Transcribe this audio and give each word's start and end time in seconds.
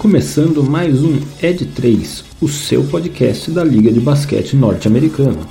começando 0.00 0.64
mais 0.64 1.04
um 1.04 1.16
Ed 1.42 1.74
3, 1.74 2.24
o 2.40 2.48
seu 2.48 2.88
podcast 2.88 3.50
da 3.50 3.62
Liga 3.62 3.92
de 3.92 4.00
Basquete 4.00 4.56
Norte-Americana. 4.56 5.46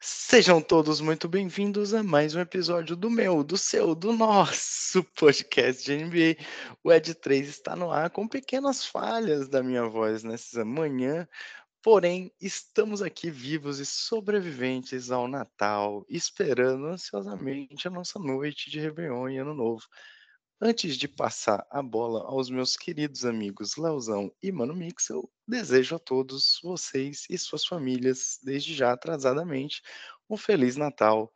Sejam 0.00 0.62
todos 0.62 1.02
muito 1.02 1.28
bem-vindos 1.28 1.92
a 1.92 2.02
mais 2.02 2.34
um 2.34 2.40
episódio 2.40 2.96
do 2.96 3.10
meu, 3.10 3.44
do 3.44 3.58
seu, 3.58 3.94
do 3.94 4.14
nosso 4.14 5.04
podcast 5.14 5.84
de 5.84 6.02
NBA. 6.02 6.42
O 6.82 6.90
Ed 6.90 7.12
3 7.12 7.46
está 7.46 7.76
no 7.76 7.90
ar 7.90 8.08
com 8.08 8.26
pequenas 8.26 8.86
falhas 8.86 9.50
da 9.50 9.62
minha 9.62 9.84
voz 9.84 10.22
nessa 10.24 10.64
manhã, 10.64 11.28
Porém, 11.82 12.30
estamos 12.38 13.00
aqui 13.00 13.30
vivos 13.30 13.78
e 13.78 13.86
sobreviventes 13.86 15.10
ao 15.10 15.26
Natal, 15.26 16.04
esperando 16.10 16.86
ansiosamente 16.88 17.88
a 17.88 17.90
nossa 17.90 18.18
noite 18.18 18.68
de 18.68 18.78
Réveillon 18.78 19.30
e 19.30 19.38
Ano 19.38 19.54
Novo. 19.54 19.86
Antes 20.60 20.94
de 20.98 21.08
passar 21.08 21.66
a 21.70 21.82
bola 21.82 22.20
aos 22.24 22.50
meus 22.50 22.76
queridos 22.76 23.24
amigos 23.24 23.78
Leozão 23.78 24.30
e 24.42 24.52
Mano 24.52 24.74
Mixel, 24.74 25.32
desejo 25.48 25.96
a 25.96 25.98
todos 25.98 26.60
vocês 26.62 27.24
e 27.30 27.38
suas 27.38 27.64
famílias, 27.64 28.38
desde 28.42 28.74
já 28.74 28.92
atrasadamente, 28.92 29.80
um 30.28 30.36
Feliz 30.36 30.76
Natal 30.76 31.32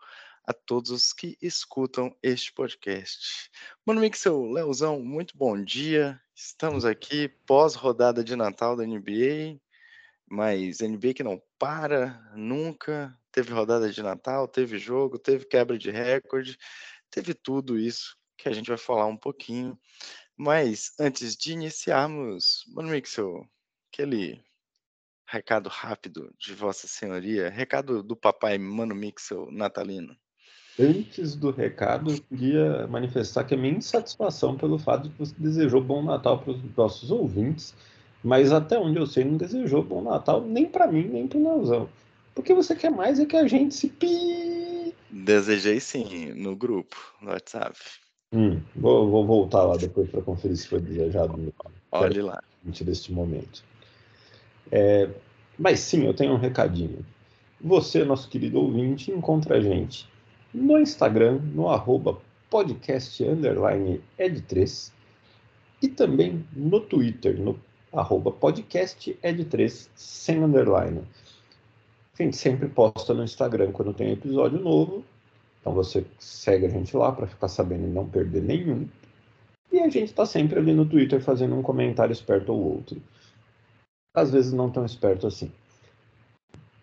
a 0.46 0.52
todos 0.52 0.90
os 0.90 1.14
que 1.14 1.38
escutam 1.40 2.14
este 2.22 2.52
podcast. 2.52 3.50
Mano 3.86 4.02
Mixel, 4.02 4.42
Leozão, 4.52 5.00
muito 5.00 5.34
bom 5.38 5.58
dia. 5.64 6.20
Estamos 6.34 6.84
aqui 6.84 7.28
pós-rodada 7.46 8.22
de 8.22 8.36
Natal 8.36 8.76
da 8.76 8.84
NBA, 8.84 9.58
mas 10.34 10.80
NBA 10.80 11.14
que 11.14 11.22
não 11.22 11.40
para 11.58 12.20
nunca. 12.34 13.16
Teve 13.30 13.52
rodada 13.52 13.90
de 13.90 14.02
Natal, 14.02 14.48
teve 14.48 14.78
jogo, 14.78 15.18
teve 15.18 15.44
quebra 15.44 15.78
de 15.78 15.90
recorde, 15.90 16.58
teve 17.10 17.34
tudo 17.34 17.78
isso 17.78 18.16
que 18.36 18.48
a 18.48 18.52
gente 18.52 18.68
vai 18.68 18.76
falar 18.76 19.06
um 19.06 19.16
pouquinho. 19.16 19.78
Mas 20.36 20.92
antes 20.98 21.36
de 21.36 21.52
iniciarmos, 21.52 22.64
Mano 22.68 22.90
Mixel, 22.90 23.48
aquele 23.92 24.42
recado 25.26 25.68
rápido 25.68 26.34
de 26.38 26.52
Vossa 26.52 26.88
Senhoria, 26.88 27.48
recado 27.48 28.02
do 28.02 28.16
papai 28.16 28.58
Mano 28.58 28.94
Mixel 28.94 29.50
natalino. 29.52 30.16
Antes 30.78 31.36
do 31.36 31.52
recado, 31.52 32.10
eu 32.10 32.20
queria 32.22 32.88
manifestar 32.88 33.44
que 33.44 33.54
a 33.54 33.56
minha 33.56 33.78
insatisfação 33.78 34.56
pelo 34.56 34.76
fato 34.76 35.04
de 35.04 35.10
que 35.10 35.18
você 35.18 35.34
desejou 35.38 35.80
bom 35.80 36.02
Natal 36.02 36.40
para 36.40 36.50
os 36.50 36.76
nossos 36.76 37.12
ouvintes 37.12 37.74
mas 38.24 38.50
até 38.50 38.78
onde 38.78 38.98
eu 38.98 39.06
sei, 39.06 39.22
não 39.22 39.36
desejou 39.36 39.82
bom 39.82 40.00
Natal 40.00 40.40
nem 40.40 40.64
para 40.64 40.86
mim, 40.86 41.04
nem 41.04 41.28
pro 41.28 41.42
Leozão. 41.42 41.86
Porque 42.34 42.54
você 42.54 42.74
quer 42.74 42.90
mais 42.90 43.20
é 43.20 43.26
que 43.26 43.36
a 43.36 43.46
gente 43.46 43.74
se 43.74 43.88
pi. 43.88 44.94
Desejei 45.10 45.78
sim, 45.78 46.32
no 46.32 46.56
grupo, 46.56 46.96
no 47.20 47.30
WhatsApp. 47.30 47.78
Hum, 48.32 48.60
vou, 48.74 49.10
vou, 49.10 49.26
voltar 49.26 49.62
lá 49.62 49.76
depois 49.76 50.10
para 50.10 50.22
conferir 50.22 50.56
se 50.56 50.66
foi 50.66 50.80
desejado. 50.80 51.54
Olhe 51.92 52.22
lá. 52.22 52.42
Deste 52.64 53.12
momento. 53.12 53.62
É, 54.72 55.08
mas 55.58 55.80
sim, 55.80 56.06
eu 56.06 56.14
tenho 56.14 56.32
um 56.32 56.38
recadinho. 56.38 57.04
Você, 57.60 58.04
nosso 58.04 58.28
querido 58.28 58.58
ouvinte, 58.58 59.12
encontra 59.12 59.58
a 59.58 59.60
gente 59.60 60.08
no 60.52 60.78
Instagram, 60.78 61.40
no 61.52 61.68
arroba 61.68 62.18
podcast 62.48 63.22
underline 63.22 64.00
ed3 64.18 64.92
e 65.82 65.88
também 65.88 66.44
no 66.54 66.80
Twitter, 66.80 67.38
no 67.38 67.60
arroba 67.94 68.30
podcast 68.30 69.16
ed3 69.22 69.88
sem 69.94 70.42
underline. 70.42 71.02
A 72.18 72.22
gente 72.22 72.36
sempre 72.36 72.68
posta 72.68 73.14
no 73.14 73.24
Instagram 73.24 73.72
quando 73.72 73.94
tem 73.94 74.12
episódio 74.12 74.60
novo. 74.60 75.04
Então 75.60 75.72
você 75.72 76.04
segue 76.18 76.66
a 76.66 76.68
gente 76.68 76.96
lá 76.96 77.10
para 77.10 77.26
ficar 77.26 77.48
sabendo 77.48 77.86
e 77.86 77.90
não 77.90 78.08
perder 78.08 78.42
nenhum. 78.42 78.86
E 79.72 79.80
a 79.80 79.88
gente 79.88 80.10
está 80.10 80.26
sempre 80.26 80.58
ali 80.58 80.72
no 80.72 80.86
Twitter 80.86 81.20
fazendo 81.20 81.56
um 81.56 81.62
comentário 81.62 82.12
esperto 82.12 82.52
ou 82.52 82.74
outro. 82.74 83.00
Às 84.14 84.30
vezes 84.30 84.52
não 84.52 84.70
tão 84.70 84.84
esperto 84.84 85.26
assim. 85.26 85.50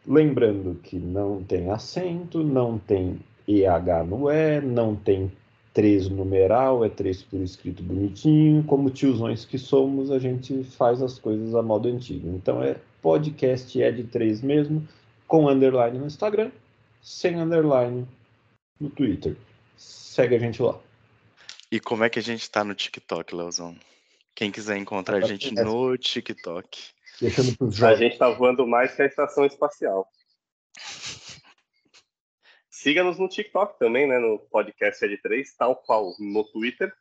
Lembrando 0.06 0.76
que 0.82 0.98
não 0.98 1.44
tem 1.44 1.70
acento, 1.70 2.44
não 2.44 2.78
tem 2.78 3.20
EH 3.48 4.04
no 4.06 4.30
E, 4.30 4.60
não 4.60 4.96
tem 4.96 5.32
3 5.74 6.10
numeral, 6.10 6.84
é 6.84 6.90
3 6.90 7.24
por 7.24 7.42
escrito 7.42 7.82
bonitinho. 7.82 8.64
Como 8.64 8.90
tiozões 8.90 9.46
que 9.46 9.58
somos, 9.58 10.12
a 10.12 10.20
gente 10.20 10.64
faz 10.64 11.02
as 11.02 11.18
coisas 11.18 11.56
a 11.56 11.62
modo 11.62 11.88
antigo. 11.88 12.30
Então 12.30 12.62
é 12.62 12.78
podcast 13.02 13.82
é 13.82 13.92
de 13.92 14.04
3 14.04 14.42
mesmo, 14.42 14.88
com 15.28 15.50
underline 15.50 15.98
no 15.98 16.08
Instagram, 16.08 16.52
sem 17.02 17.36
underline 17.36 18.08
no 18.80 18.90
Twitter. 18.90 19.36
Segue 19.78 20.36
a 20.36 20.40
gente 20.40 20.62
lá. 20.62 20.78
E 21.72 21.80
como 21.80 22.04
é 22.04 22.10
que 22.10 22.20
a 22.20 22.22
gente 22.22 22.50
tá 22.50 22.64
no 22.64 22.76
TikTok, 22.76 23.34
Leozão? 23.34 23.76
Quem 24.36 24.52
quiser 24.52 24.78
encontrar 24.78 25.18
a 25.18 25.28
gente 25.28 25.54
no 25.54 25.98
TikTok. 25.98 26.80
Deixando 27.22 27.58
pros 27.58 27.82
A 27.84 27.96
gente 27.96 28.18
tá 28.18 28.30
voando 28.30 28.68
mais 28.68 28.94
que 28.94 29.02
a 29.02 29.06
estação 29.06 29.46
espacial. 29.46 30.08
Siga-nos 32.82 33.20
no 33.20 33.30
TikTok 33.30 33.78
também, 33.78 34.08
né? 34.08 34.18
No 34.18 34.40
podcast 34.40 35.06
L3, 35.06 35.46
tal 35.56 35.76
qual 35.76 36.16
no 36.18 36.44
Twitter. 36.44 36.92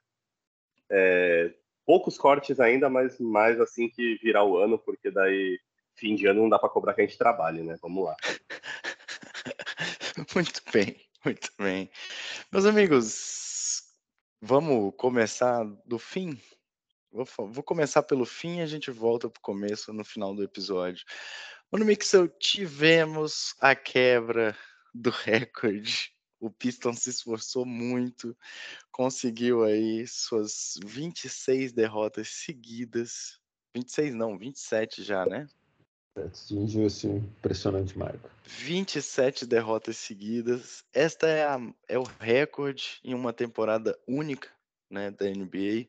É, 0.90 1.54
poucos 1.86 2.18
cortes 2.18 2.60
ainda, 2.60 2.90
mas 2.90 3.18
mais 3.18 3.58
assim 3.58 3.88
que 3.88 4.16
virar 4.16 4.44
o 4.44 4.58
ano, 4.58 4.78
porque 4.78 5.10
daí 5.10 5.58
fim 5.94 6.14
de 6.14 6.26
ano 6.26 6.42
não 6.42 6.50
dá 6.50 6.58
para 6.58 6.68
cobrar 6.68 6.92
que 6.92 7.00
a 7.00 7.06
gente 7.06 7.16
trabalhe, 7.16 7.62
né? 7.62 7.78
Vamos 7.80 8.04
lá. 8.04 8.14
muito 10.36 10.60
bem, 10.70 11.00
muito 11.24 11.50
bem. 11.58 11.90
Meus 12.52 12.66
amigos, 12.66 13.82
vamos 14.38 14.92
começar 14.98 15.64
do 15.86 15.98
fim? 15.98 16.38
Vou, 17.10 17.26
vou 17.48 17.62
começar 17.62 18.02
pelo 18.02 18.26
fim 18.26 18.58
e 18.58 18.60
a 18.60 18.66
gente 18.66 18.90
volta 18.90 19.30
para 19.30 19.38
o 19.38 19.42
começo 19.42 19.94
no 19.94 20.04
final 20.04 20.34
do 20.34 20.44
episódio. 20.44 21.06
No 21.72 21.86
Mixel 21.86 22.28
tivemos 22.28 23.54
a 23.62 23.74
quebra 23.74 24.54
do 24.94 25.10
recorde. 25.10 26.12
O 26.38 26.50
Pistons 26.50 27.00
se 27.00 27.10
esforçou 27.10 27.66
muito, 27.66 28.36
conseguiu 28.90 29.62
aí 29.62 30.06
suas 30.06 30.78
26 30.84 31.72
derrotas 31.72 32.28
seguidas. 32.28 33.38
26 33.74 34.14
não, 34.14 34.38
27 34.38 35.02
já, 35.02 35.26
né? 35.26 35.46
Atingiu 36.16 36.86
esse 36.86 37.06
impressionante 37.06 37.96
marco. 37.96 38.30
27 38.44 39.46
derrotas 39.46 39.96
seguidas. 39.96 40.82
Esta 40.92 41.28
é, 41.28 41.44
a, 41.44 41.58
é 41.86 41.98
o 41.98 42.02
recorde 42.02 43.00
em 43.04 43.14
uma 43.14 43.32
temporada 43.32 43.98
única 44.08 44.50
né, 44.90 45.10
da 45.10 45.26
NBA. 45.26 45.88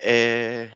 É, 0.00 0.72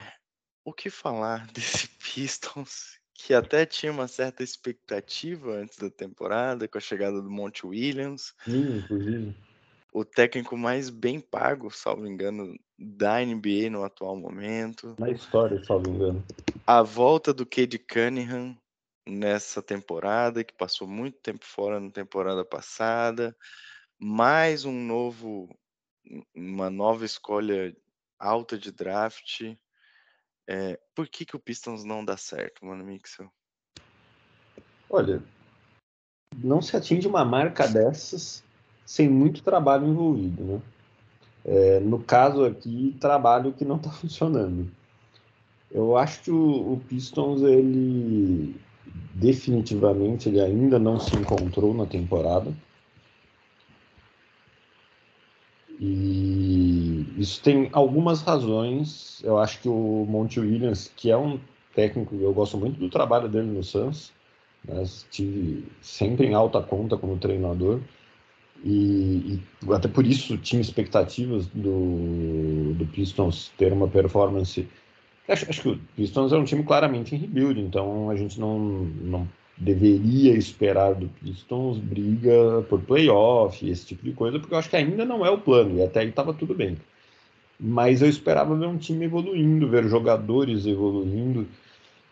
o 0.64 0.72
que 0.72 0.90
falar 0.90 1.46
desse 1.52 1.88
Pistons 1.88 2.97
que 3.18 3.34
até 3.34 3.66
tinha 3.66 3.90
uma 3.90 4.06
certa 4.06 4.44
expectativa 4.44 5.50
antes 5.50 5.76
da 5.76 5.90
temporada, 5.90 6.68
com 6.68 6.78
a 6.78 6.80
chegada 6.80 7.20
do 7.20 7.28
Monte 7.28 7.66
Williams. 7.66 8.32
Sim, 8.44 8.78
inclusive. 8.78 9.34
O 9.92 10.04
técnico 10.04 10.56
mais 10.56 10.88
bem 10.88 11.20
pago, 11.20 11.68
salvo 11.68 12.06
engano, 12.06 12.56
da 12.78 13.20
NBA 13.20 13.70
no 13.70 13.82
atual 13.82 14.16
momento. 14.16 14.94
Na 15.00 15.10
história, 15.10 15.60
salvo 15.64 15.90
engano. 15.90 16.24
A 16.64 16.80
volta 16.80 17.34
do 17.34 17.44
Cade 17.44 17.78
Cunningham 17.78 18.56
nessa 19.04 19.60
temporada, 19.60 20.44
que 20.44 20.54
passou 20.54 20.86
muito 20.86 21.18
tempo 21.18 21.44
fora 21.44 21.80
na 21.80 21.90
temporada 21.90 22.44
passada. 22.44 23.36
Mais 23.98 24.64
um 24.64 24.72
novo, 24.72 25.48
uma 26.32 26.70
nova 26.70 27.04
escolha 27.04 27.76
alta 28.16 28.56
de 28.56 28.70
draft. 28.70 29.56
É, 30.50 30.80
por 30.94 31.06
que, 31.06 31.26
que 31.26 31.36
o 31.36 31.38
Pistons 31.38 31.84
não 31.84 32.02
dá 32.02 32.16
certo, 32.16 32.64
mano, 32.64 32.82
Mixel? 32.82 33.30
Olha, 34.88 35.22
não 36.42 36.62
se 36.62 36.74
atinge 36.74 37.06
uma 37.06 37.22
marca 37.22 37.68
dessas 37.68 38.42
sem 38.86 39.06
muito 39.06 39.42
trabalho 39.42 39.86
envolvido, 39.86 40.42
né? 40.42 40.62
É, 41.44 41.80
no 41.80 42.02
caso 42.02 42.46
aqui, 42.46 42.96
trabalho 42.98 43.52
que 43.52 43.64
não 43.64 43.76
está 43.76 43.90
funcionando. 43.92 44.70
Eu 45.70 45.98
acho 45.98 46.22
que 46.22 46.30
o, 46.30 46.72
o, 46.72 46.80
Pistons, 46.88 47.42
ele 47.42 48.58
definitivamente 49.14 50.30
ele 50.30 50.40
ainda 50.40 50.78
não 50.78 50.98
se 50.98 51.14
encontrou 51.14 51.74
na 51.74 51.84
temporada. 51.84 52.50
E 55.78 56.27
isso 57.18 57.42
tem 57.42 57.68
algumas 57.72 58.22
razões. 58.22 59.20
Eu 59.24 59.38
acho 59.38 59.60
que 59.60 59.68
o 59.68 60.06
Monte 60.08 60.38
Williams, 60.38 60.90
que 60.96 61.10
é 61.10 61.16
um 61.16 61.40
técnico, 61.74 62.14
eu 62.14 62.32
gosto 62.32 62.56
muito 62.56 62.78
do 62.78 62.88
trabalho 62.88 63.28
dele 63.28 63.48
no 63.48 63.62
Suns, 63.62 64.12
né? 64.64 64.82
estive 64.82 65.64
sempre 65.82 66.26
em 66.26 66.34
alta 66.34 66.62
conta 66.62 66.96
como 66.96 67.18
treinador. 67.18 67.80
E, 68.64 69.40
e, 69.64 69.72
até 69.72 69.88
por 69.88 70.06
isso 70.06 70.36
tinha 70.38 70.60
expectativas 70.60 71.46
do, 71.46 72.74
do 72.74 72.86
Pistons 72.86 73.52
ter 73.56 73.72
uma 73.72 73.88
performance. 73.88 74.68
Acho, 75.28 75.48
acho, 75.48 75.62
que 75.62 75.68
o 75.68 75.80
Pistons 75.96 76.32
é 76.32 76.36
um 76.36 76.44
time 76.44 76.62
claramente 76.62 77.14
em 77.14 77.18
rebuild, 77.18 77.60
então 77.60 78.10
a 78.10 78.16
gente 78.16 78.40
não, 78.40 78.58
não 78.58 79.28
deveria 79.56 80.32
esperar 80.34 80.94
do 80.94 81.08
Pistons 81.08 81.78
briga 81.78 82.64
por 82.68 82.80
playoff, 82.80 83.68
esse 83.68 83.86
tipo 83.86 84.04
de 84.04 84.12
coisa, 84.12 84.38
porque 84.38 84.54
eu 84.54 84.58
acho 84.58 84.70
que 84.70 84.76
ainda 84.76 85.04
não 85.04 85.26
é 85.26 85.30
o 85.30 85.38
plano, 85.38 85.78
e 85.78 85.82
até 85.82 86.00
aí 86.00 86.08
estava 86.08 86.32
tudo 86.32 86.54
bem. 86.54 86.76
Mas 87.60 88.02
eu 88.02 88.08
esperava 88.08 88.54
ver 88.54 88.66
um 88.66 88.78
time 88.78 89.04
evoluindo, 89.04 89.68
ver 89.68 89.88
jogadores 89.88 90.66
evoluindo, 90.66 91.46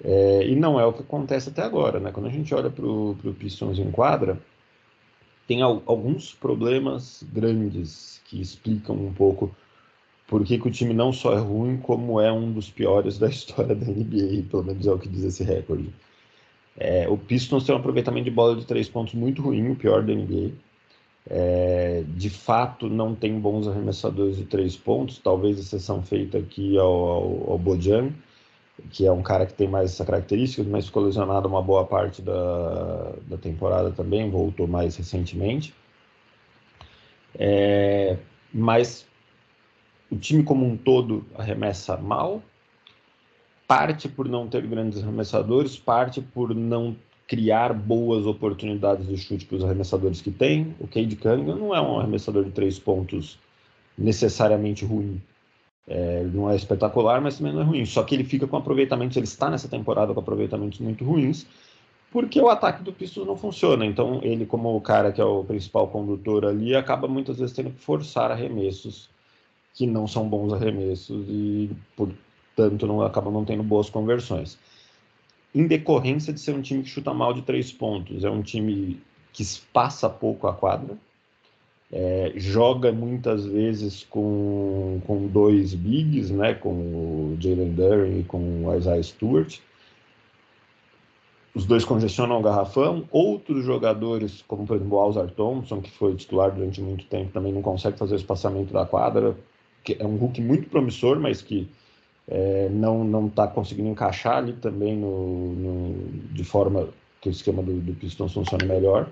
é, 0.02 0.46
e 0.46 0.56
não 0.56 0.78
é 0.78 0.84
o 0.84 0.92
que 0.92 1.02
acontece 1.02 1.50
até 1.50 1.62
agora. 1.62 2.00
Né? 2.00 2.10
Quando 2.10 2.26
a 2.26 2.30
gente 2.30 2.54
olha 2.54 2.70
para 2.70 2.84
o 2.84 3.36
Pistons 3.38 3.78
em 3.78 3.90
quadra, 3.90 4.40
tem 5.46 5.62
alguns 5.62 6.34
problemas 6.34 7.24
grandes 7.32 8.20
que 8.24 8.40
explicam 8.40 8.96
um 8.96 9.12
pouco 9.12 9.54
por 10.26 10.44
que, 10.44 10.58
que, 10.58 10.66
o 10.66 10.70
time 10.70 10.92
não 10.92 11.12
só 11.12 11.34
é 11.34 11.38
ruim, 11.38 11.76
como 11.76 12.20
é 12.20 12.32
um 12.32 12.52
dos 12.52 12.68
piores 12.68 13.16
da 13.18 13.28
história 13.30 13.74
da 13.74 13.86
NBA, 13.86 14.44
pelo 14.50 14.64
menos 14.64 14.86
é 14.86 14.92
o 14.92 14.98
que 14.98 15.08
diz 15.08 15.22
esse 15.22 15.44
recorde. 15.44 15.88
É, 16.76 17.08
o 17.08 17.16
Pistons 17.16 17.64
tem 17.64 17.74
um 17.74 17.78
aproveitamento 17.78 18.24
de 18.24 18.30
bola 18.30 18.56
de 18.56 18.66
três 18.66 18.88
pontos 18.88 19.14
muito 19.14 19.40
ruim, 19.40 19.70
o 19.70 19.76
pior 19.76 20.02
da 20.02 20.12
NBA. 20.12 20.52
É, 21.28 22.04
de 22.06 22.30
fato, 22.30 22.88
não 22.88 23.14
tem 23.14 23.38
bons 23.40 23.66
arremessadores 23.66 24.36
de 24.36 24.44
três 24.44 24.76
pontos, 24.76 25.18
talvez 25.18 25.58
exceção 25.58 26.02
feita 26.02 26.38
aqui 26.38 26.78
ao, 26.78 26.86
ao, 26.86 27.50
ao 27.52 27.58
Bojan, 27.58 28.12
que 28.90 29.06
é 29.06 29.12
um 29.12 29.22
cara 29.22 29.46
que 29.46 29.54
tem 29.54 29.66
mais 29.66 29.92
essa 29.92 30.04
característica, 30.04 30.62
mas 30.68 30.86
ficou 30.86 31.02
lesionado 31.02 31.48
uma 31.48 31.62
boa 31.62 31.84
parte 31.84 32.22
da, 32.22 33.12
da 33.26 33.36
temporada 33.36 33.90
também, 33.90 34.30
voltou 34.30 34.68
mais 34.68 34.96
recentemente. 34.96 35.74
É, 37.38 38.16
mas 38.52 39.06
o 40.10 40.16
time 40.16 40.42
como 40.42 40.64
um 40.64 40.76
todo 40.76 41.24
arremessa 41.36 41.96
mal, 41.96 42.42
parte 43.66 44.08
por 44.08 44.28
não 44.28 44.46
ter 44.46 44.64
grandes 44.66 45.02
arremessadores, 45.02 45.76
parte 45.76 46.20
por 46.20 46.54
não 46.54 46.96
criar 47.26 47.72
boas 47.72 48.26
oportunidades 48.26 49.06
de 49.06 49.16
chute 49.16 49.44
para 49.44 49.56
os 49.56 49.64
arremessadores 49.64 50.20
que 50.20 50.30
tem. 50.30 50.74
O 50.78 50.86
Cade 50.86 51.16
Cunningham 51.16 51.56
não 51.56 51.74
é 51.74 51.80
um 51.80 51.98
arremessador 51.98 52.44
de 52.44 52.50
três 52.50 52.78
pontos 52.78 53.38
necessariamente 53.98 54.84
ruim. 54.84 55.20
É, 55.88 56.24
não 56.32 56.50
é 56.50 56.56
espetacular, 56.56 57.20
mas 57.20 57.38
também 57.38 57.52
não 57.52 57.60
é 57.60 57.64
ruim. 57.64 57.84
Só 57.84 58.02
que 58.02 58.14
ele 58.14 58.24
fica 58.24 58.46
com 58.46 58.56
aproveitamentos, 58.56 59.16
ele 59.16 59.26
está 59.26 59.50
nessa 59.50 59.68
temporada 59.68 60.12
com 60.12 60.20
aproveitamentos 60.20 60.78
muito 60.80 61.04
ruins, 61.04 61.46
porque 62.12 62.40
o 62.40 62.48
ataque 62.48 62.82
do 62.82 62.92
Pistons 62.92 63.26
não 63.26 63.36
funciona. 63.36 63.84
Então, 63.84 64.20
ele, 64.22 64.46
como 64.46 64.74
o 64.76 64.80
cara 64.80 65.12
que 65.12 65.20
é 65.20 65.24
o 65.24 65.44
principal 65.44 65.88
condutor 65.88 66.44
ali, 66.44 66.74
acaba 66.74 67.08
muitas 67.08 67.38
vezes 67.38 67.54
tendo 67.54 67.70
que 67.70 67.80
forçar 67.80 68.30
arremessos 68.30 69.08
que 69.74 69.86
não 69.86 70.06
são 70.06 70.26
bons 70.28 70.52
arremessos 70.52 71.26
e, 71.28 71.70
portanto, 71.94 72.86
não 72.86 73.02
acabam 73.02 73.32
não 73.32 73.44
tendo 73.44 73.62
boas 73.62 73.90
conversões. 73.90 74.58
Em 75.56 75.66
decorrência 75.66 76.34
de 76.34 76.40
ser 76.40 76.54
um 76.54 76.60
time 76.60 76.82
que 76.82 76.90
chuta 76.90 77.14
mal 77.14 77.32
de 77.32 77.40
três 77.40 77.72
pontos, 77.72 78.24
é 78.24 78.30
um 78.30 78.42
time 78.42 79.00
que 79.32 79.42
passa 79.72 80.06
pouco 80.06 80.46
a 80.46 80.52
quadra, 80.52 80.98
é, 81.90 82.30
joga 82.36 82.92
muitas 82.92 83.46
vezes 83.46 84.04
com, 84.10 85.00
com 85.06 85.26
dois 85.28 85.72
bigs, 85.72 86.30
né, 86.30 86.52
com 86.52 86.74
o 86.74 87.36
Jalen 87.40 87.72
Duren 87.72 88.20
e 88.20 88.24
com 88.24 88.66
o 88.66 88.76
Isaiah 88.76 89.02
Stewart. 89.02 89.58
Os 91.54 91.64
dois 91.64 91.86
congestionam 91.86 92.38
o 92.38 92.42
garrafão. 92.42 93.08
Outros 93.10 93.64
jogadores, 93.64 94.44
como 94.46 94.66
por 94.66 94.76
exemplo 94.76 94.98
o 94.98 95.00
Alzar 95.00 95.30
Thompson, 95.30 95.80
que 95.80 95.90
foi 95.90 96.14
titular 96.16 96.50
durante 96.50 96.82
muito 96.82 97.06
tempo, 97.06 97.32
também 97.32 97.50
não 97.50 97.62
consegue 97.62 97.96
fazer 97.96 98.12
o 98.12 98.18
espaçamento 98.18 98.74
da 98.74 98.84
quadra. 98.84 99.34
Que 99.82 99.96
é 99.98 100.04
um 100.04 100.16
Hulk 100.16 100.38
muito 100.42 100.68
promissor, 100.68 101.18
mas 101.18 101.40
que 101.40 101.66
é, 102.28 102.68
não 102.70 103.26
está 103.26 103.46
conseguindo 103.46 103.88
encaixar 103.88 104.38
ali 104.38 104.52
também 104.54 104.96
no, 104.96 105.52
no, 105.52 106.08
de 106.32 106.44
forma 106.44 106.88
que 107.20 107.28
o 107.28 107.30
esquema 107.30 107.62
do, 107.62 107.80
do 107.80 107.94
Pistons 107.94 108.32
funcione 108.32 108.66
melhor. 108.66 109.08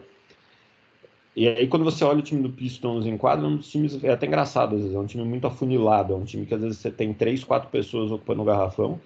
E 1.36 1.48
aí, 1.48 1.66
quando 1.66 1.84
você 1.84 2.04
olha 2.04 2.20
o 2.20 2.22
time 2.22 2.42
do 2.42 2.50
Pistons 2.50 3.06
em 3.06 3.16
quadra, 3.16 3.44
é 3.44 3.48
um 3.48 3.56
dos 3.56 3.68
times 3.68 4.02
é 4.04 4.10
até 4.10 4.26
engraçado, 4.26 4.76
às 4.76 4.82
vezes, 4.82 4.94
é 4.94 4.98
um 4.98 5.06
time 5.06 5.24
muito 5.24 5.46
afunilado, 5.46 6.12
é 6.12 6.16
um 6.16 6.24
time 6.24 6.46
que 6.46 6.54
às 6.54 6.60
vezes 6.60 6.78
você 6.78 6.90
tem 6.90 7.12
três, 7.12 7.42
quatro 7.42 7.68
pessoas 7.70 8.12
ocupando 8.12 8.42
o 8.42 8.44
garrafão, 8.44 9.00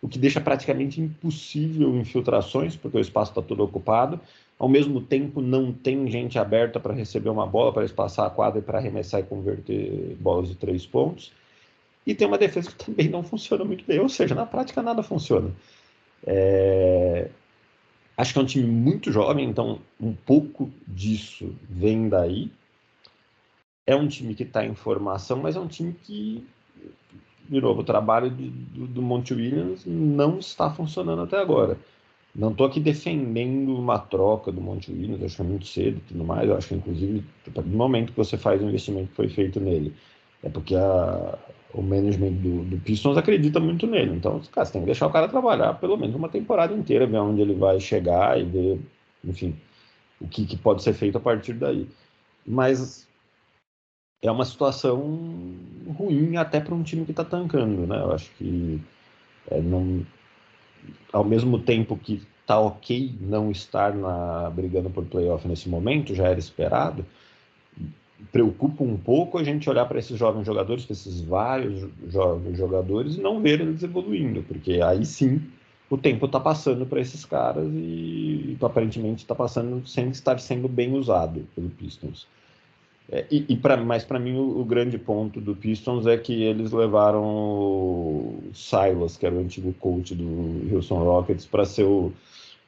o 0.00 0.08
que 0.08 0.18
deixa 0.18 0.40
praticamente 0.40 1.00
impossível 1.00 1.96
infiltrações, 1.96 2.76
porque 2.76 2.98
o 2.98 3.00
espaço 3.00 3.32
está 3.32 3.42
todo 3.42 3.62
ocupado. 3.64 4.20
Ao 4.58 4.68
mesmo 4.68 5.00
tempo, 5.00 5.40
não 5.40 5.72
tem 5.72 6.08
gente 6.08 6.38
aberta 6.38 6.78
para 6.78 6.94
receber 6.94 7.30
uma 7.30 7.46
bola, 7.46 7.72
para 7.72 7.84
espaçar 7.84 8.26
a 8.26 8.30
quadra 8.30 8.60
e 8.60 8.62
para 8.62 8.78
arremessar 8.78 9.20
e 9.20 9.24
converter 9.24 10.16
bolas 10.20 10.48
de 10.48 10.54
três 10.54 10.86
pontos. 10.86 11.32
E 12.06 12.14
tem 12.14 12.26
uma 12.26 12.38
defesa 12.38 12.70
que 12.70 12.84
também 12.84 13.08
não 13.08 13.22
funciona 13.22 13.64
muito 13.64 13.84
bem, 13.84 14.00
ou 14.00 14.08
seja, 14.08 14.34
na 14.34 14.46
prática 14.46 14.82
nada 14.82 15.02
funciona. 15.02 15.52
É... 16.26 17.28
Acho 18.16 18.32
que 18.32 18.38
é 18.38 18.42
um 18.42 18.46
time 18.46 18.66
muito 18.66 19.10
jovem, 19.10 19.48
então 19.48 19.80
um 20.00 20.12
pouco 20.12 20.70
disso 20.86 21.54
vem 21.68 22.08
daí. 22.08 22.50
É 23.86 23.96
um 23.96 24.06
time 24.06 24.34
que 24.34 24.42
está 24.42 24.64
em 24.64 24.74
formação, 24.74 25.38
mas 25.38 25.56
é 25.56 25.60
um 25.60 25.66
time 25.66 25.92
que, 25.92 26.46
de 27.48 27.60
novo, 27.60 27.80
o 27.80 27.84
trabalho 27.84 28.30
do, 28.30 28.48
do, 28.48 28.86
do 28.86 29.02
Monte 29.02 29.34
Williams 29.34 29.84
não 29.86 30.38
está 30.38 30.70
funcionando 30.70 31.22
até 31.22 31.38
agora. 31.38 31.78
Não 32.34 32.50
estou 32.50 32.66
aqui 32.66 32.80
defendendo 32.80 33.76
uma 33.76 33.98
troca 33.98 34.50
do 34.50 34.60
Monte 34.60 34.90
Williams, 34.90 35.22
acho 35.22 35.36
que 35.36 35.42
é 35.42 35.44
muito 35.44 35.66
cedo 35.66 35.98
e 35.98 36.00
tudo 36.08 36.24
mais. 36.24 36.48
Eu 36.48 36.56
acho 36.56 36.68
que, 36.68 36.74
inclusive, 36.74 37.24
no 37.56 37.76
momento 37.76 38.12
que 38.12 38.16
você 38.16 38.38
faz 38.38 38.62
o 38.62 38.66
investimento 38.66 39.08
que 39.08 39.16
foi 39.16 39.28
feito 39.28 39.60
nele, 39.60 39.94
é 40.42 40.48
porque 40.48 40.74
a, 40.74 41.38
o 41.74 41.82
management 41.82 42.32
do, 42.32 42.64
do, 42.64 42.78
Pistons 42.78 43.16
acredita 43.16 43.58
muito 43.58 43.86
nele. 43.86 44.16
Então, 44.16 44.40
cara, 44.52 44.64
você 44.64 44.72
tem 44.72 44.82
que 44.82 44.86
deixar 44.86 45.06
o 45.06 45.12
cara 45.12 45.28
trabalhar 45.28 45.74
pelo 45.74 45.96
menos 45.96 46.14
uma 46.14 46.28
temporada 46.28 46.74
inteira, 46.74 47.06
ver 47.06 47.18
onde 47.18 47.40
ele 47.40 47.54
vai 47.54 47.80
chegar 47.80 48.38
e 48.40 48.44
ver, 48.44 48.80
enfim, 49.24 49.56
o 50.20 50.28
que, 50.28 50.44
que 50.46 50.56
pode 50.56 50.82
ser 50.82 50.92
feito 50.92 51.18
a 51.18 51.20
partir 51.20 51.54
daí. 51.54 51.88
Mas 52.46 53.08
é 54.20 54.30
uma 54.30 54.44
situação 54.44 55.00
ruim 55.96 56.36
até 56.36 56.60
para 56.60 56.74
um 56.74 56.82
time 56.82 57.04
que 57.04 57.12
está 57.12 57.24
tancando, 57.24 57.86
né? 57.86 58.00
Eu 58.00 58.12
acho 58.12 58.30
que 58.32 58.80
é, 59.50 59.60
não, 59.60 60.04
ao 61.12 61.24
mesmo 61.24 61.58
tempo 61.58 61.96
que 61.96 62.22
tá 62.46 62.58
ok 62.58 63.14
não 63.20 63.50
estar 63.50 63.94
na 63.94 64.50
brigando 64.50 64.90
por 64.90 65.04
playoff 65.04 65.46
nesse 65.48 65.68
momento, 65.68 66.14
já 66.14 66.28
era 66.28 66.38
esperado 66.38 67.04
preocupa 68.30 68.84
um 68.84 68.96
pouco 68.96 69.38
a 69.38 69.44
gente 69.44 69.68
olhar 69.68 69.86
para 69.86 69.98
esses 69.98 70.18
jovens 70.18 70.46
jogadores, 70.46 70.84
para 70.84 70.92
esses 70.92 71.20
vários 71.20 71.88
jovens 72.08 72.56
jogadores, 72.56 73.16
e 73.16 73.20
não 73.20 73.40
ver 73.40 73.60
eles 73.60 73.82
evoluindo, 73.82 74.42
porque 74.42 74.80
aí 74.80 75.04
sim 75.04 75.40
o 75.90 75.98
tempo 75.98 76.24
está 76.24 76.40
passando 76.40 76.86
para 76.86 77.00
esses 77.00 77.24
caras 77.24 77.68
e, 77.74 78.56
aparentemente 78.62 79.22
está 79.22 79.34
passando 79.34 79.86
sem 79.86 80.08
estar 80.08 80.40
sendo 80.40 80.66
bem 80.66 80.94
usado 80.94 81.46
pelo 81.54 81.68
Pistons. 81.68 82.26
É, 83.10 83.26
e, 83.30 83.44
e 83.48 83.56
pra, 83.56 83.76
mas 83.76 84.04
para 84.04 84.18
mim 84.18 84.36
o, 84.36 84.60
o, 84.60 84.64
grande 84.64 84.96
ponto 84.96 85.38
do 85.38 85.54
Pistons 85.54 86.06
é 86.06 86.16
que 86.16 86.44
eles 86.44 86.72
levaram 86.72 87.22
o 87.22 88.42
Silas, 88.54 89.18
que 89.18 89.26
era 89.26 89.34
o 89.34 89.40
antigo 89.40 89.74
coach 89.74 90.14
do 90.14 90.74
Houston 90.74 91.02
Rockets, 91.02 91.44
para 91.44 91.66
ser 91.66 91.84
o 91.84 92.10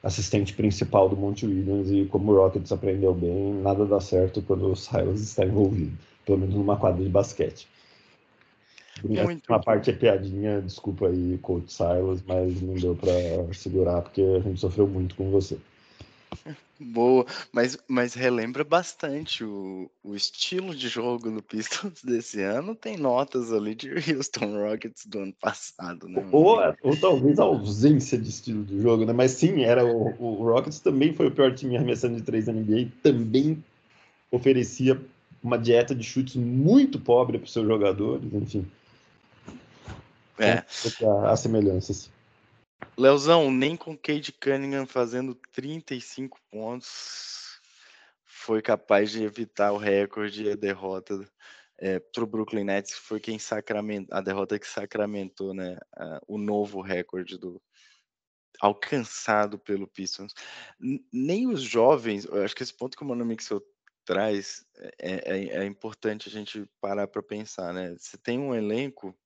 assistente 0.05 0.53
principal 0.53 1.09
do 1.09 1.17
Monte 1.17 1.47
Williams 1.47 1.89
e 1.89 2.05
como 2.05 2.31
o 2.31 2.35
Rockets 2.35 2.71
aprendeu 2.71 3.11
bem, 3.11 3.55
nada 3.55 3.85
dá 3.87 3.99
certo 3.99 4.39
quando 4.43 4.71
o 4.71 4.75
Silas 4.75 5.19
está 5.19 5.43
envolvido, 5.43 5.97
pelo 6.23 6.37
menos 6.37 6.53
numa 6.53 6.77
quadra 6.77 7.03
de 7.03 7.09
basquete. 7.09 7.67
Muito 9.03 9.43
uma 9.49 9.59
parte 9.59 9.89
é 9.89 9.93
piadinha, 9.93 10.61
desculpa 10.61 11.07
aí, 11.07 11.39
coach 11.41 11.73
Silas, 11.73 12.23
mas 12.25 12.61
não 12.61 12.75
deu 12.75 12.95
para 12.95 13.11
segurar 13.53 14.03
porque 14.03 14.21
a 14.21 14.39
gente 14.41 14.59
sofreu 14.59 14.87
muito 14.87 15.15
com 15.15 15.31
você. 15.31 15.57
Boa, 16.79 17.25
mas, 17.53 17.77
mas 17.87 18.13
relembra 18.13 18.63
bastante 18.63 19.43
o, 19.43 19.89
o 20.03 20.13
estilo 20.13 20.75
de 20.75 20.89
jogo 20.89 21.31
do 21.31 21.41
Pistons 21.41 22.01
desse 22.03 22.41
ano. 22.41 22.75
Tem 22.75 22.97
notas 22.97 23.53
ali 23.53 23.73
de 23.73 23.89
Houston 24.11 24.57
Rockets 24.57 25.05
do 25.05 25.19
ano 25.19 25.33
passado, 25.39 26.07
né? 26.09 26.27
Ou, 26.31 26.59
ou 26.83 26.97
talvez 26.97 27.39
a 27.39 27.43
ausência 27.43 28.17
de 28.17 28.29
estilo 28.29 28.63
de 28.63 28.81
jogo, 28.81 29.05
né? 29.05 29.13
Mas 29.13 29.31
sim, 29.31 29.63
era 29.63 29.85
o, 29.85 30.15
o 30.19 30.43
Rockets 30.43 30.79
também 30.79 31.13
foi 31.13 31.27
o 31.27 31.31
pior 31.31 31.55
time 31.55 31.77
arremessando 31.77 32.17
de 32.17 32.23
três 32.23 32.47
na 32.47 32.53
NBA, 32.53 32.89
também 33.01 33.63
oferecia 34.29 34.99
uma 35.41 35.57
dieta 35.57 35.95
de 35.95 36.03
chutes 36.03 36.35
muito 36.35 36.99
pobre 36.99 37.37
para 37.37 37.45
os 37.45 37.53
seus 37.53 37.67
jogadores, 37.67 38.33
enfim. 38.33 38.65
É. 40.37 40.63
A, 41.05 41.31
a 41.31 41.37
semelhança, 41.37 41.93
sim. 41.93 42.09
Leozão, 42.97 43.51
nem 43.51 43.75
com 43.75 43.97
Cade 43.97 44.31
Cunningham 44.31 44.85
fazendo 44.85 45.35
35 45.51 46.39
pontos 46.49 47.59
foi 48.23 48.61
capaz 48.61 49.11
de 49.11 49.23
evitar 49.23 49.71
o 49.71 49.77
recorde 49.77 50.43
e 50.43 50.51
a 50.51 50.55
derrota 50.55 51.27
é, 51.79 51.99
para 51.99 52.23
o 52.23 52.27
Brooklyn 52.27 52.63
Nets, 52.63 52.93
que 52.93 53.01
foi 53.01 53.19
quem 53.19 53.39
sacramentou, 53.39 54.15
a 54.15 54.21
derrota 54.21 54.59
que 54.59 54.67
sacramentou 54.67 55.53
né, 55.53 55.77
a, 55.95 56.21
o 56.27 56.37
novo 56.37 56.81
recorde 56.81 57.37
do 57.37 57.61
alcançado 58.61 59.59
pelo 59.59 59.87
Pistons. 59.87 60.33
N 60.79 61.05
nem 61.11 61.47
os 61.47 61.61
jovens, 61.61 62.25
eu 62.25 62.43
acho 62.43 62.55
que 62.55 62.63
esse 62.63 62.73
ponto 62.73 62.95
que 62.95 63.03
o 63.03 63.07
Mano 63.07 63.25
Mixel 63.25 63.61
traz 64.05 64.65
é, 64.77 64.91
é, 64.99 65.63
é 65.63 65.65
importante 65.65 66.29
a 66.29 66.31
gente 66.31 66.69
parar 66.79 67.07
para 67.07 67.23
pensar, 67.23 67.73
né? 67.73 67.95
Você 67.97 68.17
tem 68.17 68.39
um 68.39 68.53
elenco 68.53 69.17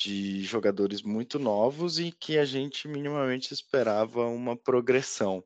de 0.00 0.42
jogadores 0.42 1.02
muito 1.02 1.38
novos 1.38 1.98
e 1.98 2.10
que 2.10 2.38
a 2.38 2.44
gente 2.44 2.88
minimamente 2.88 3.52
esperava 3.52 4.26
uma 4.26 4.56
progressão. 4.56 5.44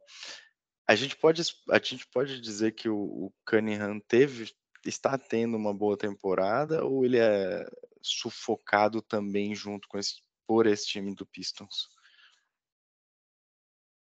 A 0.87 0.95
gente 0.95 1.17
pode, 1.17 1.43
a 1.71 1.79
gente 1.79 2.07
pode 2.07 2.41
dizer 2.41 2.73
que 2.73 2.89
o, 2.89 2.97
o 2.97 3.33
Cunningham 3.45 3.99
teve, 4.07 4.53
está 4.85 5.19
tendo 5.19 5.57
uma 5.57 5.75
boa 5.75 5.97
temporada 5.97 6.85
ou 6.85 7.05
ele 7.05 7.19
é 7.19 7.67
sufocado 8.01 9.03
também 9.03 9.55
junto 9.57 9.89
com 9.89 9.99
esse, 9.99 10.23
por 10.47 10.67
esse 10.67 10.87
time 10.87 11.13
do 11.15 11.27
Pistons? 11.27 11.89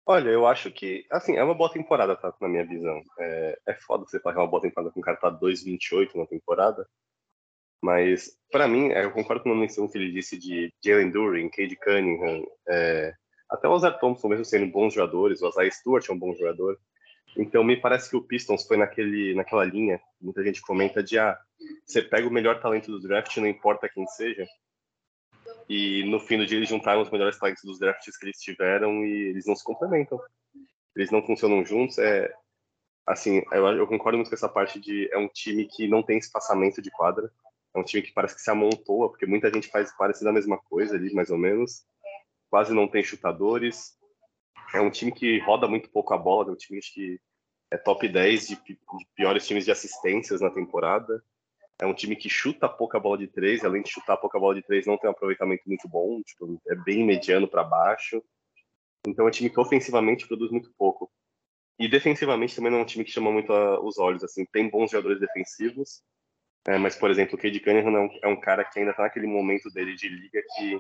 Olha, 0.06 0.30
eu 0.30 0.46
acho 0.46 0.70
que, 0.70 1.06
assim, 1.10 1.38
é 1.38 1.44
uma 1.44 1.56
boa 1.56 1.72
temporada, 1.72 2.18
tá? 2.18 2.36
Na 2.42 2.50
minha 2.50 2.66
visão. 2.66 3.02
É, 3.18 3.60
é 3.68 3.74
foda 3.76 4.04
você 4.04 4.20
que 4.20 4.28
é 4.28 4.32
uma 4.32 4.48
boa 4.48 4.62
temporada 4.62 4.92
com 4.92 5.00
um 5.00 5.04
cara 5.04 5.16
tá 5.16 5.32
2,28 5.32 6.16
na 6.16 6.26
temporada. 6.26 6.86
Mas, 7.84 8.32
para 8.50 8.66
mim, 8.66 8.92
é, 8.92 9.04
eu 9.04 9.12
concordo 9.12 9.44
com 9.44 9.52
o 9.52 9.56
menção 9.56 9.90
que 9.90 9.98
ele 9.98 10.10
disse 10.10 10.38
de 10.38 10.74
Jalen 10.84 11.12
Duren, 11.12 11.50
Cade 11.50 11.76
Cunningham, 11.76 12.46
é, 12.70 13.14
até 13.50 13.68
o 13.68 13.72
Ozar 13.72 14.00
Thompson, 14.00 14.30
mesmo 14.30 14.46
sendo 14.46 14.72
bons 14.72 14.94
jogadores, 14.94 15.42
o 15.42 15.50
Isaiah 15.50 15.70
Stewart 15.72 16.10
é 16.10 16.14
um 16.14 16.18
bom 16.18 16.34
jogador. 16.34 16.80
Então, 17.38 17.62
me 17.62 17.76
parece 17.76 18.10
que 18.10 18.16
o 18.16 18.24
Pistons 18.24 18.66
foi 18.66 18.78
naquele, 18.78 19.36
naquela 19.36 19.66
linha, 19.66 20.00
muita 20.22 20.42
gente 20.44 20.62
comenta 20.62 21.04
de, 21.04 21.20
ah, 21.20 21.38
você 21.86 22.02
pega 22.02 22.26
o 22.26 22.32
melhor 22.32 22.62
talento 22.62 22.90
do 22.90 23.02
draft, 23.02 23.36
não 23.36 23.48
importa 23.48 23.90
quem 23.90 24.08
seja, 24.08 24.48
e 25.68 26.04
no 26.10 26.20
fim 26.20 26.38
do 26.38 26.46
dia 26.46 26.58
eles 26.58 26.70
juntaram 26.70 27.02
os 27.02 27.10
melhores 27.10 27.38
talentos 27.38 27.64
dos 27.64 27.80
drafts 27.80 28.18
que 28.18 28.26
eles 28.26 28.40
tiveram 28.40 29.06
e 29.06 29.30
eles 29.30 29.46
não 29.46 29.56
se 29.56 29.64
complementam. 29.64 30.20
Eles 30.96 31.12
não 31.12 31.26
funcionam 31.26 31.66
juntos. 31.66 31.98
É 31.98 32.34
assim, 33.06 33.42
eu, 33.52 33.68
eu 33.68 33.88
concordo 33.88 34.18
muito 34.18 34.30
com 34.30 34.36
essa 34.36 34.50
parte 34.50 34.80
de 34.80 35.10
é 35.12 35.18
um 35.18 35.28
time 35.28 35.66
que 35.66 35.88
não 35.88 36.04
tem 36.04 36.18
espaçamento 36.18 36.82
de 36.82 36.92
quadra. 36.92 37.32
É 37.76 37.80
um 37.80 37.84
time 37.84 38.04
que 38.04 38.14
parece 38.14 38.36
que 38.36 38.42
se 38.42 38.52
amontoa, 38.52 39.10
porque 39.10 39.26
muita 39.26 39.52
gente 39.52 39.68
faz 39.68 39.96
parecido 39.98 40.30
a 40.30 40.34
mesma 40.34 40.58
coisa 40.58 40.96
ali, 40.96 41.14
mais 41.14 41.30
ou 41.30 41.38
menos. 41.38 41.84
Quase 42.50 42.74
não 42.74 42.88
tem 42.88 43.04
chutadores. 43.04 43.98
É 44.74 44.80
um 44.80 44.92
time 44.92 45.12
que 45.12 45.40
roda 45.40 45.68
muito 45.68 45.90
pouco 45.90 46.14
a 46.14 46.18
bola, 46.18 46.50
é 46.50 46.54
um 46.54 46.58
time 46.58 46.80
que 46.82 47.20
é 47.72 47.78
top 47.78 48.08
10 48.08 48.48
de, 48.48 48.56
de 48.56 48.78
piores 49.16 49.48
times 49.48 49.66
de 49.66 49.72
assistências 49.72 50.42
na 50.42 50.52
temporada. 50.52 51.24
É 51.82 51.86
um 51.88 51.94
time 51.94 52.16
que 52.16 52.30
chuta 52.30 52.70
pouca 52.70 53.00
bola 53.00 53.18
de 53.18 53.28
três, 53.28 53.66
além 53.66 53.82
de 53.82 53.90
chutar 53.90 54.18
pouca 54.18 54.40
bola 54.40 54.56
de 54.56 54.62
três, 54.62 54.86
não 54.86 54.98
tem 54.98 55.10
um 55.10 55.12
aproveitamento 55.12 55.64
muito 55.66 55.88
bom, 55.88 56.22
tipo, 56.22 56.62
é 56.68 56.76
bem 56.76 57.04
mediano 57.04 57.48
para 57.48 57.64
baixo. 57.64 58.24
Então 59.06 59.26
é 59.26 59.28
um 59.28 59.32
time 59.32 59.50
que 59.50 59.60
ofensivamente 59.60 60.28
produz 60.28 60.52
muito 60.52 60.72
pouco. 60.78 61.12
E 61.80 61.88
defensivamente 61.88 62.56
também 62.56 62.72
não 62.72 62.80
é 62.80 62.82
um 62.84 62.86
time 62.86 63.04
que 63.04 63.12
chama 63.12 63.32
muito 63.32 63.52
a, 63.52 63.84
os 63.84 63.98
olhos. 63.98 64.24
Assim, 64.24 64.46
tem 64.46 64.70
bons 64.70 64.92
jogadores 64.92 65.20
defensivos, 65.20 66.04
é, 66.68 66.78
mas, 66.78 66.96
por 66.96 67.12
exemplo, 67.12 67.36
o 67.36 67.38
Cade 67.38 67.60
Cunningham 67.60 68.10
é 68.22 68.28
um, 68.28 68.34
é 68.34 68.36
cara 68.38 68.64
que 68.64 68.80
ainda 68.80 68.92
está 68.92 69.04
naquele 69.04 69.28
momento 69.28 69.70
dele 69.70 69.96
de 69.96 70.08
liga 70.08 70.42
que 70.56 70.80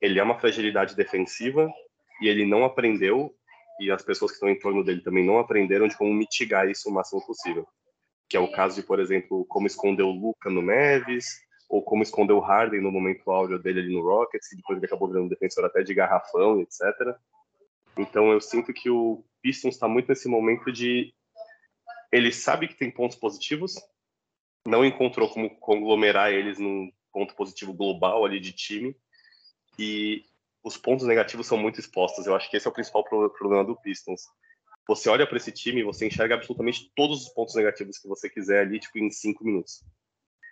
ele 0.00 0.18
é 0.18 0.22
uma 0.22 0.38
fragilidade 0.38 0.94
defensiva 0.94 1.70
e 2.20 2.28
ele 2.28 2.44
não 2.44 2.64
aprendeu, 2.64 3.34
e 3.80 3.90
as 3.90 4.02
pessoas 4.02 4.30
que 4.30 4.36
estão 4.36 4.48
em 4.48 4.58
torno 4.58 4.84
dele 4.84 5.00
também 5.00 5.24
não 5.24 5.38
aprenderam 5.38 5.88
de 5.88 5.96
como 5.96 6.12
mitigar 6.12 6.68
isso 6.68 6.88
o 6.88 6.92
máximo 6.92 7.24
possível 7.26 7.66
que 8.28 8.36
é 8.36 8.40
o 8.40 8.50
caso 8.50 8.74
de, 8.74 8.82
por 8.86 8.98
exemplo, 8.98 9.44
como 9.46 9.66
esconder 9.66 10.02
o 10.02 10.10
Luca 10.10 10.50
no 10.50 10.62
Neves, 10.62 11.40
ou 11.68 11.82
como 11.82 12.02
esconder 12.02 12.32
o 12.32 12.40
Harden 12.40 12.80
no 12.80 12.90
momento 12.90 13.30
áudio 13.30 13.58
dele 13.58 13.80
ali 13.80 13.94
no 13.94 14.02
Rockets, 14.02 14.52
e 14.52 14.56
depois 14.56 14.76
ele 14.76 14.86
acabou 14.86 15.08
virando 15.08 15.28
defensor 15.28 15.64
até 15.64 15.82
de 15.82 15.94
garrafão, 15.94 16.60
etc. 16.60 17.16
Então 17.96 18.32
eu 18.32 18.40
sinto 18.40 18.72
que 18.72 18.90
o 18.90 19.24
Pistons 19.42 19.74
está 19.74 19.88
muito 19.88 20.08
nesse 20.08 20.28
momento 20.28 20.72
de 20.72 21.12
ele 22.10 22.32
sabe 22.32 22.68
que 22.68 22.76
tem 22.76 22.90
pontos 22.90 23.16
positivos, 23.16 23.74
não 24.66 24.84
encontrou 24.84 25.28
como 25.28 25.50
conglomerar 25.56 26.32
eles 26.32 26.58
num 26.58 26.90
ponto 27.12 27.34
positivo 27.34 27.72
global 27.72 28.24
ali 28.24 28.40
de 28.40 28.52
time, 28.52 28.96
e 29.78 30.24
os 30.62 30.76
pontos 30.76 31.06
negativos 31.06 31.46
são 31.46 31.58
muito 31.58 31.78
expostos. 31.78 32.26
Eu 32.26 32.34
acho 32.34 32.50
que 32.50 32.56
esse 32.56 32.66
é 32.66 32.70
o 32.70 32.74
principal 32.74 33.04
problema 33.04 33.64
do 33.64 33.76
Pistons 33.76 34.22
você 34.86 35.08
olha 35.08 35.26
para 35.26 35.36
esse 35.36 35.50
time 35.50 35.80
e 35.80 35.84
você 35.84 36.06
enxerga 36.06 36.34
absolutamente 36.34 36.90
todos 36.94 37.22
os 37.22 37.28
pontos 37.30 37.54
negativos 37.54 37.98
que 37.98 38.08
você 38.08 38.28
quiser 38.28 38.60
ali, 38.60 38.78
tipo, 38.78 38.98
em 38.98 39.10
cinco 39.10 39.44
minutos. 39.44 39.82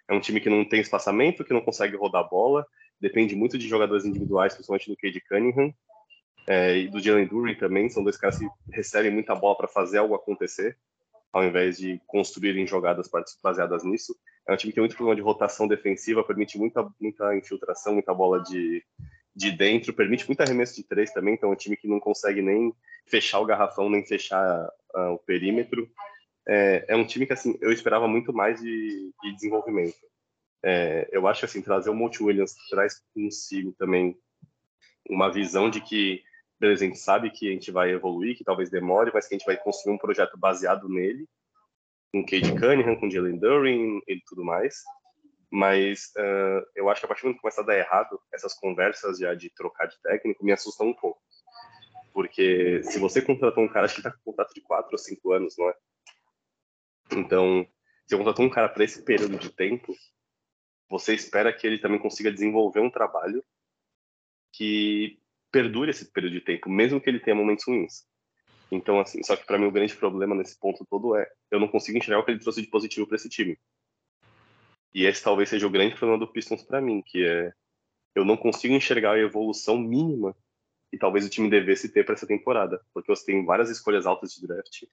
É 0.08 0.14
um 0.14 0.20
time 0.20 0.40
que 0.40 0.50
não 0.50 0.66
tem 0.66 0.80
espaçamento, 0.80 1.44
que 1.44 1.52
não 1.52 1.60
consegue 1.60 1.96
rodar 1.96 2.28
bola, 2.28 2.66
depende 3.00 3.36
muito 3.36 3.58
de 3.58 3.68
jogadores 3.68 4.04
individuais, 4.04 4.54
principalmente 4.54 4.88
do 4.88 4.96
Cade 4.96 5.20
Cunningham 5.28 5.72
é, 6.48 6.78
e 6.78 6.88
do 6.88 7.00
Jalen 7.00 7.26
Duren 7.26 7.54
também. 7.56 7.88
São 7.88 8.02
dois 8.02 8.16
caras 8.16 8.38
que 8.38 8.46
recebem 8.72 9.10
muita 9.10 9.34
bola 9.34 9.56
para 9.56 9.68
fazer 9.68 9.98
algo 9.98 10.14
acontecer, 10.14 10.78
ao 11.32 11.44
invés 11.44 11.78
de 11.78 12.00
construírem 12.06 12.66
jogadas 12.66 13.08
baseadas 13.42 13.84
nisso. 13.84 14.14
É 14.46 14.52
um 14.52 14.56
time 14.56 14.72
que 14.72 14.74
tem 14.74 14.82
muito 14.82 14.96
problema 14.96 15.16
de 15.16 15.22
rotação 15.22 15.66
defensiva, 15.66 16.22
permite 16.24 16.58
muita, 16.58 16.86
muita 17.00 17.36
infiltração, 17.36 17.94
muita 17.94 18.12
bola 18.12 18.42
de, 18.42 18.84
de 19.34 19.50
dentro, 19.50 19.94
permite 19.94 20.26
muito 20.26 20.40
arremesso 20.40 20.76
de 20.76 20.84
três 20.84 21.12
também, 21.12 21.34
então 21.34 21.50
é 21.50 21.52
um 21.52 21.56
time 21.56 21.76
que 21.76 21.88
não 21.88 21.98
consegue 21.98 22.42
nem 22.42 22.74
fechar 23.06 23.40
o 23.40 23.46
garrafão, 23.46 23.88
nem 23.88 24.04
fechar 24.04 24.68
uh, 24.94 25.12
o 25.12 25.18
perímetro. 25.18 25.90
É, 26.46 26.84
é, 26.88 26.96
um 26.96 27.06
time 27.06 27.26
que, 27.26 27.32
assim, 27.32 27.56
eu 27.60 27.72
esperava 27.72 28.06
muito 28.06 28.32
mais 28.32 28.60
de, 28.60 29.12
de 29.22 29.34
desenvolvimento. 29.34 29.96
É, 30.62 31.08
eu 31.12 31.26
acho, 31.26 31.44
assim, 31.44 31.62
trazer 31.62 31.90
o 31.90 31.94
Monte 31.94 32.22
Williams 32.22 32.54
traz 32.68 33.00
consigo 33.14 33.72
também 33.78 34.16
uma 35.08 35.30
visão 35.32 35.70
de 35.70 35.80
que, 35.80 36.22
a 36.70 36.74
gente 36.74 36.98
sabe 36.98 37.30
que 37.30 37.48
a 37.48 37.52
gente 37.52 37.70
vai 37.70 37.90
evoluir, 37.90 38.36
que 38.36 38.44
talvez 38.44 38.70
demore, 38.70 39.10
mas 39.12 39.26
que 39.26 39.34
a 39.34 39.38
gente 39.38 39.46
vai 39.46 39.56
construir 39.56 39.94
um 39.94 39.98
projeto 39.98 40.38
baseado 40.38 40.88
nele, 40.88 41.26
com 42.12 42.24
Cade 42.24 42.52
Cunningham, 42.58 42.96
com 42.96 43.10
Jalen 43.10 43.38
Durin 43.38 44.00
e 44.06 44.20
tudo 44.26 44.44
mais 44.44 44.82
mas 45.52 46.10
uh, 46.16 46.66
eu 46.74 46.88
acho 46.88 47.02
que 47.02 47.04
a 47.04 47.08
partir 47.08 47.20
do 47.20 47.24
momento 47.26 47.36
que 47.36 47.42
começa 47.42 47.60
a 47.60 47.64
dar 47.64 47.76
errado, 47.76 48.18
essas 48.32 48.54
conversas 48.54 49.18
já 49.18 49.34
de 49.34 49.50
trocar 49.50 49.86
de 49.86 50.00
técnico 50.00 50.42
me 50.42 50.50
assustam 50.50 50.88
um 50.88 50.94
pouco. 50.94 51.20
Porque 52.10 52.82
se 52.84 52.98
você 52.98 53.20
contratou 53.20 53.62
um 53.62 53.68
cara, 53.68 53.84
acho 53.84 53.96
que 53.96 54.00
está 54.00 54.10
com 54.10 54.30
contrato 54.30 54.54
de 54.54 54.62
4 54.62 54.90
ou 54.90 54.98
5 54.98 55.32
anos, 55.32 55.54
não 55.58 55.68
é? 55.68 55.74
Então, 57.12 57.66
se 58.06 58.14
você 58.14 58.16
contratou 58.16 58.46
um 58.46 58.50
cara 58.50 58.70
para 58.70 58.82
esse 58.82 59.02
período 59.04 59.36
de 59.36 59.50
tempo, 59.50 59.94
você 60.88 61.14
espera 61.14 61.52
que 61.52 61.66
ele 61.66 61.78
também 61.78 61.98
consiga 61.98 62.32
desenvolver 62.32 62.80
um 62.80 62.90
trabalho 62.90 63.44
que 64.54 65.21
perdure 65.52 65.90
esse 65.90 66.10
período 66.10 66.32
de 66.32 66.40
tempo, 66.40 66.68
mesmo 66.68 67.00
que 67.00 67.08
ele 67.08 67.20
tenha 67.20 67.36
momentos 67.36 67.64
ruins. 67.66 68.04
Então, 68.70 68.98
assim, 68.98 69.22
só 69.22 69.36
que 69.36 69.46
para 69.46 69.58
mim 69.58 69.66
o 69.66 69.70
grande 69.70 69.94
problema 69.94 70.34
nesse 70.34 70.58
ponto 70.58 70.84
todo 70.88 71.14
é 71.14 71.30
eu 71.50 71.60
não 71.60 71.68
consigo 71.68 71.98
enxergar 71.98 72.20
o 72.20 72.24
que 72.24 72.30
ele 72.30 72.40
trouxe 72.40 72.62
de 72.62 72.68
positivo 72.68 73.06
para 73.06 73.16
esse 73.16 73.28
time. 73.28 73.58
E 74.94 75.04
esse 75.04 75.22
talvez 75.22 75.50
seja 75.50 75.66
o 75.66 75.70
grande 75.70 75.94
problema 75.94 76.18
do 76.18 76.32
Pistons 76.32 76.62
para 76.62 76.80
mim, 76.80 77.02
que 77.04 77.24
é 77.24 77.52
eu 78.14 78.24
não 78.24 78.36
consigo 78.36 78.74
enxergar 78.74 79.12
a 79.12 79.18
evolução 79.18 79.78
mínima 79.78 80.36
que 80.90 80.98
talvez 80.98 81.24
o 81.24 81.30
time 81.30 81.48
devesse 81.48 81.88
ter 81.90 82.04
para 82.04 82.14
essa 82.14 82.26
temporada, 82.26 82.80
porque 82.92 83.10
você 83.10 83.24
tem 83.24 83.44
várias 83.44 83.70
escolhas 83.70 84.04
altas 84.04 84.32
de 84.32 84.46
draft 84.46 84.84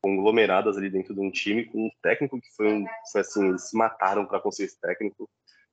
conglomeradas 0.00 0.76
ali 0.76 0.90
dentro 0.90 1.14
de 1.14 1.20
um 1.20 1.30
time 1.30 1.64
com 1.64 1.86
um 1.86 1.90
técnico 2.02 2.40
que 2.40 2.50
foi, 2.56 2.72
um, 2.72 2.84
foi 3.10 3.20
assim, 3.20 3.48
eles 3.48 3.68
se 3.68 3.76
mataram 3.76 4.26
para 4.26 4.40
conseguir 4.40 4.66
esse 4.66 4.80
técnico. 4.80 5.30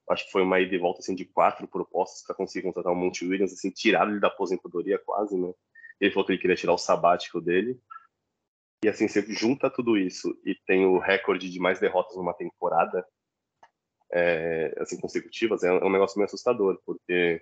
Acho 0.09 0.25
que 0.25 0.31
foi 0.31 0.41
uma 0.41 0.59
ida 0.59 0.73
e 0.73 0.79
volta 0.79 0.99
assim 0.99 1.13
de 1.13 1.25
quatro 1.25 1.67
propostas 1.67 2.23
para 2.25 2.35
conseguir 2.35 2.65
contratar 2.65 2.91
o 2.91 2.95
Monte 2.95 3.25
Williams, 3.25 3.53
assim, 3.53 3.69
tirar 3.69 4.07
ele 4.09 4.19
da 4.19 4.27
aposentadoria 4.27 4.97
quase, 4.97 5.37
né? 5.37 5.53
Ele 6.01 6.11
falou 6.11 6.25
que 6.25 6.31
ele 6.33 6.41
queria 6.41 6.55
tirar 6.55 6.73
o 6.73 6.77
sabático 6.77 7.39
dele. 7.39 7.79
E 8.83 8.87
assim, 8.87 9.07
você 9.07 9.21
junta 9.33 9.69
tudo 9.69 9.97
isso 9.97 10.35
e 10.43 10.55
tem 10.65 10.85
o 10.85 10.97
recorde 10.97 11.49
de 11.49 11.59
mais 11.59 11.79
derrotas 11.79 12.15
numa 12.15 12.33
temporada, 12.33 13.05
é, 14.11 14.73
assim, 14.79 14.99
consecutivas, 14.99 15.63
é 15.63 15.71
um 15.71 15.89
negócio 15.89 16.17
meio 16.17 16.25
assustador, 16.25 16.81
porque 16.85 17.41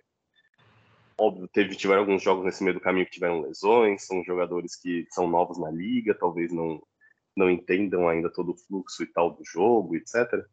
óbvio, 1.18 1.48
teve, 1.48 1.76
tiveram 1.76 2.02
alguns 2.02 2.22
jogos 2.22 2.46
nesse 2.46 2.64
meio 2.64 2.76
do 2.76 2.82
caminho 2.82 3.06
que 3.06 3.14
tiveram 3.14 3.42
lesões, 3.42 4.06
são 4.06 4.24
jogadores 4.24 4.76
que 4.76 5.08
são 5.10 5.28
novos 5.28 5.58
na 5.58 5.72
liga, 5.72 6.14
talvez 6.14 6.52
não, 6.52 6.82
não 7.36 7.50
entendam 7.50 8.08
ainda 8.08 8.30
todo 8.30 8.52
o 8.52 8.58
fluxo 8.58 9.04
e 9.04 9.08
tal 9.08 9.32
do 9.32 9.44
jogo, 9.44 9.96
etc. 9.96 10.46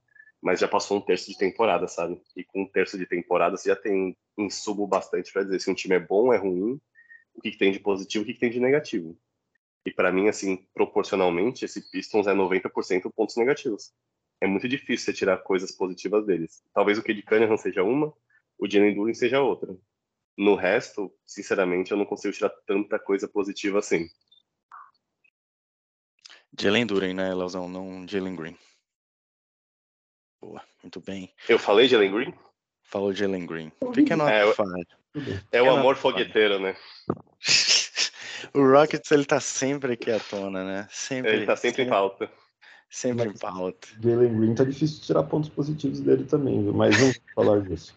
Mas 0.45 0.61
já 0.61 0.69
passou 0.69 0.99
um 0.99 1.01
terço 1.01 1.31
de 1.31 1.39
temporada, 1.39 1.89
sabe? 1.89 2.21
E 2.37 2.45
com 2.45 2.63
um 2.63 2.69
terço 2.69 2.99
de 2.99 3.07
temporada 3.07 3.57
você 3.57 3.71
já 3.71 3.77
tem 3.77 4.17
um 4.39 4.51
subo 4.51 4.87
bastante 4.87 5.33
para 5.33 5.43
dizer 5.43 5.61
se 5.61 5.71
um 5.71 5.75
time 5.75 5.97
é 5.97 6.01
bom 6.01 6.33
é 6.33 6.37
ruim, 6.37 6.81
o 7.35 7.41
que, 7.41 7.51
que 7.51 7.59
tem 7.59 7.73
de 7.73 7.81
positivo 7.81 8.23
o 8.23 8.27
que, 8.27 8.35
que 8.35 8.41
tem 8.41 8.51
de 8.51 8.61
negativo. 8.61 9.19
E 9.87 9.91
para 9.91 10.13
mim, 10.13 10.29
assim, 10.29 10.67
proporcionalmente, 10.75 11.65
esse 11.65 11.91
Pistons 11.91 12.27
é 12.27 12.35
90% 12.35 13.11
pontos 13.15 13.37
negativos 13.37 13.93
é 14.45 14.47
muito 14.47 14.69
difícil 14.69 15.07
você 15.07 15.13
tirar 15.13 15.39
coisas 15.39 15.73
positivas 15.73 16.27
deles. 16.27 16.63
Talvez 16.73 16.99
o 16.99 17.03
Cade 17.03 17.23
Cunningham 17.23 17.57
seja 17.57 17.83
uma, 17.83 18.13
o 18.59 18.69
Jalen 18.69 18.95
Duren 18.95 19.15
seja 19.15 19.41
outra. 19.41 19.75
No 20.37 20.55
resto, 20.55 21.13
sinceramente, 21.25 21.93
eu 21.93 21.97
não 21.97 22.05
consigo 22.05 22.35
tirar 22.35 22.51
tanta 22.67 22.99
coisa 22.99 23.27
positiva 23.27 23.79
assim. 23.79 24.09
Jalen 26.59 26.87
Duren, 26.87 27.15
né, 27.15 27.35
Leozão? 27.35 27.69
Não 27.69 28.07
Jalen 28.07 28.37
Green. 28.37 28.57
Boa, 30.45 30.61
muito 30.83 31.01
bem. 31.01 31.33
Eu 31.49 31.59
falei 31.59 31.89
Jalen 31.89 32.13
Green? 32.13 32.35
Falou 32.83 33.15
Jalen 33.15 33.47
Green. 33.47 33.73
Pequeno 33.95 34.29
é, 34.29 34.43
é 35.51 35.63
o 35.63 35.71
amor 35.71 35.97
fogueteiro, 35.97 36.59
né? 36.59 36.77
o 38.53 38.61
Rockets, 38.61 39.11
ele 39.11 39.25
tá 39.25 39.41
sempre 39.41 39.95
aqui 39.95 40.11
à 40.11 40.21
tona, 40.21 40.63
né? 40.63 40.87
Sempre, 40.91 41.33
ele 41.33 41.47
tá 41.47 41.57
sempre, 41.57 41.77
sempre... 41.77 41.85
em 41.85 41.89
pauta. 41.89 42.31
Sempre 42.91 43.29
em 43.31 43.39
pauta. 43.39 43.89
Jalen 44.03 44.39
Green 44.39 44.55
tá 44.55 44.65
difícil 44.65 45.01
de 45.01 45.07
tirar 45.07 45.23
pontos 45.23 45.49
positivos 45.49 46.01
dele 46.01 46.25
também, 46.25 46.63
viu? 46.63 46.75
mas 46.75 46.95
vamos 46.95 47.19
falar 47.35 47.63
disso. 47.63 47.97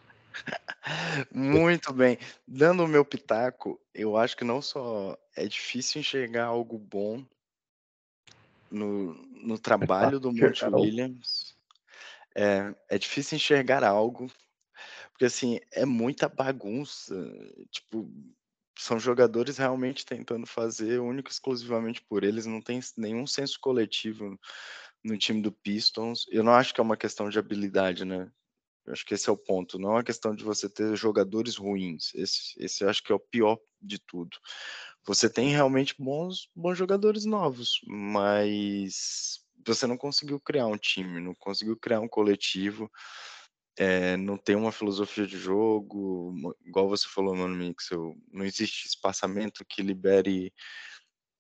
Muito 1.30 1.92
bem. 1.92 2.18
Dando 2.48 2.86
o 2.86 2.88
meu 2.88 3.04
pitaco, 3.04 3.78
eu 3.94 4.16
acho 4.16 4.38
que 4.38 4.46
não 4.46 4.62
só 4.62 5.18
é 5.36 5.46
difícil 5.46 6.00
enxergar 6.00 6.46
algo 6.46 6.78
bom 6.78 7.26
no, 8.72 9.16
no 9.44 9.60
trabalho 9.60 10.18
do 10.18 10.32
Monte 10.34 10.64
Williams, 10.66 11.47
é, 12.38 12.76
é 12.90 12.98
difícil 12.98 13.36
enxergar 13.36 13.84
algo, 13.84 14.32
porque 15.12 15.26
assim, 15.26 15.60
é 15.72 15.86
muita 15.86 16.30
bagunça. 16.30 17.16
Tipo, 17.72 18.08
são 18.78 19.00
jogadores 19.00 19.58
realmente 19.58 20.06
tentando 20.06 20.46
fazer 20.46 21.00
único 21.00 21.32
exclusivamente 21.32 22.02
por 22.04 22.24
eles, 22.24 22.46
não 22.46 22.62
tem 22.62 22.80
nenhum 22.96 23.26
senso 23.26 23.60
coletivo 23.60 24.40
no 25.04 25.18
time 25.18 25.42
do 25.42 25.52
Pistons. 25.52 26.26
Eu 26.30 26.44
não 26.44 26.54
acho 26.54 26.74
que 26.74 26.80
é 26.80 26.84
uma 26.84 26.98
questão 26.98 27.30
de 27.30 27.40
habilidade, 27.40 28.06
né? 28.06 28.32
Eu 28.86 28.94
acho 28.94 29.06
que 29.06 29.16
esse 29.16 29.28
é 29.30 29.32
o 29.32 29.38
ponto. 29.38 29.80
Não 29.80 29.90
é 29.90 29.94
uma 29.96 30.04
questão 30.04 30.36
de 30.36 30.44
você 30.44 30.70
ter 30.70 30.96
jogadores 30.96 31.56
ruins. 31.58 32.14
Esse, 32.14 32.54
esse 32.58 32.84
eu 32.84 32.90
acho 32.90 33.04
que 33.04 33.12
é 33.12 33.16
o 33.16 33.20
pior 33.20 33.58
de 33.82 34.00
tudo. 34.00 34.38
Você 35.06 35.30
tem 35.30 35.50
realmente 35.50 35.96
bons, 35.98 36.50
bons 36.56 36.78
jogadores 36.78 37.26
novos, 37.26 37.82
mas 37.86 39.46
você 39.68 39.88
não 39.88 39.98
conseguiu 39.98 40.40
criar 40.40 40.68
um 40.68 40.78
time, 40.78 41.20
não 41.20 41.34
conseguiu 41.36 41.78
criar 41.78 42.00
um 42.00 42.08
coletivo, 42.08 42.92
é, 43.78 44.18
não 44.18 44.38
tem 44.38 44.56
uma 44.56 44.72
filosofia 44.72 45.28
de 45.28 45.38
jogo, 45.38 46.34
igual 46.66 46.90
você 46.90 47.08
falou, 47.08 47.36
mano, 47.36 47.56
Mixel, 47.56 48.16
não 48.32 48.44
existe 48.44 48.88
espaçamento 48.88 49.66
que 49.66 49.84
libere 49.84 50.52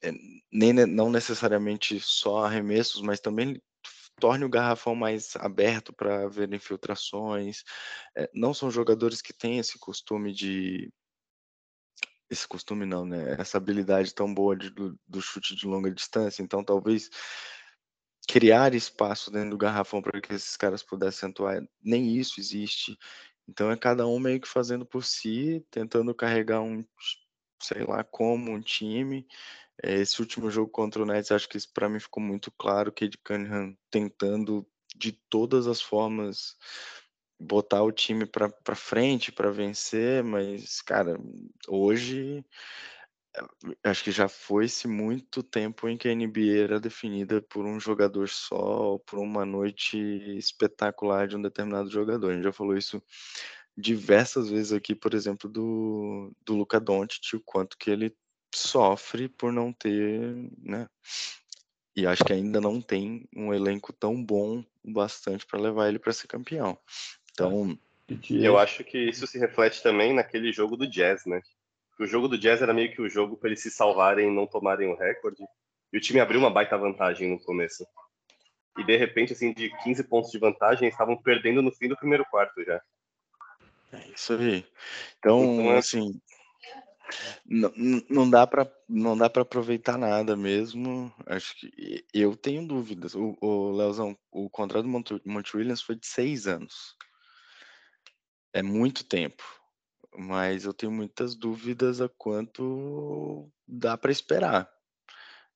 é, 0.03 0.12
nem 0.51 0.74
não 0.74 1.10
necessariamente 1.10 2.00
só 2.00 2.46
arremessos, 2.46 3.01
mas 3.01 3.19
também 3.19 3.60
torne 4.19 4.46
o 4.46 4.50
garrafão 4.50 4.96
mais 4.96 5.36
aberto 5.38 5.93
para 5.93 6.25
haver 6.25 6.51
infiltrações. 6.53 7.63
É, 8.15 8.29
não 8.34 8.53
são 8.53 8.69
jogadores 8.69 9.22
que 9.22 9.34
têm 9.34 9.60
esse 9.60 9.79
costume 9.79 10.34
de. 10.34 10.91
Esse 12.29 12.48
costume 12.48 12.86
não, 12.86 13.05
né? 13.05 13.36
Essa 13.39 13.57
habilidade 13.57 14.13
tão 14.13 14.34
boa 14.34 14.55
de, 14.55 14.69
do, 14.69 15.00
do 15.07 15.22
chute 15.22 15.55
de 15.55 15.65
longa 15.65 15.89
distância. 15.89 16.43
Então, 16.43 16.63
talvez 16.63 17.10
criar 18.27 18.74
espaço 18.74 19.31
dentro 19.31 19.51
do 19.51 19.57
garrafão 19.57 20.01
para 20.01 20.19
que 20.19 20.34
esses 20.34 20.57
caras 20.57 20.84
pudessem 20.84 21.29
atuar, 21.29 21.62
nem 21.81 22.15
isso 22.17 22.39
existe. 22.39 22.98
Então 23.48 23.72
é 23.72 23.77
cada 23.77 24.05
um 24.05 24.19
meio 24.19 24.41
que 24.41 24.48
fazendo 24.48 24.86
por 24.86 25.03
si, 25.03 25.65
tentando 25.72 26.13
carregar 26.13 26.62
um, 26.62 26.84
sei 27.62 27.86
lá 27.86 28.03
como, 28.03 28.51
um 28.51 28.60
time. 28.60 29.25
É, 29.81 29.96
esse 29.96 30.19
último 30.19 30.51
jogo 30.51 30.69
contra 30.69 31.01
o 31.01 31.05
Nets, 31.05 31.31
acho 31.31 31.48
que 31.48 31.57
isso 31.57 31.72
para 31.74 31.88
mim 31.88 32.00
ficou 32.00 32.22
muito 32.22 32.51
claro, 32.51 32.91
que 32.91 33.05
Ed 33.05 33.17
Cunningham 33.19 33.75
tentando 33.89 34.67
de 34.96 35.13
todas 35.29 35.67
as 35.67 35.81
formas 35.81 36.57
botar 37.39 37.84
o 37.84 37.91
time 37.91 38.25
para 38.25 38.75
frente 38.75 39.31
para 39.31 39.51
vencer, 39.51 40.24
mas 40.24 40.81
cara, 40.81 41.17
hoje 41.67 42.43
acho 43.84 44.03
que 44.03 44.12
já 44.12 44.27
foi-se 44.27 44.88
muito 44.88 45.44
tempo 45.44 45.88
em 45.88 45.98
que 45.98 46.08
a 46.08 46.15
NBA 46.15 46.63
era 46.63 46.79
definida 46.79 47.41
por 47.41 47.65
um 47.65 47.79
jogador 47.79 48.29
só, 48.29 48.91
ou 48.91 49.00
por 49.00 49.20
uma 49.20 49.46
noite 49.46 49.98
espetacular 50.38 51.27
de 51.27 51.36
um 51.36 51.41
determinado 51.41 51.89
jogador. 51.89 52.32
A 52.32 52.34
gente 52.34 52.44
já 52.44 52.51
falou 52.51 52.77
isso 52.77 53.01
diversas 53.77 54.50
vezes 54.50 54.74
aqui, 54.74 54.96
por 54.96 55.13
exemplo, 55.13 55.50
do, 55.50 56.32
do 56.44 56.56
Luca 56.56 56.79
Doncic, 56.79 57.36
o 57.36 57.41
quanto 57.41 57.77
que 57.77 57.91
ele 57.91 58.15
sofre 58.53 59.27
por 59.29 59.53
não 59.53 59.72
ter, 59.72 60.50
né? 60.58 60.89
E 61.96 62.06
acho 62.06 62.24
que 62.24 62.34
ainda 62.34 62.62
não 62.62 62.82
tem 62.82 63.27
um 63.36 63.53
elenco 63.53 63.91
tão 63.91 64.24
bom 64.24 64.63
o 64.84 64.91
bastante 64.91 65.46
para 65.46 65.60
levar 65.60 65.89
ele 65.89 66.00
para 66.00 66.13
ser 66.13 66.27
campeão. 66.27 66.77
Então, 67.32 67.77
eu 68.29 68.58
acho 68.58 68.84
que 68.84 68.98
isso 68.98 69.27
se 69.27 69.38
reflete 69.38 69.84
também 69.84 70.13
naquele 70.13 70.51
jogo 70.51 70.77
do 70.77 70.88
Jazz, 70.88 71.25
né? 71.25 71.41
O 72.00 72.06
jogo 72.06 72.27
do 72.27 72.38
Jazz 72.38 72.62
era 72.62 72.74
meio 72.74 72.92
que 72.92 73.01
o 73.01 73.10
jogo 73.10 73.38
para 73.38 73.50
eles 73.50 73.62
se 73.62 73.72
salvarem 73.72 74.27
e 74.27 74.36
não 74.36 74.46
tomarem 74.46 74.88
o 74.88 74.96
recorde. 74.96 75.44
E 75.92 75.98
o 75.98 76.01
time 76.01 76.20
abriu 76.20 76.40
uma 76.40 76.50
baita 76.50 76.77
vantagem 76.77 77.29
no 77.29 77.40
começo. 77.40 77.86
E 78.77 78.83
de 78.83 78.96
repente, 78.96 79.33
assim, 79.33 79.53
de 79.53 79.70
15 79.83 80.03
pontos 80.03 80.31
de 80.31 80.38
vantagem, 80.38 80.88
estavam 80.88 81.18
perdendo 81.18 81.62
no 81.62 81.72
fim 81.72 81.88
do 81.88 81.98
primeiro 81.98 82.25
quarto 82.25 82.64
já. 82.64 82.81
É 83.92 84.07
isso 84.14 84.33
aí. 84.33 84.66
Então, 85.18 85.44
então 85.44 85.72
é 85.72 85.77
assim, 85.77 86.22
não, 87.46 87.74
não 88.10 88.29
dá 88.29 88.46
para 88.46 88.72
não 88.88 89.18
dá 89.18 89.29
para 89.29 89.42
aproveitar 89.42 89.98
nada 89.98 90.36
mesmo. 90.36 91.12
Acho 91.25 91.55
que 91.55 92.05
eu 92.14 92.36
tenho 92.36 92.68
dúvidas. 92.68 93.16
O, 93.16 93.36
o 93.42 93.72
Leozão, 93.72 94.16
o 94.31 94.50
contrato 94.50 94.83
do 94.83 95.22
Monte 95.25 95.57
Williams 95.57 95.81
foi 95.81 95.96
de 95.96 96.05
seis 96.05 96.46
anos. 96.46 96.96
É 98.53 98.62
muito 98.62 99.03
tempo 99.03 99.56
mas 100.18 100.66
eu 100.66 100.74
tenho 100.74 100.92
muitas 100.92 101.36
dúvidas 101.36 102.01
a 102.01 102.10
quanto 102.10 103.50
dá 103.68 103.98
para 103.98 104.12
esperar. 104.12 104.70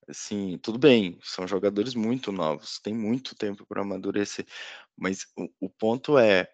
Assim, 0.07 0.57
tudo 0.59 0.77
bem, 0.77 1.19
são 1.23 1.47
jogadores 1.47 1.95
muito 1.95 2.31
novos, 2.31 2.79
tem 2.79 2.93
muito 2.93 3.35
tempo 3.35 3.65
para 3.65 3.81
amadurecer, 3.81 4.45
mas 4.97 5.25
o, 5.37 5.49
o, 5.61 5.69
ponto 5.69 6.17
é, 6.17 6.51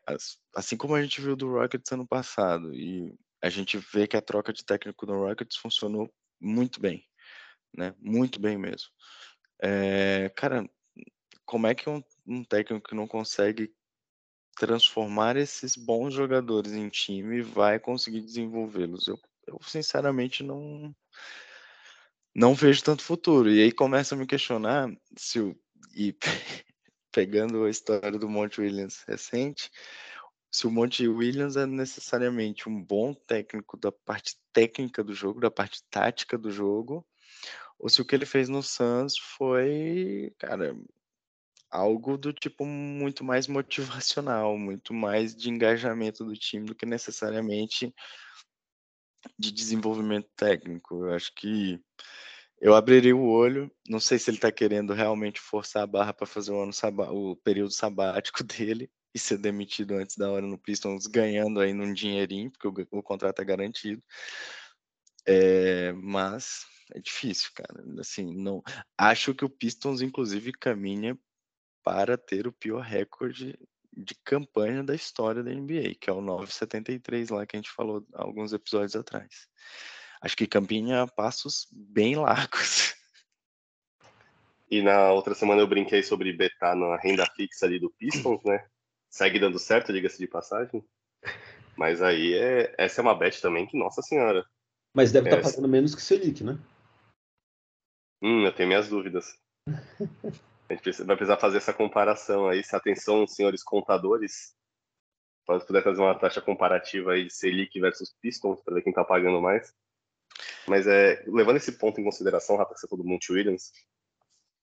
assim 0.56 0.78
como 0.78 0.96
a 0.96 1.02
gente 1.02 1.22
viu 1.22 1.36
do 1.36 1.52
Rockets 1.52 1.92
ano 1.92 2.08
passado, 2.08 2.74
e 2.74 3.14
a 3.42 3.50
gente 3.50 3.78
vê 3.78 4.08
que 4.08 4.18
a 4.18 4.22
troca 4.22 4.54
de 4.54 4.64
técnico 4.66 5.06
do 5.06 5.14
Rockets 5.14 5.58
funcionou 5.58 6.14
muito 6.40 6.80
bem, 6.80 7.06
né? 7.76 7.96
Muito 8.00 8.40
bem 8.40 8.58
mesmo. 8.58 8.90
É, 9.62 10.30
cara, 10.36 10.70
como 11.46 11.68
é 11.68 11.74
que 11.74 11.90
um, 11.90 12.04
um 12.28 12.44
técnico 12.44 12.90
que 12.90 12.96
não 12.96 13.08
consegue 13.08 13.74
transformar 14.58 15.38
esses 15.38 15.76
bons 15.76 16.14
jogadores 16.14 16.74
em 16.74 16.90
time 16.90 17.42
vai 17.42 17.80
conseguir 17.80 18.22
desenvolvê-los. 18.22 19.08
Eu, 19.08 19.20
eu 19.46 19.60
sinceramente 19.62 20.44
não 20.44 20.94
não 22.34 22.54
vejo 22.54 22.84
tanto 22.84 23.04
futuro. 23.04 23.50
E 23.50 23.62
aí 23.64 23.72
começa 23.72 24.14
a 24.16 24.18
me 24.18 24.28
questionar 24.28 24.92
se 25.16 25.40
o 25.40 25.56
e 25.96 26.16
pegando 27.12 27.64
a 27.64 27.70
história 27.70 28.20
do 28.20 28.30
Monte 28.30 28.62
Williams 28.62 29.04
recente, 29.08 29.72
se 30.52 30.68
o 30.68 30.72
Monte 30.72 31.08
Williams 31.08 31.56
é 31.56 31.66
necessariamente 31.66 32.70
um 32.70 32.82
bom 32.82 33.14
técnico 33.14 33.78
da 33.78 33.92
parte 33.92 34.38
técnica 34.54 35.04
do 35.04 35.14
jogo, 35.14 35.40
da 35.40 35.52
parte 35.52 35.84
tática 35.90 36.38
do 36.38 36.52
jogo, 36.52 37.06
ou 37.80 37.90
se 37.90 38.02
o 38.02 38.06
que 38.06 38.16
ele 38.16 38.26
fez 38.26 38.50
no 38.50 38.64
Suns 38.64 39.18
foi, 39.18 40.34
cara, 40.38 40.76
algo 41.70 42.18
do 42.18 42.34
tipo 42.34 42.66
muito 42.66 43.24
mais 43.24 43.48
motivacional, 43.48 44.58
muito 44.58 44.94
mais 44.94 45.36
de 45.36 45.50
engajamento 45.50 46.24
do 46.26 46.34
time 46.34 46.66
do 46.66 46.76
que 46.76 46.86
necessariamente 46.86 47.94
de 49.38 49.52
desenvolvimento 49.52 50.30
técnico. 50.36 51.06
Eu 51.06 51.14
acho 51.14 51.34
que 51.34 51.80
eu 52.60 52.76
abriria 52.76 53.16
o 53.16 53.28
olho, 53.28 53.72
não 53.88 54.00
sei 54.00 54.18
se 54.18 54.30
ele 54.30 54.38
está 54.38 54.52
querendo 54.52 54.94
realmente 54.94 55.40
forçar 55.40 55.84
a 55.84 55.88
barra 55.88 56.14
para 56.14 56.26
fazer 56.26 56.52
o 56.52 56.62
ano 56.62 56.72
o 57.12 57.36
período 57.38 57.72
sabático 57.72 58.44
dele 58.44 58.90
e 59.14 59.20
ser 59.20 59.38
demitido 59.38 59.96
antes 59.96 60.16
da 60.16 60.30
hora 60.32 60.46
no 60.46 60.58
Pistons, 60.58 61.08
ganhando 61.08 61.60
aí 61.60 61.74
num 61.74 61.94
dinheirinho, 61.94 62.52
porque 62.52 62.68
o, 62.68 63.00
o 63.00 63.04
contrato 63.04 63.42
é 63.42 63.46
garantido. 63.46 64.02
É, 65.26 65.92
mas 65.94 66.66
é 66.94 67.00
difícil, 67.00 67.52
cara. 67.54 67.84
Assim, 68.00 68.34
não 68.36 68.64
acho 68.98 69.36
que 69.36 69.46
o 69.46 69.50
Pistons 69.50 70.02
inclusive 70.02 70.52
caminha 70.54 71.18
para 71.88 72.18
ter 72.18 72.46
o 72.46 72.52
pior 72.52 72.82
recorde 72.82 73.58
de 73.96 74.14
campanha 74.26 74.84
da 74.84 74.94
história 74.94 75.42
da 75.42 75.50
NBA, 75.50 75.96
que 75.98 76.10
é 76.10 76.14
o 76.14 76.20
973 76.20 77.30
lá 77.30 77.46
que 77.46 77.56
a 77.56 77.60
gente 77.60 77.72
falou 77.72 78.06
alguns 78.14 78.52
episódios 78.52 78.94
atrás. 78.94 79.48
Acho 80.22 80.36
que 80.36 80.46
caminha 80.46 81.08
passos 81.08 81.66
bem 81.72 82.18
largos. 82.20 82.94
E 84.70 84.82
na 84.82 85.14
outra 85.14 85.34
semana 85.34 85.62
eu 85.62 85.68
brinquei 85.68 86.04
sobre 86.04 86.34
betar 86.34 86.76
na 86.76 86.98
renda 86.98 87.26
fixa 87.38 87.66
ali 87.66 87.80
do 87.80 87.90
Pistons, 87.92 88.44
né? 88.44 88.68
Segue 89.10 89.40
dando 89.40 89.58
certo, 89.58 89.94
diga-se 89.94 90.18
de 90.18 90.28
passagem. 90.28 90.84
Mas 91.78 92.02
aí 92.02 92.34
é, 92.34 92.76
essa 92.78 93.00
é 93.00 93.02
uma 93.02 93.18
bet 93.18 93.42
também 93.42 93.66
que, 93.66 93.80
nossa 93.80 94.02
senhora. 94.02 94.46
Mas 94.94 95.14
deve 95.14 95.30
estar 95.30 95.42
tá 95.42 95.50
pagando 95.50 95.70
menos 95.70 95.96
que 95.96 96.02
Selic, 96.02 96.44
né? 96.44 96.60
Hum, 98.22 98.44
eu 98.44 98.54
tenho 98.54 98.68
minhas 98.68 98.90
dúvidas. 98.90 99.40
A 100.70 100.74
gente 100.74 101.04
vai 101.04 101.16
precisar 101.16 101.38
fazer 101.38 101.58
essa 101.58 101.74
comparação 101.74 102.48
aí. 102.48 102.64
Se 102.64 102.76
atenção, 102.76 103.26
senhores 103.26 103.64
contadores, 103.64 104.56
pode 105.46 105.66
puder 105.66 105.84
fazer 105.84 106.02
uma 106.02 106.18
taxa 106.18 106.42
comparativa 106.42 107.14
aí 107.14 107.26
de 107.26 107.34
Selic 107.34 107.80
versus 107.80 108.14
Pistons 108.22 108.62
para 108.62 108.76
ver 108.76 108.82
quem 108.82 108.92
está 108.92 109.04
pagando 109.04 109.42
mais. 109.42 109.74
Mas 110.68 110.86
é, 110.86 111.24
levando 111.26 111.58
esse 111.58 111.72
ponto 111.72 112.02
em 112.02 112.04
consideração, 112.04 112.58
Rafa, 112.58 112.74
que 112.74 112.80
você 112.82 112.88
falou 112.88 113.04
do 113.04 113.10
Monte 113.10 113.32
Williams, 113.32 113.72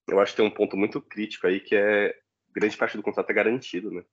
eu 0.07 0.19
acho 0.19 0.33
que 0.33 0.37
tem 0.37 0.45
um 0.45 0.53
ponto 0.53 0.77
muito 0.77 1.01
crítico 1.01 1.47
aí 1.47 1.59
que 1.59 1.75
é 1.75 2.15
grande 2.53 2.77
parte 2.77 2.95
do 2.95 3.03
contrato 3.03 3.29
é 3.29 3.33
garantido, 3.33 3.91
né? 3.91 4.03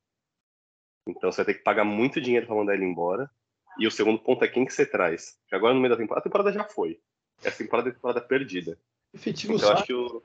Então 1.06 1.30
você 1.30 1.44
vai 1.44 1.52
ter 1.52 1.58
que 1.58 1.64
pagar 1.64 1.84
muito 1.84 2.20
dinheiro 2.20 2.46
para 2.46 2.56
mandar 2.56 2.74
ele 2.74 2.84
embora. 2.84 3.30
E 3.78 3.86
o 3.86 3.90
segundo 3.90 4.18
ponto 4.18 4.44
é 4.44 4.48
quem 4.48 4.64
que 4.64 4.72
você 4.72 4.86
traz. 4.86 5.38
Porque 5.42 5.54
agora 5.54 5.74
no 5.74 5.80
meio 5.80 5.92
da 5.92 5.98
temporada, 5.98 6.20
a 6.20 6.24
temporada 6.24 6.52
já 6.52 6.64
foi. 6.64 7.00
Essa 7.42 7.58
temporada 7.58 7.90
é 7.90 7.92
temporada 7.92 8.20
perdida. 8.20 8.78
Efetivo 9.12 9.54
então, 9.54 9.68
eu 9.68 9.74
acho 9.74 9.84
que 9.84 9.94
o, 9.94 10.22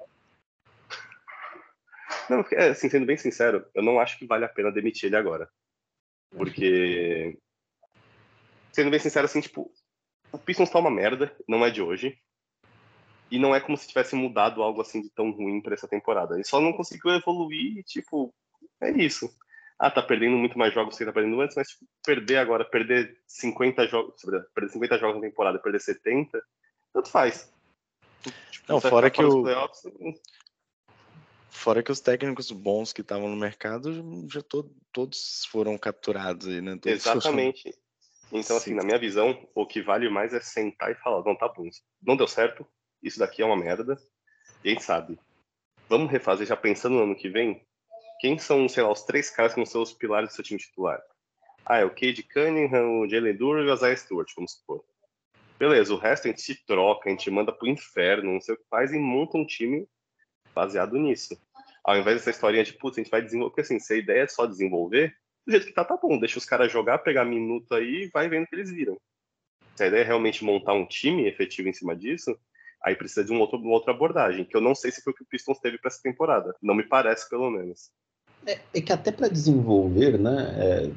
não, 2.30 2.46
assim, 2.70 2.90
sendo 2.90 3.06
bem 3.06 3.18
sincero, 3.18 3.66
eu 3.74 3.84
não 3.84 4.00
acho 4.00 4.18
que 4.18 4.26
vale 4.26 4.46
a 4.46 4.50
pena 4.50 4.72
demitir 4.72 5.08
ele 5.08 5.16
agora. 5.16 5.50
Porque 6.32 7.38
sendo 8.72 8.92
bem 8.92 9.00
sincero, 9.00 9.26
assim, 9.26 9.42
tipo, 9.42 9.72
o 10.32 10.38
Pistons 10.38 10.70
tá 10.70 10.78
uma 10.78 10.92
merda, 10.92 11.36
não 11.48 11.66
é 11.66 11.72
de 11.72 11.82
hoje. 11.82 12.18
E 13.32 13.40
não 13.40 13.54
é 13.54 13.60
como 13.60 13.76
se 13.76 13.88
tivesse 13.88 14.16
mudado 14.16 14.62
algo 14.62 14.82
assim 14.82 15.02
de 15.02 15.10
tão 15.10 15.32
ruim 15.32 15.62
para 15.62 15.74
essa 15.74 15.88
temporada. 15.88 16.36
Ele 16.36 16.44
só 16.44 16.62
não 16.62 16.72
conseguiu 16.72 17.12
evoluir, 17.12 17.84
tipo, 17.84 18.34
é 18.80 18.92
isso. 18.92 19.30
Ah, 19.80 19.92
tá 19.92 20.02
perdendo 20.02 20.38
muito 20.38 20.58
mais 20.58 20.74
jogos 20.74 20.98
que 20.98 21.06
tá 21.06 21.12
perdendo 21.12 21.42
antes, 21.42 21.56
mas 21.56 21.70
tipo, 21.70 21.86
perder 22.06 22.38
agora, 22.38 22.64
perder 22.64 23.20
50 23.28 23.88
jogos, 23.88 24.22
perder 24.54 24.70
50 24.70 24.98
jogos 24.98 25.22
na 25.22 25.28
temporada, 25.28 25.60
perder 25.60 25.82
70, 25.82 26.42
tanto 26.94 27.10
faz. 27.10 27.52
Tipo, 28.52 28.74
não, 28.74 28.82
fora 28.82 29.10
que 29.10 29.24
o 29.24 29.42
playoffs, 29.44 29.84
Fora 31.50 31.82
que 31.82 31.92
os 31.92 32.00
técnicos 32.00 32.52
bons 32.52 32.94
que 32.94 33.02
estavam 33.02 33.30
no 33.30 33.36
mercado 33.36 34.28
já 34.30 34.42
to 34.42 34.70
todos 34.92 35.46
foram 35.46 35.78
capturados 35.78 36.48
aí, 36.48 36.62
né? 36.62 36.78
Todos 36.82 37.06
Exatamente. 37.06 37.64
Foram... 37.64 37.88
Então, 38.42 38.58
assim, 38.58 38.72
Sim. 38.72 38.76
na 38.76 38.84
minha 38.84 39.00
visão, 39.00 39.48
o 39.56 39.66
que 39.66 39.82
vale 39.82 40.10
mais 40.10 40.34
é 40.34 40.40
sentar 40.40 40.92
e 40.92 40.96
falar, 40.96 41.24
não, 41.24 41.36
tá 41.36 41.48
bom, 41.48 41.70
não 42.02 42.18
deu 42.18 42.28
certo, 42.28 42.68
isso 43.02 43.20
daqui 43.20 43.42
é 43.42 43.46
uma 43.46 43.56
merda, 43.56 43.98
e 44.64 44.70
a 44.70 44.72
gente 44.74 44.84
sabe. 44.84 45.18
Vamos 45.88 46.12
refazer 46.12 46.46
já 46.46 46.58
pensando 46.58 46.96
no 46.96 47.04
ano 47.04 47.16
que 47.16 47.30
vem? 47.30 47.66
Quem 48.20 48.38
são, 48.38 48.68
sei 48.68 48.84
lá, 48.84 48.92
os 48.92 49.04
três 49.04 49.30
caras 49.30 49.54
que 49.54 49.66
ser 49.66 49.78
os 49.78 49.94
pilares 49.94 50.30
do 50.30 50.36
seu 50.36 50.44
time 50.44 50.60
titular? 50.60 51.02
Ah, 51.66 51.78
é 51.78 51.86
o 51.86 51.90
Cade 51.90 52.24
Cunningham, 52.24 53.00
o 53.00 53.10
Jalen 53.10 53.36
Duro 53.36 53.64
e 53.64 53.70
o 53.70 53.74
Isaiah 53.74 53.96
Stewart, 53.96 54.30
vamos 54.36 54.54
supor. 54.54 54.84
Beleza, 55.58 55.94
o 55.94 55.98
resto 55.98 56.26
a 56.26 56.30
gente 56.30 56.42
se 56.42 56.66
troca, 56.66 57.10
a 57.10 57.12
gente 57.12 57.32
manda 57.32 57.52
pro 57.52 57.68
inferno, 57.68 58.34
não 58.34 58.42
sei 58.42 58.56
o 58.56 58.58
que 58.58 58.66
faz, 58.70 58.92
e 58.92 59.00
monta 59.00 59.38
um 59.38 59.46
time 59.46 59.88
baseado 60.58 60.98
nisso. 60.98 61.40
Ao 61.84 61.96
invés 61.96 62.18
dessa 62.18 62.32
historinha 62.32 62.64
de, 62.64 62.74
putz, 62.74 62.98
a 62.98 63.02
gente 63.02 63.12
vai 63.12 63.22
desenvolver, 63.22 63.52
porque 63.52 63.62
assim, 63.62 63.80
se 63.80 63.94
a 63.94 63.98
ideia 63.98 64.24
é 64.24 64.28
só 64.28 64.46
desenvolver, 64.48 65.16
do 65.46 65.52
jeito 65.52 65.68
que 65.68 65.72
tá, 65.72 65.86
tá 65.86 65.96
bom, 65.96 66.20
deixa 66.20 66.40
os 66.40 66.46
caras 66.46 66.72
jogar, 66.72 66.98
pegar 66.98 67.24
minuto 67.24 67.74
aí 67.74 68.04
e 68.04 68.10
vai 68.10 68.28
vendo 68.28 68.44
o 68.44 68.48
que 68.48 68.56
eles 68.56 68.72
viram. 68.72 68.98
Se 69.76 69.84
a 69.84 69.88
ideia 69.88 70.02
é 70.02 70.06
realmente 70.06 70.44
montar 70.44 70.74
um 70.74 70.86
time 70.86 71.28
efetivo 71.28 71.70
em 71.70 71.74
cima 71.74 71.96
disso, 71.96 72.36
aí 72.84 72.96
precisa 72.96 73.24
de 73.24 73.32
um 73.32 73.40
outro, 73.40 73.58
uma 73.60 73.76
outra 73.76 73.94
abordagem, 73.94 74.44
que 74.44 74.58
eu 74.58 74.62
não 74.62 74.74
sei 74.74 74.92
se 74.92 75.02
foi 75.02 75.14
o 75.14 75.16
que 75.16 75.24
o 75.24 75.28
Pistons 75.28 75.60
teve 75.60 75.78
para 75.78 75.90
essa 75.90 76.02
temporada. 76.02 76.56
Não 76.62 76.76
me 76.76 76.84
parece, 76.84 77.30
pelo 77.30 77.50
menos. 77.52 77.92
É, 78.46 78.60
é 78.74 78.82
que 78.82 78.92
até 78.92 79.12
para 79.12 79.28
desenvolver, 79.28 80.20
né, 80.20 80.56
é, 80.58 80.92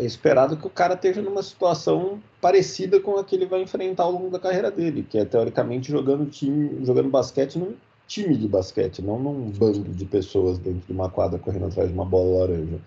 é, 0.00 0.04
esperado 0.04 0.56
que 0.56 0.66
o 0.66 0.70
cara 0.70 0.94
esteja 0.94 1.22
numa 1.22 1.42
situação 1.42 2.22
parecida 2.40 3.00
com 3.00 3.16
a 3.16 3.24
que 3.24 3.36
ele 3.36 3.46
vai 3.46 3.62
enfrentar 3.62 4.02
ao 4.02 4.12
longo 4.12 4.30
da 4.30 4.38
carreira 4.38 4.70
dele, 4.70 5.06
que 5.08 5.18
é 5.18 5.24
teoricamente 5.24 5.90
jogando 5.90 6.28
time, 6.28 6.84
jogando 6.84 7.08
basquete 7.08 7.58
num 7.58 7.74
time 8.06 8.36
de 8.36 8.48
basquete, 8.48 9.02
não 9.02 9.18
num 9.18 9.50
bando 9.50 9.90
de 9.90 10.04
pessoas 10.04 10.58
dentro 10.58 10.86
de 10.86 10.92
uma 10.92 11.10
quadra 11.10 11.38
correndo 11.38 11.66
atrás 11.66 11.88
de 11.88 11.94
uma 11.94 12.04
bola 12.04 12.40
laranja. 12.40 12.78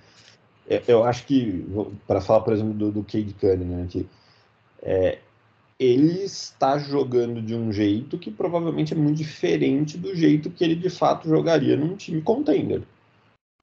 É, 0.68 0.84
eu 0.88 1.04
acho 1.04 1.26
que, 1.26 1.66
para 2.08 2.22
falar, 2.22 2.42
por 2.42 2.54
exemplo, 2.54 2.74
do, 2.74 2.92
do 2.92 3.04
Cade 3.04 3.36
Cunningham 3.40 3.84
aqui, 3.84 4.08
é, 4.82 5.20
ele 5.80 6.24
está 6.24 6.78
jogando 6.78 7.42
de 7.42 7.56
um 7.56 7.72
jeito 7.72 8.18
que 8.18 8.30
provavelmente 8.30 8.94
é 8.94 8.98
muito 8.98 9.18
diferente 9.18 9.98
do 9.98 10.14
jeito 10.14 10.50
que 10.50 10.64
ele 10.64 10.76
de 10.76 10.90
fato 10.90 11.28
jogaria 11.28 11.78
num 11.78 11.96
time 11.96 12.22
contender. 12.22 12.84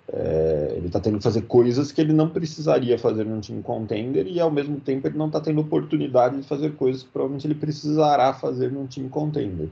É, 0.09 0.75
ele 0.77 0.87
está 0.87 1.01
tendo 1.01 1.19
que 1.19 1.25
fazer 1.25 1.43
coisas 1.43 1.91
que 1.91 2.01
ele 2.01 2.13
não 2.13 2.31
precisaria 2.31 2.97
fazer 2.97 3.25
num 3.25 3.41
time 3.41 3.63
contender 3.63 4.27
e 4.27 4.41
ao 4.41 4.51
mesmo 4.51 4.81
tempo 4.81 5.07
ele 5.07 5.19
não 5.19 5.27
está 5.27 5.41
tendo 5.41 5.61
oportunidade 5.61 6.37
de 6.37 6.43
fazer 6.45 6.75
coisas 6.77 7.03
que 7.03 7.09
provavelmente 7.09 7.47
ele 7.47 7.57
precisará 7.57 8.33
fazer 8.33 8.71
num 8.71 8.87
time 8.87 9.09
contender. 9.09 9.69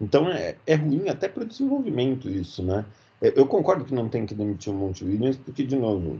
Então 0.00 0.28
é, 0.28 0.56
é 0.66 0.74
ruim 0.74 1.08
até 1.08 1.28
para 1.28 1.42
o 1.42 1.46
desenvolvimento 1.46 2.28
isso, 2.28 2.62
né? 2.62 2.84
É, 3.20 3.32
eu 3.36 3.46
concordo 3.46 3.84
que 3.84 3.94
não 3.94 4.08
tem 4.08 4.24
que 4.24 4.34
demitir 4.34 4.72
o 4.72 4.76
Monte 4.76 5.04
Williams, 5.04 5.36
porque, 5.36 5.62
de 5.62 5.76
novo, 5.76 6.18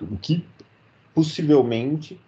o 0.00 0.16
que 0.16 0.44
possivelmente 1.14 2.18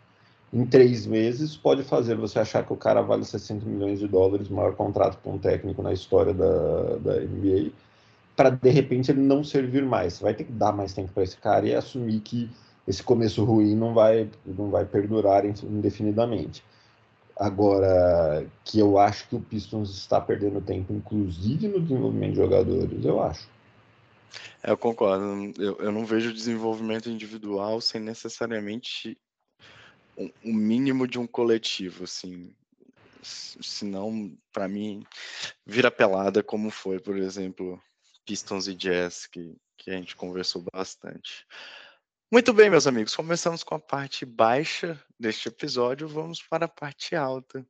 em 0.52 0.66
três 0.66 1.06
meses 1.06 1.56
pode 1.56 1.82
fazer 1.82 2.14
você 2.14 2.38
achar 2.38 2.64
que 2.64 2.72
o 2.72 2.76
cara 2.76 3.00
vale 3.00 3.24
60 3.24 3.64
milhões 3.64 3.98
de 3.98 4.06
dólares, 4.06 4.50
maior 4.50 4.74
contrato 4.74 5.18
para 5.18 5.32
um 5.32 5.38
técnico 5.38 5.82
na 5.82 5.94
história 5.94 6.34
da, 6.34 6.96
da 6.96 7.20
NBA, 7.20 7.70
para 8.36 8.50
de 8.50 8.68
repente 8.68 9.10
ele 9.10 9.22
não 9.22 9.42
servir 9.42 9.82
mais. 9.82 10.14
Você 10.14 10.24
vai 10.24 10.34
ter 10.34 10.44
que 10.44 10.52
dar 10.52 10.72
mais 10.72 10.92
tempo 10.92 11.10
para 11.12 11.22
esse 11.22 11.38
cara 11.38 11.66
e 11.66 11.74
assumir 11.74 12.20
que 12.20 12.50
esse 12.86 13.02
começo 13.02 13.44
ruim 13.44 13.74
não 13.74 13.94
vai, 13.94 14.28
não 14.44 14.68
vai 14.68 14.84
perdurar 14.84 15.46
indefinidamente. 15.46 16.62
Agora, 17.36 18.46
que 18.64 18.78
eu 18.78 18.98
acho 18.98 19.28
que 19.28 19.36
o 19.36 19.40
Pistons 19.40 19.90
está 19.90 20.20
perdendo 20.20 20.60
tempo, 20.60 20.92
inclusive 20.92 21.68
no 21.68 21.80
desenvolvimento 21.80 22.32
de 22.32 22.36
jogadores, 22.36 23.04
eu 23.04 23.22
acho. 23.22 23.48
É, 24.62 24.70
eu 24.70 24.76
concordo. 24.76 25.52
Eu, 25.60 25.76
eu 25.78 25.92
não 25.92 26.04
vejo 26.04 26.32
desenvolvimento 26.32 27.08
individual 27.08 27.80
sem 27.80 28.00
necessariamente 28.00 29.18
o 30.16 30.24
um, 30.24 30.30
um 30.44 30.54
mínimo 30.54 31.06
de 31.06 31.18
um 31.18 31.26
coletivo, 31.26 32.04
assim. 32.04 32.54
Senão, 33.22 34.36
para 34.52 34.68
mim, 34.68 35.04
vira 35.64 35.90
pelada, 35.90 36.42
como 36.42 36.70
foi, 36.70 36.98
por 36.98 37.16
exemplo, 37.16 37.80
Pistons 38.24 38.66
e 38.66 38.74
Jazz, 38.74 39.26
que, 39.26 39.56
que 39.76 39.90
a 39.90 39.94
gente 39.94 40.16
conversou 40.16 40.64
bastante. 40.72 41.46
Muito 42.32 42.54
bem, 42.54 42.70
meus 42.70 42.86
amigos, 42.86 43.14
começamos 43.14 43.62
com 43.62 43.74
a 43.74 43.78
parte 43.78 44.24
baixa 44.24 44.98
deste 45.20 45.48
episódio, 45.48 46.08
vamos 46.08 46.42
para 46.42 46.64
a 46.64 46.68
parte 46.68 47.14
alta, 47.14 47.62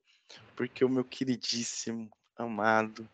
porque 0.55 0.85
o 0.85 0.89
meu 0.89 1.05
queridíssimo, 1.05 2.09
amado, 2.37 3.09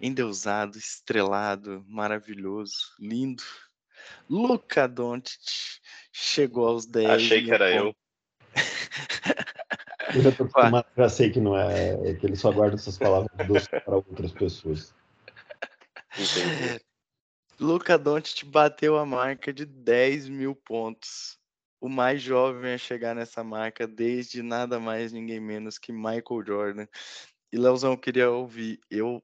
endeusado, 0.00 0.78
estrelado, 0.78 1.84
maravilhoso, 1.88 2.94
lindo, 2.96 3.42
Luca 4.30 4.86
Doncic 4.86 5.80
chegou 6.12 6.68
aos 6.68 6.86
10. 6.86 7.10
Achei 7.10 7.44
que 7.44 7.50
era 7.50 7.74
eu. 7.74 7.92
eu 10.14 10.22
já, 10.22 10.30
tô 10.30 10.46
já 10.96 11.08
sei 11.08 11.30
que 11.30 11.40
não 11.40 11.58
é, 11.58 12.08
é, 12.08 12.14
que 12.14 12.24
ele 12.24 12.36
só 12.36 12.52
guarda 12.52 12.76
essas 12.76 12.96
palavras 12.96 13.48
doces 13.48 13.66
para 13.66 13.96
outras 13.96 14.30
pessoas. 14.30 14.94
Entendi. 16.16 16.87
Luca 17.60 17.98
Doncic 17.98 18.44
bateu 18.44 18.96
a 18.96 19.04
marca 19.04 19.52
de 19.52 19.66
10 19.66 20.28
mil 20.28 20.54
pontos. 20.54 21.36
O 21.80 21.88
mais 21.88 22.22
jovem 22.22 22.74
a 22.74 22.78
chegar 22.78 23.16
nessa 23.16 23.42
marca 23.42 23.86
desde 23.86 24.42
nada 24.42 24.78
mais, 24.78 25.12
ninguém 25.12 25.40
menos 25.40 25.76
que 25.76 25.90
Michael 25.90 26.44
Jordan. 26.46 26.86
E 27.52 27.58
Leozão, 27.58 27.92
eu 27.92 27.98
queria 27.98 28.30
ouvir. 28.30 28.80
Eu, 28.88 29.20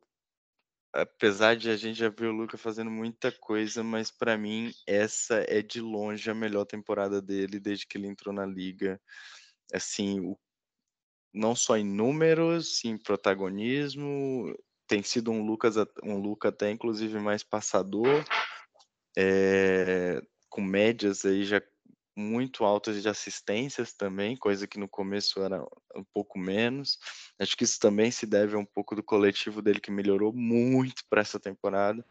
apesar 0.93 1.55
de 1.55 1.71
a 1.71 1.77
gente 1.77 1.99
já 1.99 2.09
ver 2.09 2.27
o 2.27 2.33
Luca 2.33 2.59
fazendo 2.59 2.91
muita 2.91 3.31
coisa, 3.31 3.85
mas 3.85 4.11
para 4.11 4.37
mim 4.37 4.73
essa 4.85 5.45
é 5.49 5.63
de 5.63 5.81
longe 5.81 6.29
a 6.29 6.35
melhor 6.35 6.65
temporada 6.65 7.23
dele 7.23 7.61
desde 7.61 7.87
que 7.87 7.97
ele 7.97 8.09
entrou 8.09 8.35
na 8.35 8.45
liga. 8.45 9.01
Assim, 9.73 10.19
o, 10.21 10.37
não 11.33 11.55
só 11.55 11.77
em 11.77 11.85
números, 11.85 12.85
em 12.85 12.99
protagonismo, 12.99 14.55
tem 14.87 15.03
sido 15.03 15.31
um 15.31 15.45
Lucas 15.45 15.77
um 16.03 16.19
Luca 16.19 16.49
até 16.49 16.71
inclusive 16.71 17.19
mais 17.19 17.43
passador, 17.43 18.25
é, 19.17 20.23
com 20.49 20.61
médias 20.63 21.25
aí 21.25 21.45
já 21.45 21.61
muito 22.17 22.65
altas 22.65 23.03
de 23.03 23.09
assistências 23.09 23.93
também, 23.93 24.37
coisa 24.37 24.67
que 24.67 24.79
no 24.79 24.89
começo 24.89 25.41
era 25.43 25.63
um 25.97 26.05
pouco 26.13 26.39
menos. 26.39 26.99
Acho 27.39 27.57
que 27.57 27.65
isso 27.65 27.81
também 27.81 28.11
se 28.11 28.27
deve 28.27 28.55
a 28.55 28.59
um 28.59 28.65
pouco 28.65 28.95
do 28.95 29.03
coletivo 29.03 29.61
dele 29.61 29.81
que 29.81 29.91
melhorou 29.91 30.33
muito 30.33 31.03
para 31.11 31.23
essa 31.23 31.41
temporada. 31.41 32.05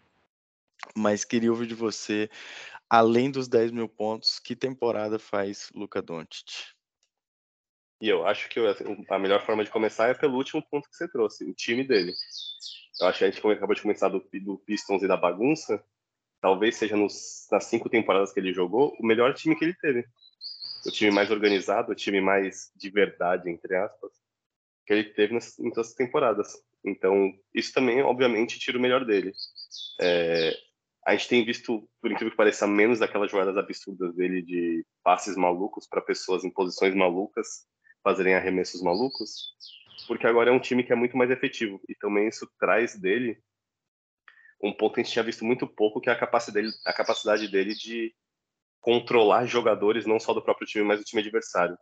Mas 0.95 1.23
queria 1.23 1.51
ouvir 1.51 1.67
de 1.67 1.75
você, 1.75 2.29
além 2.89 3.31
dos 3.31 3.47
10 3.47 3.71
mil 3.71 3.87
pontos, 3.87 4.39
que 4.39 4.55
temporada 4.55 5.17
faz 5.17 5.69
Luca 5.73 6.01
Doncic? 6.01 6.72
E 8.03 8.09
eu 8.09 8.27
acho 8.27 8.49
que 8.49 8.59
a 9.09 9.17
melhor 9.17 9.45
forma 9.45 9.63
de 9.63 9.71
começar 9.71 10.09
é 10.09 10.13
pelo 10.13 10.35
último 10.35 10.61
ponto 10.61 10.89
que 10.89 10.95
você 10.97 11.07
trouxe, 11.07 11.45
o 11.45 11.53
time 11.53 11.85
dele. 11.85 12.13
Eu 12.99 13.07
acho 13.07 13.19
que 13.19 13.23
a 13.23 13.31
gente 13.31 13.47
acabou 13.47 13.73
de 13.73 13.81
começar 13.81 14.09
do, 14.09 14.21
do 14.41 14.57
Pistons 14.57 15.03
e 15.03 15.07
da 15.07 15.15
bagunça. 15.15 15.81
Talvez 16.41 16.75
seja 16.75 16.97
nos, 16.97 17.47
nas 17.49 17.63
cinco 17.63 17.87
temporadas 17.87 18.33
que 18.33 18.41
ele 18.41 18.53
jogou, 18.53 18.93
o 18.99 19.05
melhor 19.05 19.33
time 19.33 19.55
que 19.55 19.63
ele 19.63 19.73
teve. 19.75 20.05
O 20.85 20.91
time 20.91 21.11
mais 21.11 21.31
organizado, 21.31 21.93
o 21.93 21.95
time 21.95 22.19
mais 22.19 22.73
de 22.75 22.89
verdade, 22.89 23.49
entre 23.49 23.73
aspas, 23.77 24.11
que 24.85 24.91
ele 24.91 25.05
teve 25.05 25.33
nas, 25.33 25.55
nas 25.57 25.93
temporadas. 25.93 26.61
Então, 26.83 27.33
isso 27.55 27.73
também, 27.73 28.01
obviamente, 28.01 28.59
tira 28.59 28.77
o 28.77 28.81
melhor 28.81 29.05
dele. 29.05 29.31
É, 30.01 30.53
a 31.07 31.15
gente 31.15 31.29
tem 31.29 31.45
visto, 31.45 31.87
por 32.01 32.11
incrível 32.11 32.31
que 32.31 32.35
pareça, 32.35 32.67
menos 32.67 32.99
daquelas 32.99 33.31
jogadas 33.31 33.55
absurdas 33.55 34.13
dele 34.13 34.41
de 34.41 34.85
passes 35.01 35.37
malucos 35.37 35.87
para 35.87 36.01
pessoas 36.01 36.43
em 36.43 36.51
posições 36.51 36.93
malucas 36.93 37.71
fazerem 38.03 38.35
arremessos 38.35 38.81
malucos, 38.81 39.53
porque 40.07 40.27
agora 40.27 40.49
é 40.49 40.53
um 40.53 40.59
time 40.59 40.83
que 40.83 40.91
é 40.91 40.95
muito 40.95 41.15
mais 41.15 41.31
efetivo. 41.31 41.79
E 41.87 41.95
também 41.95 42.27
isso 42.27 42.49
traz 42.59 42.95
dele 42.95 43.41
um 44.61 44.73
ponto 44.73 44.95
que 44.95 45.01
a 45.01 45.03
gente 45.03 45.11
tinha 45.11 45.23
visto 45.23 45.43
muito 45.43 45.67
pouco, 45.67 45.99
que 45.99 46.09
é 46.09 46.13
a 46.13 46.19
capacidade 46.19 46.67
dele, 46.67 46.77
a 46.85 46.93
capacidade 46.93 47.47
dele 47.49 47.75
de 47.75 48.13
controlar 48.79 49.45
jogadores 49.45 50.05
não 50.05 50.19
só 50.19 50.33
do 50.33 50.41
próprio 50.41 50.67
time, 50.67 50.83
mas 50.85 50.99
do 50.99 51.05
time 51.05 51.21
adversário. 51.21 51.77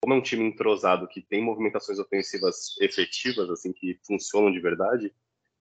Como 0.00 0.14
é 0.14 0.16
um 0.16 0.22
time 0.22 0.44
entrosado 0.44 1.06
que 1.08 1.22
tem 1.22 1.42
movimentações 1.42 1.98
ofensivas 1.98 2.78
efetivas, 2.80 3.48
assim, 3.50 3.72
que 3.72 3.98
funcionam 4.06 4.50
de 4.50 4.60
verdade, 4.60 5.14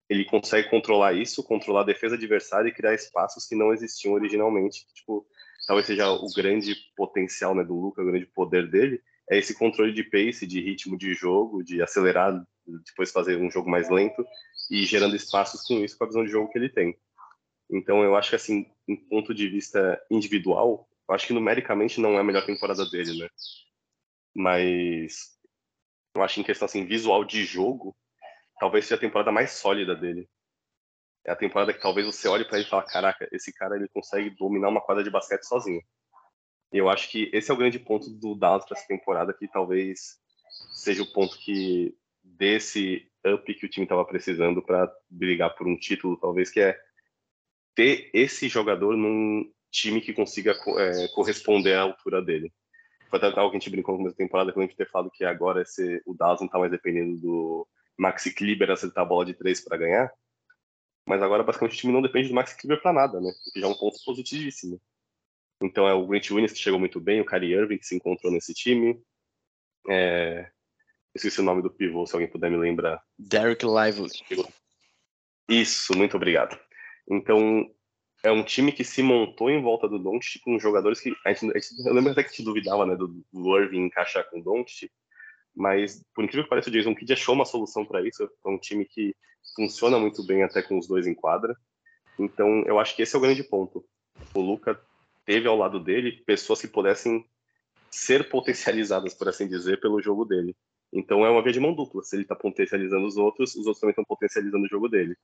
ele 0.09 0.25
consegue 0.25 0.69
controlar 0.69 1.13
isso, 1.13 1.43
controlar 1.43 1.81
a 1.83 1.87
defesa 1.87 2.15
adversária 2.15 2.69
e 2.69 2.75
criar 2.75 2.95
espaços 2.95 3.47
que 3.47 3.55
não 3.55 3.73
existiam 3.73 4.15
originalmente. 4.15 4.87
Tipo, 4.95 5.27
talvez 5.67 5.87
seja 5.87 6.11
o 6.11 6.27
grande 6.35 6.75
potencial 6.97 7.55
né, 7.55 7.65
do 7.65 7.75
Luca, 7.75 8.03
o 8.03 8.07
grande 8.07 8.27
poder 8.27 8.71
dele, 8.71 9.03
é 9.31 9.39
esse 9.39 9.55
controle 9.55 9.93
de 9.93 10.05
pace, 10.05 10.47
de 10.47 10.61
ritmo 10.61 10.97
de 10.97 11.15
jogo, 11.15 11.63
de 11.63 11.83
acelerar, 11.83 12.45
depois 12.67 13.11
fazer 13.11 13.37
um 13.37 13.51
jogo 13.51 13.69
mais 13.69 13.91
lento 13.91 14.25
e 14.71 14.85
gerando 14.85 15.17
espaços 15.17 15.63
com 15.63 15.85
isso, 15.85 15.97
com 15.97 16.05
a 16.05 16.07
visão 16.07 16.25
de 16.25 16.31
jogo 16.31 16.51
que 16.51 16.59
ele 16.59 16.69
tem. 16.69 16.97
Então, 17.71 18.03
eu 18.03 18.17
acho 18.17 18.31
que, 18.31 18.37
assim, 18.37 18.71
em 18.87 18.97
ponto 18.97 19.35
de 19.35 19.49
vista 19.49 20.01
individual, 20.11 20.89
eu 21.09 21.15
acho 21.15 21.27
que 21.27 21.33
numericamente 21.33 22.01
não 22.01 22.15
é 22.15 22.21
a 22.21 22.25
melhor 22.25 22.45
temporada 22.45 22.89
dele, 22.89 23.19
né? 23.19 23.29
Mas 24.35 25.37
eu 26.15 26.23
acho 26.23 26.41
em 26.41 26.45
questão, 26.45 26.67
assim, 26.67 26.85
visual 26.85 27.25
de 27.25 27.45
jogo, 27.45 27.97
talvez 28.59 28.85
seja 28.85 28.97
a 28.97 29.01
temporada 29.01 29.33
mais 29.33 29.53
sólida 29.53 29.95
dele. 29.95 30.29
É 31.25 31.33
a 31.33 31.37
temporada 31.37 31.73
que 31.73 31.81
talvez 31.81 32.07
você 32.07 32.29
olhe 32.29 32.45
para 32.45 32.59
ele 32.59 32.67
e 32.67 32.71
fale, 32.71 32.87
caraca, 32.87 33.29
esse 33.33 33.53
cara 33.53 33.77
ele 33.77 33.89
consegue 33.89 34.31
dominar 34.31 34.69
uma 34.69 34.81
quadra 34.81 35.03
de 35.03 35.11
basquete 35.11 35.43
sozinho. 35.43 35.83
Eu 36.73 36.89
acho 36.89 37.11
que 37.11 37.31
esse 37.33 37.51
é 37.51 37.55
o 37.55 37.57
grande 37.57 37.79
ponto 37.79 38.11
do 38.11 38.35
Dallas 38.35 38.65
para 38.65 38.77
essa 38.77 38.87
temporada, 38.87 39.33
que 39.33 39.49
talvez 39.49 40.19
seja 40.73 41.03
o 41.03 41.13
ponto 41.13 41.39
que 41.39 41.97
desse 42.23 43.09
up 43.27 43.55
que 43.55 43.67
o 43.67 43.69
time 43.69 43.85
estava 43.85 44.05
precisando 44.05 44.63
para 44.63 44.93
brigar 45.09 45.55
por 45.55 45.67
um 45.67 45.77
título, 45.77 46.17
talvez 46.17 46.51
que 46.51 46.61
é 46.61 46.79
ter 47.75 48.11
esse 48.13 48.49
jogador 48.49 48.97
num 48.97 49.51
time 49.71 50.01
que 50.01 50.13
consiga 50.13 50.53
é, 50.53 51.09
corresponder 51.09 51.75
à 51.75 51.83
altura 51.83 52.23
dele. 52.23 52.53
Foi 53.11 53.19
até 53.19 53.39
algo 53.39 53.51
que 53.51 53.57
a 53.57 53.61
gente 53.61 53.71
brincou 53.71 53.95
no 53.95 53.99
começo 53.99 54.17
da 54.17 54.25
temporada, 54.25 54.53
quando 54.53 54.65
a 54.65 54.67
gente 54.67 54.77
ter 54.77 54.91
falado 54.91 55.11
que 55.11 55.25
agora 55.25 55.63
esse, 55.63 56.03
o 56.05 56.15
Dallas 56.15 56.41
não 56.41 56.47
está 56.47 56.59
mais 56.59 56.71
dependendo 56.71 57.21
do 57.21 57.69
Maxi 57.97 58.35
Kleber 58.35 58.71
acertar 58.71 59.05
a 59.05 59.07
bola 59.07 59.25
de 59.25 59.35
três 59.35 59.61
para 59.61 59.77
ganhar, 59.77 60.13
mas 61.07 61.23
agora 61.23 61.45
basicamente 61.45 61.75
o 61.75 61.79
time 61.79 61.93
não 61.93 62.03
depende 62.03 62.29
do 62.29 62.35
Maxi 62.35 62.57
Kleber 62.57 62.83
para 62.83 62.93
nada, 62.93 63.21
né? 63.21 63.31
O 63.31 63.53
que 63.53 63.61
já 63.61 63.67
é 63.67 63.71
um 63.71 63.75
ponto 63.75 63.97
positivíssimo. 64.05 64.81
Então 65.63 65.89
é 65.89 65.95
o 65.95 66.07
Grant 66.07 66.31
Williams 66.31 66.53
que 66.53 66.59
chegou 66.59 66.79
muito 66.79 67.01
bem, 67.01 67.21
o 67.21 67.27
Kyrie 67.27 67.55
Irving 67.55 67.79
que 67.79 67.87
se 67.87 67.97
encontrou 67.97 68.33
nesse 68.33 68.53
time. 68.53 69.01
É... 69.89 70.51
Esqueci 71.15 71.41
o 71.41 71.45
nome 71.45 71.63
do 71.63 71.71
pivô, 71.71 72.07
se 72.07 72.15
alguém 72.15 72.29
puder 72.29 72.51
me 72.51 72.59
lembrar. 72.59 73.03
Derek 73.19 73.65
Lively. 73.65 74.11
Isso, 75.49 75.97
muito 75.97 76.17
obrigado. 76.17 76.59
Então, 77.09 77.71
é 78.23 78.31
um 78.31 78.43
time 78.43 78.73
que 78.73 78.85
se 78.85 79.03
montou 79.03 79.49
em 79.49 79.63
volta 79.63 79.89
do 79.89 79.99
Doncic 79.99 80.43
com 80.43 80.59
jogadores 80.59 81.01
que 81.01 81.15
a 81.25 81.33
gente, 81.33 81.57
a 81.57 81.59
gente, 81.59 81.87
eu 81.87 81.95
lembro 81.95 82.13
até 82.13 82.23
que 82.23 82.29
a 82.29 82.33
gente 82.33 82.45
duvidava, 82.45 82.85
né, 82.85 82.97
do, 82.97 83.25
do 83.33 83.59
Irving 83.59 83.87
encaixar 83.87 84.29
com 84.29 84.41
o 84.41 84.43
Doncic, 84.43 84.91
mas 85.55 86.05
por 86.15 86.25
incrível 86.25 86.45
que 86.45 86.51
pareça, 86.51 86.69
o 86.69 86.73
Jason 86.73 86.95
Kidd 86.95 87.13
achou 87.13 87.35
uma 87.35 87.47
solução 87.47 87.85
para 87.87 88.07
isso. 88.07 88.25
É 88.25 88.49
um 88.49 88.59
time 88.59 88.85
que 88.85 89.15
funciona 89.55 89.99
muito 89.99 90.27
bem 90.27 90.43
até 90.43 90.61
com 90.61 90.77
os 90.77 90.87
dois 90.87 91.07
em 91.07 91.15
quadra. 91.15 91.57
Então, 92.19 92.63
eu 92.67 92.79
acho 92.79 92.95
que 92.95 93.03
esse 93.03 93.15
é 93.15 93.19
o 93.19 93.23
grande 93.23 93.43
ponto. 93.43 93.85
O 94.35 94.41
Luca 94.41 94.79
teve 95.27 95.49
ao 95.49 95.57
lado 95.57 95.79
dele 95.81 96.23
pessoas 96.25 96.61
que 96.61 96.69
pudessem 96.69 97.29
ser 97.91 98.31
potencializadas, 98.31 99.13
por 99.13 99.29
assim 99.29 99.49
dizer, 99.49 99.81
pelo 99.81 100.01
jogo 100.01 100.25
dele. 100.25 100.57
Então 100.93 101.27
é 101.27 101.31
uma 101.31 101.43
via 101.43 101.53
de 101.53 101.61
mão 101.61 101.75
dupla. 101.75 102.03
Se 102.03 102.17
ele 102.17 102.23
está 102.23 102.35
potencializando 102.35 103.07
os 103.07 103.17
outros, 103.17 103.51
os 103.55 103.67
outros 103.67 103.81
também 103.81 103.91
estão 103.91 104.05
potencializando 104.05 104.65
o 104.65 104.69
jogo 104.69 104.89
dele. 104.89 105.17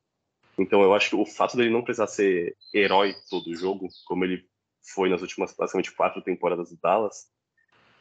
Então 0.59 0.83
eu 0.83 0.93
acho 0.93 1.11
que 1.11 1.17
o 1.17 1.25
fato 1.25 1.57
dele 1.57 1.71
não 1.71 1.83
precisar 1.83 2.09
ser 2.09 2.57
herói 2.75 3.15
todo 3.31 3.49
o 3.49 3.55
jogo, 3.55 3.88
como 4.05 4.25
ele 4.25 4.45
foi 4.95 5.09
nas 5.09 5.23
últimas 5.23 5.55
basicamente 5.55 5.93
quatro 5.93 6.21
temporadas 6.21 6.71
do 6.71 6.79
Dallas, 6.83 7.29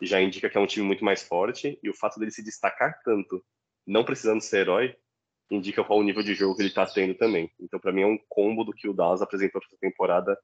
já 0.02 0.20
indica 0.20 0.50
que 0.50 0.58
é 0.58 0.62
um 0.62 0.66
time 0.66 0.86
muito 0.86 1.06
mais 1.06 1.22
forte. 1.22 1.80
E 1.82 1.90
o 1.90 1.94
fato 1.94 2.20
dele 2.20 2.32
se 2.32 2.44
destacar 2.44 3.00
tanto, 3.06 3.44
não 3.86 4.04
precisando 4.04 4.42
ser 4.42 4.62
herói, 4.62 4.96
indica 5.50 5.84
qual 5.84 6.00
o 6.00 6.04
nível 6.04 6.24
de 6.24 6.34
jogo 6.34 6.56
que 6.56 6.62
ele 6.64 6.70
está 6.70 6.86
tendo 6.86 7.14
também. 7.14 7.52
Então 7.60 7.80
para 7.80 7.92
mim 7.92 8.02
é 8.02 8.08
um 8.08 8.20
combo 8.28 8.64
do 8.64 8.74
que 8.74 8.88
o 8.88 8.94
Dallas 8.94 9.22
apresentou 9.22 9.62
essa 9.64 9.78
temporada 9.80 10.38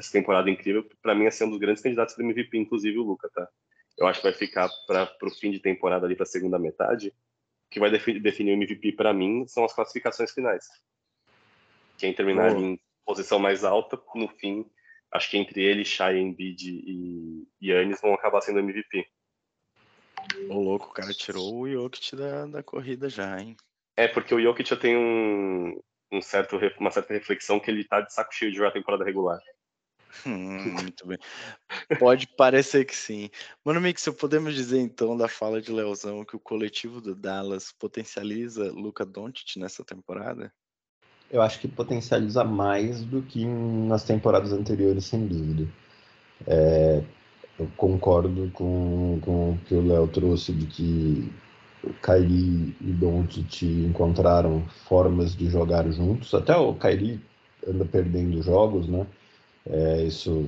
essa 0.00 0.12
temporada 0.12 0.50
incrível. 0.50 0.88
Para 1.02 1.14
mim, 1.14 1.26
é 1.26 1.30
ser 1.30 1.44
um 1.44 1.50
dos 1.50 1.58
grandes 1.58 1.82
candidatos 1.82 2.14
para 2.14 2.24
MVP, 2.24 2.58
inclusive 2.58 2.98
o 2.98 3.02
Luca, 3.02 3.30
tá? 3.32 3.48
Eu 3.96 4.06
acho 4.06 4.20
que 4.20 4.26
vai 4.26 4.32
ficar 4.32 4.68
para 4.86 5.08
o 5.22 5.30
fim 5.30 5.50
de 5.50 5.60
temporada 5.60 6.06
ali, 6.06 6.16
para 6.16 6.24
a 6.24 6.26
segunda 6.26 6.58
metade. 6.58 7.08
O 7.08 7.70
que 7.70 7.78
vai 7.78 7.90
definir, 7.90 8.52
o 8.52 8.54
MVP 8.54 8.92
para 8.92 9.12
mim 9.12 9.46
são 9.46 9.64
as 9.64 9.74
classificações 9.74 10.32
finais. 10.32 10.66
Quem 11.98 12.14
terminar 12.14 12.56
oh. 12.56 12.58
em 12.58 12.80
posição 13.04 13.38
mais 13.38 13.62
alta, 13.62 14.00
no 14.14 14.28
fim, 14.28 14.64
acho 15.12 15.30
que 15.30 15.36
entre 15.36 15.62
ele, 15.62 15.84
Shai, 15.84 16.18
Embiid 16.18 16.66
e 16.66 17.46
Yannis 17.62 18.00
vão 18.00 18.14
acabar 18.14 18.40
sendo 18.40 18.60
MVP. 18.60 19.06
O 20.48 20.60
louco, 20.60 20.86
o 20.86 20.92
cara 20.92 21.12
tirou 21.12 21.60
o 21.60 21.70
Jokic 21.70 22.16
da, 22.16 22.46
da 22.46 22.62
corrida 22.62 23.08
já, 23.08 23.38
hein? 23.38 23.56
É, 23.96 24.08
porque 24.08 24.34
o 24.34 24.40
Jokic 24.40 24.68
já 24.68 24.76
tem 24.76 24.96
um, 24.96 25.78
um 26.10 26.22
certo, 26.22 26.58
uma 26.78 26.90
certa 26.90 27.12
reflexão 27.12 27.60
que 27.60 27.70
ele 27.70 27.84
tá 27.84 28.00
de 28.00 28.12
saco 28.12 28.34
cheio 28.34 28.50
de 28.50 28.56
jogar 28.56 28.70
a 28.70 28.72
temporada 28.72 29.04
regular. 29.04 29.38
Hum, 30.26 30.72
muito 30.82 31.06
bem. 31.06 31.18
Pode 31.98 32.26
parecer 32.36 32.84
que 32.84 32.96
sim. 32.96 33.30
Mano 33.64 33.80
Mixel, 33.80 34.14
podemos 34.14 34.54
dizer 34.54 34.80
então 34.80 35.16
da 35.16 35.28
fala 35.28 35.60
de 35.60 35.72
Leozão 35.72 36.24
que 36.24 36.36
o 36.36 36.40
coletivo 36.40 37.00
do 37.00 37.14
Dallas 37.14 37.72
potencializa 37.72 38.70
Luca 38.72 39.04
Doncic 39.04 39.56
nessa 39.58 39.84
temporada? 39.84 40.52
Eu 41.30 41.40
acho 41.40 41.60
que 41.60 41.68
potencializa 41.68 42.42
mais 42.42 43.04
do 43.04 43.22
que 43.22 43.44
nas 43.44 44.02
temporadas 44.02 44.52
anteriores, 44.52 45.04
sem 45.04 45.26
dúvida. 45.26 45.68
É, 46.46 47.04
eu 47.58 47.70
concordo 47.76 48.50
com, 48.52 49.20
com 49.22 49.52
o 49.52 49.58
que 49.66 49.74
o 49.74 49.86
Léo 49.86 50.08
trouxe 50.08 50.52
de 50.52 50.66
que 50.66 51.32
o 51.84 51.92
Kyrie 51.94 52.74
e 52.80 52.92
Doncic 52.92 53.62
encontraram 53.62 54.66
formas 54.88 55.36
de 55.36 55.48
jogar 55.48 55.88
juntos. 55.90 56.34
Até 56.34 56.56
o 56.56 56.74
Kyrie 56.74 57.20
anda 57.66 57.84
perdendo 57.84 58.42
jogos, 58.42 58.88
né? 58.88 59.06
É, 59.70 60.02
isso 60.02 60.46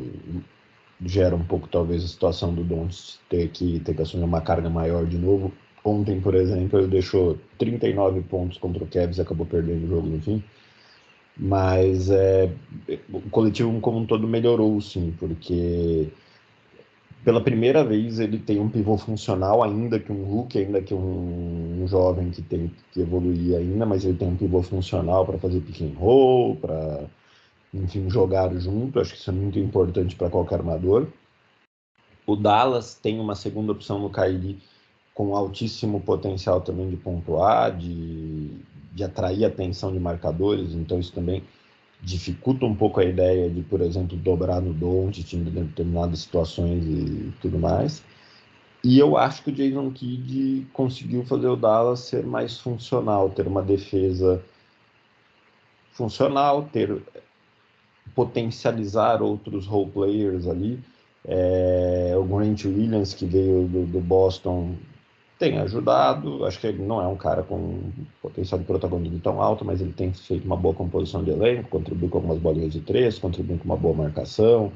gera 1.05 1.35
um 1.35 1.45
pouco, 1.45 1.69
talvez, 1.69 2.05
a 2.05 2.09
situação 2.09 2.55
do 2.55 2.63
Doncic 2.63 3.19
ter 3.29 3.49
que, 3.49 3.81
ter 3.81 3.95
que 3.95 4.03
assumir 4.03 4.25
uma 4.25 4.41
carga 4.41 4.71
maior 4.71 5.07
de 5.07 5.19
novo. 5.19 5.53
Ontem, 5.85 6.21
por 6.21 6.35
exemplo, 6.35 6.79
ele 6.79 6.89
deixou 6.89 7.39
39 7.59 8.21
pontos 8.23 8.59
contra 8.59 8.85
o 8.85 8.87
Cavs 8.87 9.19
e 9.19 9.21
acabou 9.21 9.47
perdendo 9.47 9.85
o 9.85 9.89
jogo 9.89 10.07
no 10.09 10.21
fim. 10.21 10.43
Mas 11.37 12.11
é, 12.11 12.51
o 13.13 13.21
coletivo 13.31 13.81
como 13.81 13.99
um 13.99 14.07
todo 14.07 14.29
melhorou, 14.29 14.81
sim, 14.81 15.15
porque 15.19 16.09
pela 17.25 17.41
primeira 17.41 17.85
vez 17.85 18.21
ele 18.21 18.39
tem 18.39 18.61
um 18.61 18.69
pivô 18.69 18.97
funcional, 18.99 19.63
ainda 19.63 19.99
que 19.99 20.13
um 20.13 20.25
Hulk, 20.25 20.59
ainda 20.59 20.83
que 20.83 20.93
um, 20.93 21.83
um 21.83 21.87
jovem 21.89 22.31
que 22.31 22.43
tem 22.43 22.71
que 22.93 23.01
evoluir 23.01 23.57
ainda, 23.57 23.87
mas 23.87 24.05
ele 24.05 24.19
tem 24.19 24.29
um 24.29 24.37
pivô 24.37 24.63
funcional 24.63 25.25
para 25.25 25.39
fazer 25.39 25.61
pick 25.61 25.83
and 25.83 25.99
roll, 25.99 26.57
para 26.57 27.07
enfim, 27.73 28.09
jogar 28.11 28.55
junto, 28.59 29.01
acho 29.01 29.13
que 29.13 29.19
isso 29.19 29.31
é 29.31 29.33
muito 29.33 29.59
importante 29.59 30.15
para 30.15 30.31
qualquer 30.31 30.57
armador. 30.57 31.07
O 32.27 32.37
Dallas 32.37 32.95
tem 32.95 33.19
uma 33.19 33.35
segunda 33.35 33.73
opção 33.73 33.99
no 33.99 34.11
Kyrie 34.11 34.59
com 35.15 35.35
altíssimo 35.37 36.01
potencial 36.01 36.61
também 36.61 36.89
de 36.89 36.97
pontuar, 36.97 37.77
de, 37.77 38.51
de 38.93 39.05
atrair 39.05 39.45
atenção 39.45 39.93
de 39.93 39.99
marcadores, 39.99 40.73
então 40.75 40.99
isso 40.99 41.13
também 41.13 41.43
dificulta 42.01 42.65
um 42.67 42.75
pouco 42.75 43.01
a 43.01 43.05
ideia 43.05 43.49
de, 43.49 43.63
por 43.63 43.81
exemplo, 43.81 44.17
dobrar 44.17 44.61
no 44.61 44.73
Doncic 44.73 45.35
em 45.35 45.45
determinadas 45.45 46.21
situações 46.21 46.85
e 46.85 47.33
tudo 47.41 47.59
mais. 47.59 48.03
E 48.85 48.99
eu 48.99 49.17
acho 49.17 49.45
que 49.45 49.51
o 49.51 49.55
Jason 49.55 49.91
Kidd 49.93 50.67
conseguiu 50.73 51.25
fazer 51.25 51.47
o 51.47 51.57
Dallas 51.57 52.01
ser 52.01 52.27
mais 52.27 52.59
funcional, 52.59 53.31
ter 53.31 53.47
uma 53.47 53.63
defesa 53.63 54.43
funcional, 55.93 56.69
ter 56.73 57.01
potencializar 58.15 59.23
outros 59.23 59.67
role 59.67 59.91
players 59.91 60.47
ali. 60.47 60.79
É, 61.25 62.15
o 62.17 62.25
Grant 62.25 62.65
Williams, 62.65 63.15
que 63.15 63.25
veio 63.27 63.67
do, 63.69 63.87
do, 63.87 64.01
Boston, 64.01 64.75
tem 65.39 65.59
ajudado. 65.59 66.45
Acho 66.45 66.61
que 66.61 66.67
ele 66.67 66.83
não 66.83 67.01
é 67.01 67.07
um 67.07 67.17
cara 67.17 67.43
com 67.43 67.91
potencial 68.21 68.59
de 68.59 68.67
protagonismo 68.67 69.21
tão 69.21 69.41
alto, 69.41 69.65
mas 69.65 69.81
ele 69.81 69.93
tem 69.93 70.13
feito 70.13 70.45
uma 70.45 70.57
boa 70.57 70.75
composição 70.75 71.23
de 71.23 71.31
elenco, 71.31 71.69
contribui 71.69 72.09
com 72.09 72.19
algumas 72.19 72.39
bolinhas 72.39 72.73
de 72.73 72.81
três, 72.81 73.19
contribui 73.19 73.59
com 73.59 73.65
uma 73.65 73.77
boa 73.77 73.95
marcação. 73.95 74.73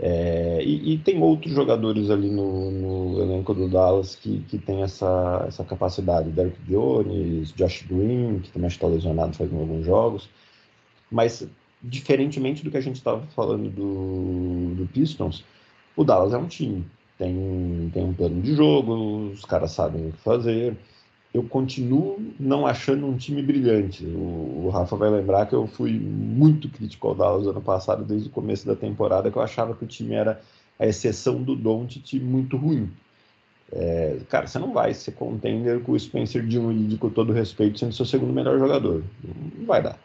É, 0.00 0.62
e, 0.62 0.94
e, 0.94 0.98
tem 0.98 1.20
outros 1.20 1.52
jogadores 1.52 2.08
ali 2.08 2.30
no, 2.30 2.70
no, 2.70 3.20
elenco 3.20 3.52
do 3.52 3.68
Dallas 3.68 4.14
que, 4.14 4.38
que 4.42 4.56
tem 4.56 4.82
essa, 4.82 5.44
essa 5.48 5.64
capacidade. 5.64 6.30
Derek 6.30 6.56
Jones, 6.68 7.52
Josh 7.52 7.82
Green, 7.82 8.38
que 8.38 8.50
também 8.52 8.68
está 8.68 8.86
lesionado 8.86 9.34
faz 9.36 9.52
alguns 9.52 9.84
jogos. 9.84 10.28
Mas 11.10 11.48
diferentemente 11.82 12.64
do 12.64 12.70
que 12.70 12.76
a 12.76 12.82
gente 12.82 12.96
estava 12.96 13.22
falando 13.34 13.70
do, 13.70 14.74
do 14.74 14.86
Pistons, 14.92 15.44
o 15.96 16.04
Dallas 16.04 16.32
é 16.32 16.38
um 16.38 16.46
time. 16.46 16.84
Tem, 17.18 17.90
tem 17.92 18.04
um 18.04 18.14
plano 18.14 18.40
de 18.40 18.54
jogo, 18.54 19.30
os 19.32 19.44
caras 19.44 19.72
sabem 19.72 20.08
o 20.08 20.12
que 20.12 20.18
fazer. 20.18 20.76
Eu 21.34 21.42
continuo 21.42 22.18
não 22.38 22.66
achando 22.66 23.06
um 23.06 23.16
time 23.16 23.42
brilhante. 23.42 24.04
O, 24.04 24.66
o 24.66 24.70
Rafa 24.70 24.96
vai 24.96 25.10
lembrar 25.10 25.46
que 25.46 25.54
eu 25.54 25.66
fui 25.66 25.98
muito 25.98 26.68
crítico 26.68 27.08
ao 27.08 27.14
Dallas 27.14 27.46
ano 27.46 27.60
passado, 27.60 28.04
desde 28.04 28.28
o 28.28 28.32
começo 28.32 28.66
da 28.66 28.74
temporada, 28.74 29.30
que 29.30 29.36
eu 29.36 29.42
achava 29.42 29.74
que 29.74 29.84
o 29.84 29.88
time 29.88 30.14
era 30.14 30.40
a 30.78 30.86
exceção 30.86 31.42
do 31.42 31.56
Doncic 31.56 32.14
muito 32.20 32.56
ruim. 32.56 32.90
É, 33.70 34.18
cara, 34.30 34.46
você 34.46 34.58
não 34.58 34.72
vai 34.72 34.94
ser 34.94 35.12
contender 35.12 35.82
com 35.82 35.92
o 35.92 36.00
Spencer 36.00 36.46
Dinwiddie, 36.46 36.96
com 36.96 37.10
todo 37.10 37.32
respeito, 37.32 37.78
sendo 37.78 37.92
seu 37.92 38.06
segundo 38.06 38.32
melhor 38.32 38.58
jogador. 38.58 39.02
Não 39.58 39.66
vai 39.66 39.82
dar. 39.82 39.98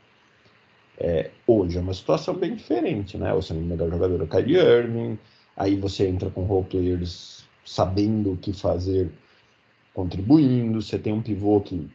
É, 0.97 1.32
hoje 1.47 1.77
é 1.77 1.82
uma 1.82 1.93
situação 1.93 2.36
bem 2.36 2.56
diferente, 2.56 3.17
né? 3.17 3.34
O 3.34 3.41
segundo 3.41 3.65
melhor 3.65 3.89
jogador 3.89 4.21
é 4.21 4.23
o 4.23 4.27
Kyrie 4.27 4.58
Irving, 4.58 5.17
aí 5.58 5.75
você 5.75 6.08
entra 6.08 6.29
com 6.29 6.43
role 6.43 6.65
players 6.65 7.43
sabendo 7.65 8.34
o 8.34 8.38
que 8.38 8.53
fazer, 8.53 9.12
contribuindo. 9.93 10.82
Você 10.82 10.99
tem 10.99 11.13
um 11.13 11.21
pivô 11.21 11.60
que, 11.62 11.89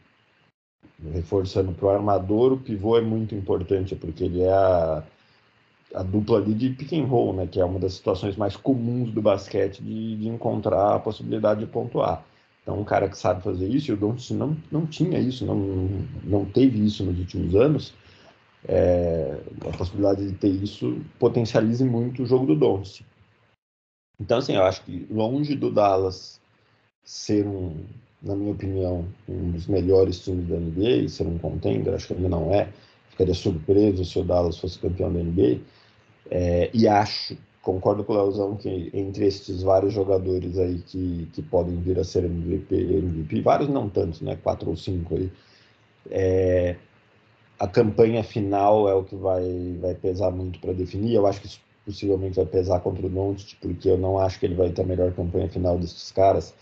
reforçando 1.13 1.71
para 1.71 1.85
o 1.85 1.89
armador, 1.89 2.53
o 2.53 2.57
pivô 2.57 2.97
é 2.97 3.01
muito 3.01 3.35
importante, 3.35 3.95
porque 3.95 4.25
ele 4.25 4.41
é 4.41 4.51
a, 4.51 5.03
a 5.95 6.03
dupla 6.03 6.37
ali 6.39 6.53
de 6.53 6.69
pick 6.71 6.93
and 6.93 7.05
roll, 7.05 7.33
né, 7.33 7.47
que 7.47 7.59
é 7.59 7.65
uma 7.65 7.79
das 7.79 7.93
situações 7.93 8.35
mais 8.35 8.55
comuns 8.55 9.11
do 9.11 9.21
basquete 9.21 9.81
de, 9.81 10.17
de 10.17 10.27
encontrar 10.27 10.95
a 10.95 10.99
possibilidade 10.99 11.61
de 11.61 11.67
pontuar. 11.67 12.23
Então, 12.61 12.79
um 12.79 12.83
cara 12.83 13.09
que 13.09 13.17
sabe 13.17 13.41
fazer 13.43 13.67
isso, 13.67 13.89
e 13.89 13.93
o 13.93 13.97
Doncic 13.97 14.35
não, 14.35 14.55
não 14.71 14.85
tinha 14.85 15.17
isso, 15.17 15.45
não, 15.45 15.57
não 16.23 16.45
teve 16.45 16.85
isso 16.85 17.03
nos 17.03 17.17
últimos 17.17 17.55
anos, 17.55 17.93
é, 18.67 19.37
a 19.67 19.77
possibilidade 19.77 20.27
de 20.27 20.35
ter 20.35 20.49
isso 20.49 21.01
potencialize 21.17 21.83
muito 21.83 22.23
o 22.23 22.25
jogo 22.25 22.45
do 22.45 22.55
Doncic. 22.55 23.05
Então, 24.19 24.37
assim, 24.39 24.55
eu 24.55 24.63
acho 24.63 24.83
que 24.83 25.07
longe 25.09 25.55
do 25.55 25.71
Dallas 25.71 26.41
ser 27.03 27.47
um, 27.47 27.75
na 28.21 28.35
minha 28.35 28.51
opinião, 28.51 29.07
um 29.27 29.51
dos 29.51 29.67
melhores 29.67 30.19
times 30.19 30.47
da 30.47 30.57
NBA, 30.57 31.07
ser 31.07 31.25
um 31.25 31.37
contender, 31.37 31.93
acho 31.93 32.07
que 32.07 32.13
ainda 32.13 32.27
não 32.27 32.53
é, 32.53 32.69
ficaria 33.09 33.33
surpreso 33.33 34.03
se 34.03 34.19
o 34.19 34.23
Dallas 34.23 34.57
fosse 34.57 34.77
campeão 34.77 35.11
da 35.11 35.19
NBA, 35.19 35.61
é, 36.29 36.69
e 36.73 36.87
acho 36.87 37.37
concordo 37.61 38.03
com 38.03 38.13
o 38.13 38.15
Leozão 38.15 38.55
que 38.55 38.89
entre 38.93 39.25
esses 39.27 39.61
vários 39.61 39.93
jogadores 39.93 40.57
aí 40.57 40.79
que, 40.79 41.29
que 41.33 41.41
podem 41.41 41.75
vir 41.81 41.99
a 41.99 42.03
ser 42.03 42.25
MVP, 42.25 42.75
MVP, 42.75 43.41
vários 43.41 43.69
não 43.69 43.89
tantos, 43.89 44.21
né? 44.21 44.37
Quatro 44.37 44.69
ou 44.69 44.75
cinco 44.75 45.15
aí. 45.15 45.31
É, 46.09 46.75
a 47.59 47.67
campanha 47.67 48.23
final 48.23 48.87
é 48.87 48.93
o 48.93 49.03
que 49.03 49.15
vai, 49.15 49.77
vai 49.81 49.93
pesar 49.93 50.31
muito 50.31 50.59
para 50.59 50.73
definir. 50.73 51.13
Eu 51.13 51.27
acho 51.27 51.41
que 51.41 51.47
isso 51.47 51.59
possivelmente 51.85 52.37
vai 52.37 52.45
pesar 52.45 52.79
contra 52.79 53.05
o 53.05 53.09
Doncic, 53.09 53.57
porque 53.61 53.89
eu 53.89 53.97
não 53.97 54.17
acho 54.17 54.39
que 54.39 54.45
ele 54.45 54.55
vai 54.55 54.69
ter 54.69 54.81
a 54.81 54.85
melhor 54.85 55.11
campanha 55.11 55.49
final 55.49 55.77
desses 55.77 56.11
caras. 56.11 56.53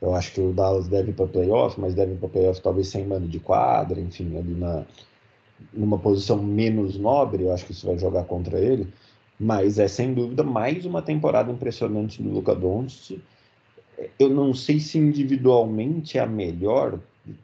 Eu 0.00 0.14
acho 0.14 0.32
que 0.32 0.40
o 0.40 0.52
Dallas 0.52 0.86
deve 0.86 1.10
ir 1.10 1.14
para 1.14 1.26
playoff, 1.26 1.80
mas 1.80 1.94
deve 1.94 2.12
ir 2.12 2.18
para 2.18 2.28
playoff 2.28 2.60
talvez 2.60 2.88
sem 2.88 3.04
mano 3.06 3.26
de 3.26 3.40
quadra, 3.40 4.00
enfim, 4.00 4.36
ali 4.36 4.54
na 4.54 4.84
numa 5.72 5.98
posição 5.98 6.42
menos 6.42 6.98
nobre, 6.98 7.44
eu 7.44 7.52
acho 7.52 7.64
que 7.64 7.72
isso 7.72 7.86
vai 7.86 7.98
jogar 7.98 8.24
contra 8.24 8.58
ele. 8.58 8.88
Mas 9.38 9.78
é 9.78 9.88
sem 9.88 10.14
dúvida 10.14 10.42
mais 10.42 10.84
uma 10.84 11.02
temporada 11.02 11.50
impressionante 11.50 12.22
do 12.22 12.30
Luca 12.30 12.54
Doncic. 12.54 13.20
Eu 14.18 14.28
não 14.28 14.52
sei 14.52 14.78
se 14.80 14.98
individualmente 14.98 16.18
é 16.18 16.20
a 16.20 16.26
melhor, 16.26 16.98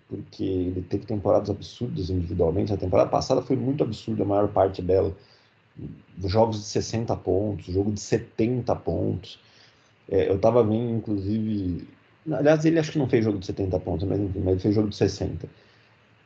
porque 0.09 0.45
ele 0.45 0.83
teve 0.83 1.07
temporadas 1.07 1.51
absurdas 1.51 2.11
individualmente. 2.11 2.73
A 2.73 2.77
temporada 2.77 3.09
passada 3.09 3.43
foi 3.43 3.57
muito 3.57 3.83
absurda, 3.83 4.23
a 4.23 4.27
maior 4.27 4.49
parte 4.49 4.83
dela. 4.83 5.15
Jogos 6.25 6.59
de 6.59 6.65
60 6.67 7.17
pontos, 7.17 7.67
jogo 7.67 7.93
de 7.93 8.01
70 8.01 8.75
pontos. 8.77 9.39
É, 10.09 10.29
eu 10.29 10.37
estava 10.37 10.63
vendo, 10.63 10.91
inclusive. 10.97 11.89
Aliás, 12.31 12.65
ele 12.65 12.79
acho 12.79 12.93
que 12.93 12.99
não 12.99 13.09
fez 13.09 13.25
jogo 13.25 13.39
de 13.39 13.47
70 13.47 13.79
pontos, 13.81 14.07
mas 14.07 14.21
enfim, 14.21 14.41
mas 14.41 14.53
ele 14.53 14.61
fez 14.61 14.75
jogo 14.75 14.89
de 14.89 14.97
60. 14.97 15.49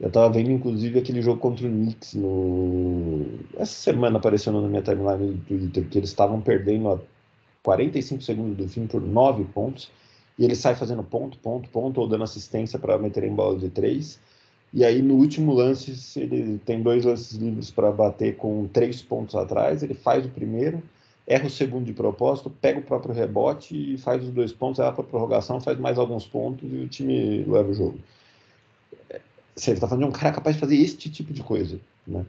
Eu 0.01 0.11
tava 0.11 0.33
vendo, 0.33 0.51
inclusive, 0.51 0.99
aquele 0.99 1.23
jogo 1.23 1.41
contra 1.41 1.67
o 1.67 1.71
Knicks 1.71 2.15
no. 2.15 3.25
Essa 3.57 3.75
semana 3.75 4.19
apareceu 4.19 4.53
na 4.53 4.67
minha 4.67 4.83
timeline 4.83 5.35
do 5.35 5.45
Twitter, 5.45 5.89
que 5.89 5.99
eles 5.99 6.11
estavam 6.11 6.41
perdendo 6.41 6.89
a 6.91 6.99
45 7.63 8.23
segundos 8.23 8.57
do 8.57 8.69
fim 8.69 8.87
por 8.87 9.01
9 9.01 9.45
pontos. 9.45 9.91
E 10.39 10.45
ele 10.45 10.55
sai 10.55 10.75
fazendo 10.75 11.03
ponto, 11.03 11.39
ponto, 11.39 11.69
ponto, 11.69 12.01
ou 12.01 12.09
dando 12.09 12.25
assistência 12.25 12.79
para 12.79 12.99
meter 12.99 13.25
em 13.25 13.35
bola 13.35 13.59
de 13.59 13.69
3. 13.69 14.19
E 14.73 14.85
aí, 14.85 15.01
no 15.01 15.15
último 15.15 15.53
lance, 15.53 16.19
ele 16.19 16.59
tem 16.65 16.83
dois 16.83 17.05
lances 17.05 17.33
livres 17.37 17.71
para 17.71 17.93
bater 17.93 18.37
com 18.37 18.67
três 18.67 19.01
pontos 19.01 19.37
atrás. 19.37 19.83
Ele 19.83 19.95
faz 19.95 20.27
o 20.27 20.29
primeiro, 20.29 20.83
erra 21.27 21.47
o 21.47 21.51
segundo 21.51 21.85
de 21.85 21.93
propósito, 21.93 22.51
pega 22.51 22.81
o 22.81 22.83
próprio 22.83 23.15
rebote 23.15 23.95
e 23.95 23.99
faz 23.99 24.25
os 24.25 24.31
dois 24.31 24.53
pontos, 24.53 24.79
vai 24.79 24.93
para 24.93 25.05
prorrogação, 25.05 25.61
faz 25.61 25.79
mais 25.79 25.99
alguns 25.99 26.27
pontos 26.27 26.69
e 26.73 26.77
o 26.77 26.89
time 26.89 27.45
leva 27.45 27.71
o 27.71 27.75
jogo 27.75 27.99
você 29.55 29.73
está 29.73 29.87
falando 29.87 30.05
de 30.05 30.09
um 30.09 30.13
cara 30.13 30.35
capaz 30.35 30.57
de 30.57 30.61
fazer 30.61 30.77
este 30.77 31.09
tipo 31.09 31.33
de 31.33 31.43
coisa, 31.43 31.81
né? 32.07 32.25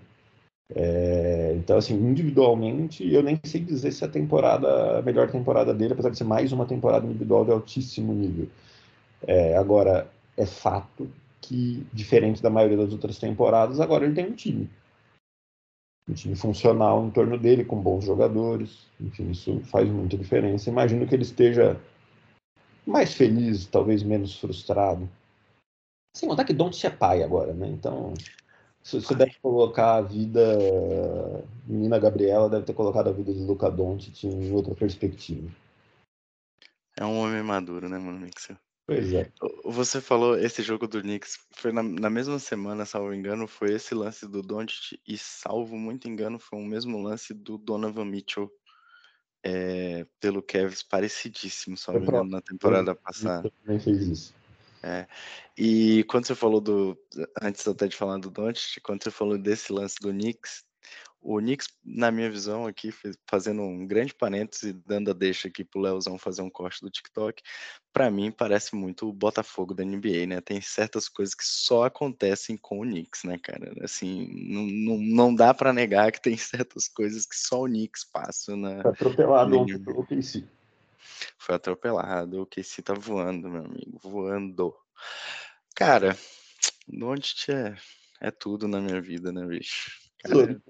É, 0.74 1.54
então, 1.56 1.78
assim, 1.78 1.94
individualmente, 1.94 3.08
eu 3.12 3.22
nem 3.22 3.40
sei 3.46 3.62
dizer 3.62 3.92
se 3.92 4.04
a 4.04 4.08
temporada, 4.08 5.00
a 5.00 5.02
melhor 5.02 5.30
temporada 5.30 5.74
dele, 5.74 5.94
apesar 5.94 6.10
de 6.10 6.18
ser 6.18 6.24
mais 6.24 6.52
uma 6.52 6.66
temporada 6.66 7.06
individual 7.06 7.46
de 7.46 7.52
altíssimo 7.52 8.14
nível. 8.14 8.48
É, 9.28 9.58
agora, 9.58 10.10
é 10.38 10.46
fato 10.46 11.10
que, 11.42 11.86
diferente 11.94 12.42
da 12.42 12.50
maioria 12.50 12.78
das 12.78 12.92
outras 12.92 13.20
temporadas, 13.20 13.80
agora 13.80 14.06
ele 14.06 14.16
tem 14.16 14.28
um 14.28 14.34
time. 14.34 14.70
Um 16.10 16.14
time 16.14 16.36
funcional 16.36 17.06
em 17.06 17.12
torno 17.12 17.38
dele, 17.38 17.66
com 17.66 17.82
bons 17.82 18.06
jogadores. 18.06 18.88
Enfim, 19.00 19.32
isso 19.32 19.60
faz 19.66 19.90
muita 19.90 20.18
diferença. 20.18 20.70
Imagino 20.70 21.08
que 21.08 21.16
ele 21.16 21.24
esteja 21.24 21.80
mais 22.86 23.14
feliz, 23.14 23.66
talvez 23.66 24.04
menos 24.04 24.40
frustrado 24.40 25.10
sem 26.16 26.30
contar 26.30 26.46
que 26.46 26.54
Don't 26.54 26.88
é 26.88 26.90
pai 26.90 27.22
agora, 27.22 27.54
né? 27.54 27.68
Então, 27.68 28.14
se 28.86 29.02
você 29.02 29.16
deve 29.16 29.34
colocar 29.42 29.96
a 29.96 30.02
vida. 30.02 30.44
Menina 31.66 31.98
Gabriela 31.98 32.48
deve 32.48 32.66
ter 32.66 32.74
colocado 32.74 33.08
a 33.10 33.12
vida 33.12 33.34
de 33.34 33.40
Luca 33.40 33.70
Doncic 33.70 34.26
em 34.26 34.52
outra 34.52 34.76
perspectiva. 34.76 35.50
É 36.96 37.04
um 37.04 37.18
homem 37.18 37.42
maduro, 37.42 37.90
né, 37.90 37.98
mano, 37.98 38.20
Mixer? 38.20 38.56
Pois 38.86 39.12
é. 39.12 39.32
Você 39.64 40.00
falou 40.00 40.38
esse 40.38 40.62
jogo 40.62 40.88
do 40.88 41.02
Knicks 41.02 41.40
foi 41.56 41.72
na, 41.72 41.82
na 41.82 42.12
mesma 42.12 42.38
semana, 42.38 42.86
salvo 42.86 43.12
engano, 43.12 43.48
foi 43.48 43.74
esse 43.74 43.96
lance 43.96 44.28
do 44.28 44.44
Doncic 44.44 45.00
e 45.08 45.18
salvo 45.18 45.76
muito 45.76 46.08
engano 46.08 46.38
foi 46.38 46.60
o 46.60 46.64
mesmo 46.64 47.02
lance 47.02 47.34
do 47.34 47.58
Donovan 47.58 48.06
Mitchell 48.06 48.52
é, 49.44 50.06
pelo 50.20 50.44
Kevs 50.44 50.84
parecidíssimo, 50.84 51.76
salvo 51.76 52.04
engano, 52.04 52.30
na 52.30 52.42
temporada 52.42 52.94
passada. 52.94 53.52
Também 53.64 53.80
fez 53.80 54.04
isso. 54.04 54.45
É. 54.86 55.08
E 55.58 56.04
quando 56.04 56.28
você 56.28 56.36
falou 56.36 56.62
do. 56.62 56.96
Antes 57.42 57.68
até 57.68 57.88
de 57.88 57.96
falar 57.96 58.20
do 58.20 58.30
Doncic, 58.30 58.80
quando 58.84 59.04
você 59.04 59.10
falou 59.10 59.36
desse 59.36 59.74
lance 59.74 59.96
do 60.00 60.12
Knicks, 60.12 60.64
o 61.20 61.40
Knicks, 61.40 61.68
na 61.84 62.12
minha 62.12 62.30
visão 62.30 62.68
aqui, 62.68 62.94
fazendo 63.28 63.64
um 63.64 63.88
grande 63.88 64.14
parêntese, 64.14 64.74
dando 64.86 65.10
a 65.10 65.14
deixa 65.14 65.48
aqui 65.48 65.64
pro 65.64 65.82
Leozão 65.82 66.20
fazer 66.20 66.44
um 66.44 66.52
corte 66.52 66.82
do 66.82 66.90
TikTok, 66.92 67.42
para 67.92 68.12
mim 68.12 68.32
parece 68.32 68.76
muito 68.76 69.10
o 69.10 69.14
Botafogo 69.14 69.74
da 69.74 69.84
NBA, 69.84 70.28
né? 70.28 70.40
Tem 70.40 70.62
certas 70.62 71.10
coisas 71.10 71.34
que 71.34 71.44
só 71.44 71.86
acontecem 71.86 72.56
com 72.56 72.80
o 72.80 72.84
Knicks, 72.84 73.24
né, 73.24 73.40
cara? 73.40 73.74
Assim, 73.82 74.30
não, 74.48 74.68
não, 74.68 74.98
não 75.00 75.36
dá 75.36 75.52
para 75.52 75.74
negar 75.74 76.12
que 76.12 76.22
tem 76.22 76.38
certas 76.38 76.88
coisas 76.88 77.26
que 77.26 77.36
só 77.36 77.64
o 77.64 77.68
Knicks 77.68 78.04
passa 78.04 78.56
na. 78.56 78.84
Tá 78.84 78.90
atropelado 78.90 79.66
KC. 80.06 80.44
Foi 81.38 81.56
atropelado. 81.56 82.42
O 82.42 82.46
KC 82.46 82.82
tá 82.82 82.94
voando, 82.94 83.50
meu 83.50 83.66
amigo. 83.66 84.00
Voando. 84.04 84.76
Cara, 85.76 86.18
Doncic 86.88 87.50
é, 87.50 87.76
é 88.22 88.32
tudo 88.32 88.68
na 88.68 88.80
minha 88.80 89.02
vida, 89.02 89.32
né, 89.32 89.46
bicho? 89.46 89.92
Cara, 90.20 90.62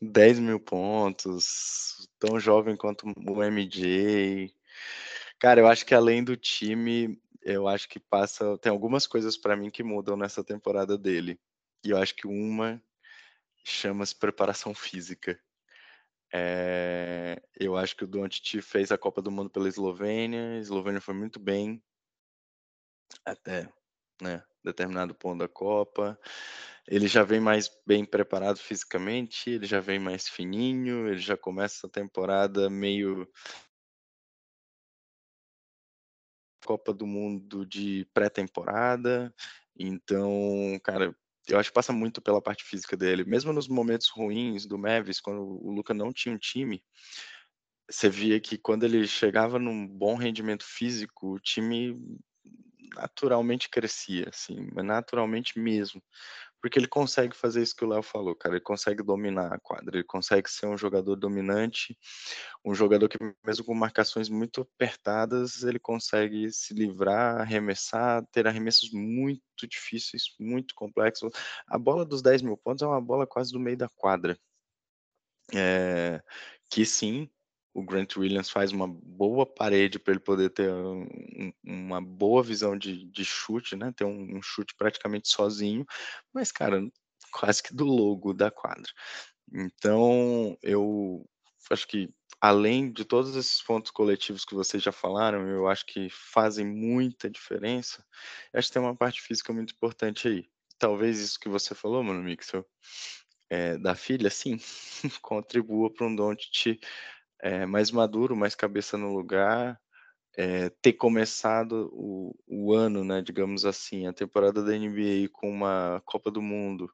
10 0.00 0.38
mil 0.38 0.60
pontos, 0.60 2.08
tão 2.18 2.38
jovem 2.38 2.76
quanto 2.76 3.06
o 3.16 3.42
MJ. 3.42 4.52
Cara, 5.38 5.60
eu 5.60 5.66
acho 5.66 5.84
que 5.84 5.94
além 5.94 6.22
do 6.22 6.36
time, 6.36 7.20
eu 7.42 7.68
acho 7.68 7.88
que 7.88 7.98
passa. 7.98 8.56
Tem 8.58 8.70
algumas 8.70 9.06
coisas 9.06 9.36
para 9.36 9.56
mim 9.56 9.70
que 9.70 9.82
mudam 9.82 10.16
nessa 10.16 10.42
temporada 10.42 10.96
dele. 10.96 11.38
E 11.84 11.90
eu 11.90 11.98
acho 11.98 12.14
que 12.14 12.26
uma 12.26 12.82
chama-se 13.64 14.14
preparação 14.14 14.74
física. 14.74 15.38
É, 16.36 17.40
eu 17.54 17.76
acho 17.76 17.94
que 17.96 18.02
o 18.02 18.08
Doncic 18.08 18.60
fez 18.60 18.90
a 18.90 18.98
Copa 18.98 19.22
do 19.22 19.30
Mundo 19.30 19.48
pela 19.50 19.68
Eslovênia, 19.68 20.54
a 20.54 20.58
Eslovênia 20.58 21.00
foi 21.00 21.14
muito 21.14 21.38
bem 21.38 21.80
até 23.24 23.72
né, 24.20 24.42
determinado 24.64 25.14
ponto 25.14 25.38
da 25.38 25.48
Copa. 25.48 26.18
Ele 26.88 27.06
já 27.06 27.22
vem 27.22 27.38
mais 27.38 27.70
bem 27.86 28.04
preparado 28.04 28.58
fisicamente, 28.58 29.48
ele 29.48 29.64
já 29.64 29.78
vem 29.78 30.00
mais 30.00 30.28
fininho, 30.28 31.08
ele 31.08 31.20
já 31.20 31.36
começa 31.36 31.86
a 31.86 31.90
temporada 31.90 32.68
meio 32.68 33.30
Copa 36.66 36.92
do 36.92 37.06
Mundo 37.06 37.64
de 37.64 38.06
pré-temporada. 38.12 39.32
Então, 39.78 40.80
cara, 40.82 41.14
eu 41.48 41.58
acho 41.58 41.70
que 41.70 41.74
passa 41.74 41.92
muito 41.92 42.22
pela 42.22 42.40
parte 42.42 42.64
física 42.64 42.96
dele. 42.96 43.24
Mesmo 43.24 43.52
nos 43.52 43.68
momentos 43.68 44.08
ruins 44.08 44.66
do 44.66 44.78
Mavis, 44.78 45.20
quando 45.20 45.40
o 45.42 45.70
Luca 45.70 45.94
não 45.94 46.12
tinha 46.12 46.34
um 46.34 46.38
time, 46.38 46.82
você 47.90 48.08
via 48.08 48.40
que 48.40 48.56
quando 48.56 48.84
ele 48.84 49.06
chegava 49.06 49.58
num 49.58 49.86
bom 49.86 50.16
rendimento 50.16 50.64
físico, 50.64 51.34
o 51.34 51.40
time 51.40 51.96
naturalmente 52.94 53.68
crescia, 53.68 54.28
assim, 54.28 54.68
naturalmente 54.74 55.58
mesmo. 55.58 56.02
Porque 56.64 56.78
ele 56.78 56.88
consegue 56.88 57.36
fazer 57.36 57.62
isso 57.62 57.76
que 57.76 57.84
o 57.84 57.88
Léo 57.88 58.02
falou, 58.02 58.34
cara. 58.34 58.54
Ele 58.54 58.64
consegue 58.64 59.02
dominar 59.02 59.52
a 59.52 59.60
quadra, 59.60 59.96
ele 59.98 60.02
consegue 60.02 60.50
ser 60.50 60.64
um 60.64 60.78
jogador 60.78 61.14
dominante, 61.14 61.94
um 62.64 62.74
jogador 62.74 63.06
que, 63.06 63.18
mesmo 63.44 63.66
com 63.66 63.74
marcações 63.74 64.30
muito 64.30 64.62
apertadas, 64.62 65.62
ele 65.62 65.78
consegue 65.78 66.50
se 66.50 66.72
livrar, 66.72 67.38
arremessar, 67.38 68.24
ter 68.32 68.46
arremessos 68.46 68.90
muito 68.92 69.68
difíceis, 69.68 70.34
muito 70.40 70.74
complexos. 70.74 71.30
A 71.68 71.76
bola 71.76 72.02
dos 72.02 72.22
10 72.22 72.40
mil 72.40 72.56
pontos 72.56 72.82
é 72.82 72.86
uma 72.86 72.98
bola 72.98 73.26
quase 73.26 73.52
do 73.52 73.60
meio 73.60 73.76
da 73.76 73.90
quadra. 73.90 74.34
É, 75.54 76.22
que 76.70 76.86
sim, 76.86 77.28
o 77.74 77.82
Grant 77.82 78.16
Williams 78.16 78.48
faz 78.48 78.70
uma 78.70 78.86
boa 78.86 79.44
parede 79.44 79.98
para 79.98 80.12
ele 80.12 80.20
poder 80.20 80.50
ter 80.50 80.72
um, 80.72 81.52
uma 81.64 82.00
boa 82.00 82.40
visão 82.40 82.78
de, 82.78 83.04
de 83.04 83.24
chute, 83.24 83.74
né? 83.74 83.92
Ter 83.96 84.04
um, 84.04 84.36
um, 84.36 84.40
chute 84.40 84.74
praticamente 84.76 85.28
sozinho, 85.28 85.84
mas, 86.32 86.52
cara, 86.52 86.88
quase 87.32 87.60
que 87.60 87.74
do 87.74 87.84
logo 87.84 88.32
da 88.32 88.48
quadra. 88.48 88.90
Então, 89.52 90.56
eu 90.62 91.28
acho 91.68 91.88
que 91.88 92.08
além 92.40 92.92
de 92.92 93.04
todos 93.04 93.34
esses 93.34 93.60
pontos 93.60 93.90
coletivos 93.90 94.44
que 94.44 94.54
vocês 94.54 94.80
já 94.80 94.92
falaram, 94.92 95.48
eu 95.48 95.66
acho 95.66 95.84
que 95.84 96.08
fazem 96.10 96.64
muita 96.64 97.28
diferença. 97.28 98.04
Acho 98.52 98.68
que 98.68 98.74
tem 98.74 98.82
uma 98.82 98.94
parte 98.96 99.20
física 99.20 99.52
muito 99.52 99.74
importante 99.74 100.28
aí. 100.28 100.48
Talvez 100.78 101.18
isso 101.18 101.40
que 101.40 101.48
você 101.48 101.74
falou, 101.74 102.04
mano, 102.04 102.22
Mixel, 102.22 102.64
é, 103.50 103.76
da 103.78 103.96
filha, 103.96 104.30
sim, 104.30 104.58
contribua 105.22 105.92
para 105.92 106.06
um 106.06 106.14
Doncic 106.14 106.78
é, 107.44 107.66
mais 107.66 107.90
maduro, 107.90 108.34
mais 108.34 108.54
cabeça 108.54 108.96
no 108.96 109.14
lugar, 109.14 109.78
é, 110.34 110.70
ter 110.80 110.94
começado 110.94 111.90
o, 111.92 112.34
o, 112.48 112.72
ano, 112.72 113.04
né, 113.04 113.20
digamos 113.20 113.66
assim, 113.66 114.06
a 114.06 114.14
temporada 114.14 114.62
da 114.64 114.72
NBA 114.72 115.28
com 115.30 115.50
uma 115.50 116.02
Copa 116.06 116.30
do 116.30 116.40
Mundo, 116.40 116.90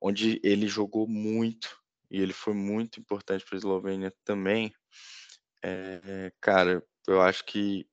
onde 0.00 0.40
ele 0.44 0.68
jogou 0.68 1.08
muito 1.08 1.76
e 2.08 2.22
ele 2.22 2.32
foi 2.32 2.54
muito 2.54 3.00
importante 3.00 3.44
para 3.44 3.56
a 3.56 3.58
Eslovênia 3.58 4.14
também. 4.24 4.72
É, 5.64 6.32
cara, 6.40 6.80
eu 7.08 7.20
acho 7.20 7.44
que 7.44 7.84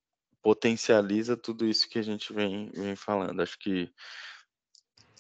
potencializa 0.44 1.36
tudo 1.36 1.66
isso 1.66 1.90
que 1.90 1.98
a 1.98 2.04
gente 2.04 2.32
vem, 2.32 2.70
vem 2.70 2.96
falando. 2.96 3.42
Acho 3.42 3.58
que 3.58 3.92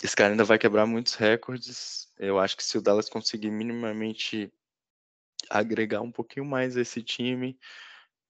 esse 0.04 0.16
cara 0.16 0.32
ainda 0.32 0.44
vai 0.44 0.60
quebrar 0.60 0.86
muitos 0.86 1.16
recordes. 1.16 2.14
Eu 2.20 2.38
acho 2.38 2.56
que 2.56 2.64
se 2.64 2.78
o 2.78 2.82
Dallas 2.82 3.10
conseguir 3.10 3.50
minimamente 3.50 4.54
agregar 5.50 6.02
um 6.02 6.12
pouquinho 6.12 6.46
mais 6.46 6.76
esse 6.76 7.02
time, 7.02 7.58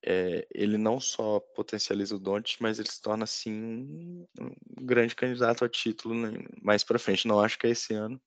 é, 0.03 0.47
ele 0.53 0.77
não 0.77 0.99
só 0.99 1.39
potencializa 1.39 2.15
o 2.15 2.19
Doncic, 2.19 2.61
mas 2.61 2.77
ele 2.77 2.89
se 2.89 3.01
torna 3.01 3.23
assim 3.23 3.51
um, 3.51 4.27
um 4.39 4.85
grande 4.85 5.15
candidato 5.15 5.65
a 5.65 5.69
título 5.69 6.13
né, 6.13 6.37
mais 6.61 6.83
para 6.83 6.99
frente. 6.99 7.27
Não 7.27 7.39
acho 7.39 7.57
que 7.57 7.65
é 7.65 7.71
esse 7.71 7.93
ano. 7.93 8.21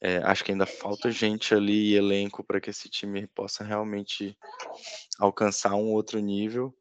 É, 0.00 0.18
acho 0.18 0.44
que 0.44 0.52
ainda 0.52 0.66
falta 0.66 1.10
gente 1.10 1.54
ali 1.54 1.90
e 1.90 1.94
elenco 1.94 2.44
para 2.44 2.60
que 2.60 2.70
esse 2.70 2.88
time 2.88 3.26
possa 3.28 3.64
realmente 3.64 4.36
alcançar 5.18 5.74
um 5.74 5.92
outro 5.92 6.18
nível, 6.20 6.74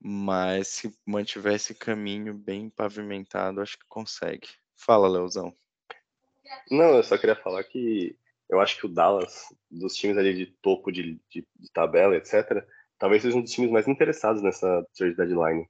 mas 0.00 0.68
se 0.68 0.94
mantiver 1.06 1.54
esse 1.54 1.74
caminho 1.74 2.34
bem 2.34 2.70
pavimentado, 2.70 3.60
acho 3.60 3.78
que 3.78 3.86
consegue. 3.88 4.48
Fala, 4.76 5.08
Leozão. 5.08 5.52
Não, 6.70 6.96
eu 6.96 7.02
só 7.02 7.18
queria 7.18 7.36
falar 7.36 7.64
que 7.64 8.16
eu 8.48 8.60
acho 8.60 8.78
que 8.78 8.86
o 8.86 8.88
Dallas, 8.88 9.44
dos 9.70 9.94
times 9.94 10.16
ali 10.16 10.34
de 10.34 10.46
topo 10.62 10.90
de, 10.90 11.20
de, 11.30 11.46
de 11.56 11.72
tabela, 11.72 12.16
etc., 12.16 12.64
talvez 12.98 13.22
seja 13.22 13.36
um 13.36 13.42
dos 13.42 13.52
times 13.52 13.70
mais 13.70 13.86
interessados 13.86 14.42
nessa 14.42 14.84
trade 14.96 15.16
deadline. 15.16 15.68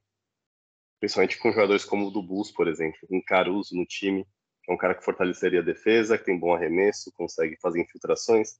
Principalmente 0.99 1.37
com 1.37 1.51
jogadores 1.51 1.85
como 1.85 2.07
o 2.07 2.11
do 2.11 2.21
Bulls, 2.21 2.51
por 2.51 2.67
exemplo, 2.67 2.97
um 3.11 3.21
Caruso 3.21 3.75
no 3.75 3.85
time, 3.85 4.25
é 4.67 4.73
um 4.73 4.77
cara 4.77 4.95
que 4.95 5.03
fortaleceria 5.03 5.59
a 5.59 5.63
defesa, 5.63 6.17
que 6.17 6.25
tem 6.25 6.39
bom 6.39 6.53
arremesso, 6.53 7.11
consegue 7.13 7.57
fazer 7.61 7.81
infiltrações. 7.81 8.59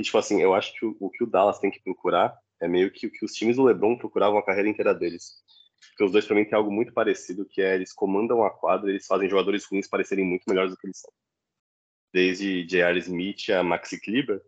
E, 0.00 0.04
tipo 0.04 0.18
assim, 0.18 0.40
eu 0.40 0.54
acho 0.54 0.72
que 0.74 0.84
o, 0.84 0.96
o 0.98 1.10
que 1.10 1.22
o 1.22 1.26
Dallas 1.26 1.58
tem 1.58 1.70
que 1.70 1.82
procurar 1.82 2.36
é 2.60 2.66
meio 2.66 2.90
que 2.90 3.06
o 3.06 3.10
que 3.10 3.24
os 3.24 3.32
times 3.32 3.56
do 3.56 3.64
LeBron 3.64 3.96
procuravam 3.96 4.38
a 4.38 4.44
carreira 4.44 4.68
inteira 4.68 4.94
deles. 4.94 5.42
Porque 5.90 6.04
os 6.04 6.12
dois, 6.12 6.24
para 6.24 6.36
mim, 6.36 6.44
têm 6.44 6.54
algo 6.54 6.70
muito 6.70 6.92
parecido, 6.92 7.44
que 7.44 7.60
é 7.60 7.74
eles 7.74 7.92
comandam 7.92 8.44
a 8.44 8.50
quadra, 8.50 8.88
eles 8.88 9.06
fazem 9.06 9.28
jogadores 9.28 9.64
ruins 9.64 9.88
parecerem 9.88 10.24
muito 10.24 10.44
melhores 10.48 10.70
do 10.70 10.76
que 10.76 10.86
eles 10.86 11.00
são 11.00 11.12
desde 12.12 12.64
J.R. 12.64 12.98
Smith 12.98 13.48
a 13.50 13.62
Maxi 13.62 14.00
Kleber, 14.00 14.42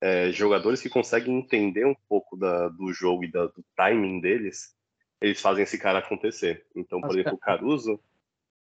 é, 0.00 0.30
jogadores 0.30 0.80
que 0.80 0.88
conseguem 0.88 1.38
entender 1.38 1.84
um 1.84 1.96
pouco 2.08 2.36
da, 2.36 2.68
do 2.68 2.92
jogo 2.92 3.24
e 3.24 3.30
da, 3.30 3.46
do 3.46 3.64
timing 3.76 4.20
deles, 4.20 4.74
eles 5.20 5.40
fazem 5.40 5.64
esse 5.64 5.78
cara 5.78 5.98
acontecer. 5.98 6.66
Então, 6.74 7.00
por 7.00 7.10
exemplo, 7.10 7.34
o 7.34 7.38
Caruso, 7.38 8.00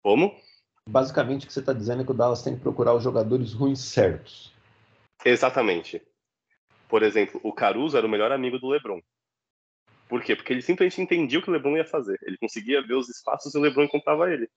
como? 0.01 0.39
Basicamente, 0.87 1.43
o 1.43 1.47
que 1.47 1.53
você 1.53 1.59
está 1.59 1.73
dizendo 1.73 2.01
é 2.01 2.05
que 2.05 2.11
o 2.11 2.13
Dallas 2.13 2.41
tem 2.41 2.55
que 2.55 2.61
procurar 2.61 2.93
os 2.93 3.03
jogadores 3.03 3.51
ruins 3.53 3.79
certos. 3.79 4.53
Exatamente. 5.25 6.01
Por 6.87 7.03
exemplo, 7.03 7.41
o 7.43 7.51
Caruso 7.51 7.97
era 7.97 8.07
o 8.07 8.09
melhor 8.09 8.31
amigo 8.31 8.57
do 8.57 8.69
LeBron. 8.69 9.01
Por 10.07 10.23
quê? 10.23 10.35
Porque 10.35 10.53
ele 10.53 10.61
simplesmente 10.61 11.01
entendia 11.01 11.39
o 11.39 11.41
que 11.41 11.49
o 11.49 11.53
LeBron 11.53 11.75
ia 11.75 11.83
fazer. 11.83 12.17
Ele 12.23 12.37
conseguia 12.37 12.81
ver 12.81 12.93
os 12.93 13.09
espaços 13.09 13.53
e 13.53 13.57
o 13.57 13.61
LeBron 13.61 13.83
encontrava 13.83 14.31
ele. 14.31 14.49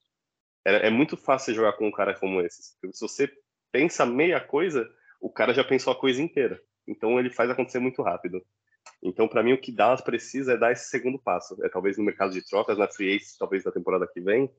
É, 0.65 0.87
é 0.87 0.89
muito 0.89 1.17
fácil 1.17 1.53
jogar 1.53 1.73
com 1.73 1.87
um 1.87 1.91
cara 1.91 2.13
como 2.13 2.41
esse. 2.41 2.61
Se 2.63 3.01
você 3.01 3.31
pensa 3.71 4.05
meia 4.05 4.39
coisa, 4.39 4.89
o 5.19 5.29
cara 5.29 5.53
já 5.53 5.63
pensou 5.63 5.93
a 5.93 5.99
coisa 5.99 6.21
inteira. 6.21 6.61
Então 6.87 7.19
ele 7.19 7.29
faz 7.29 7.49
acontecer 7.49 7.79
muito 7.79 8.01
rápido. 8.01 8.43
Então, 9.03 9.27
para 9.27 9.43
mim, 9.43 9.53
o 9.53 9.61
que 9.61 9.71
Dallas 9.71 10.01
precisa 10.01 10.53
é 10.53 10.57
dar 10.57 10.71
esse 10.71 10.89
segundo 10.89 11.19
passo. 11.19 11.57
É 11.63 11.69
talvez 11.69 11.97
no 11.97 12.03
mercado 12.03 12.31
de 12.33 12.45
trocas, 12.45 12.77
na 12.77 12.87
free 12.87 13.15
agency, 13.15 13.37
talvez 13.37 13.63
da 13.63 13.71
temporada 13.71 14.07
que 14.07 14.19
vem, 14.19 14.49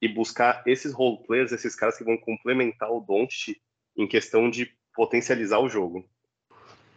e 0.00 0.08
buscar 0.08 0.62
esses 0.66 0.92
role 0.92 1.22
players, 1.26 1.52
esses 1.52 1.74
caras 1.74 1.96
que 1.96 2.04
vão 2.04 2.16
complementar 2.16 2.90
o 2.90 3.00
Doncic 3.00 3.60
em 3.96 4.06
questão 4.06 4.50
de 4.50 4.74
potencializar 4.94 5.58
o 5.60 5.68
jogo 5.68 6.08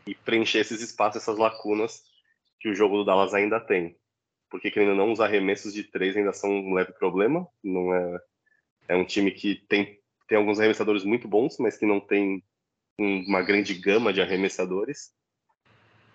e 0.05 0.15
preencher 0.15 0.59
esses 0.59 0.81
espaços, 0.81 1.21
essas 1.21 1.37
lacunas 1.37 2.03
que 2.59 2.69
o 2.69 2.75
jogo 2.75 2.97
do 2.97 3.05
Dallas 3.05 3.33
ainda 3.33 3.59
tem. 3.59 3.97
Porque, 4.49 4.71
querendo 4.71 4.95
não, 4.95 5.11
os 5.11 5.19
arremessos 5.19 5.73
de 5.73 5.83
três 5.83 6.15
ainda 6.15 6.31
são 6.31 6.49
um 6.49 6.73
leve 6.73 6.93
problema. 6.93 7.47
Não 7.63 7.93
é, 7.93 8.21
é 8.87 8.95
um 8.95 9.05
time 9.05 9.31
que 9.31 9.55
tem 9.67 9.99
tem 10.27 10.37
alguns 10.37 10.59
arremessadores 10.59 11.03
muito 11.03 11.27
bons, 11.27 11.57
mas 11.59 11.77
que 11.77 11.85
não 11.85 11.99
tem 11.99 12.43
uma 12.97 13.41
grande 13.41 13.73
gama 13.73 14.13
de 14.13 14.21
arremessadores. 14.21 15.11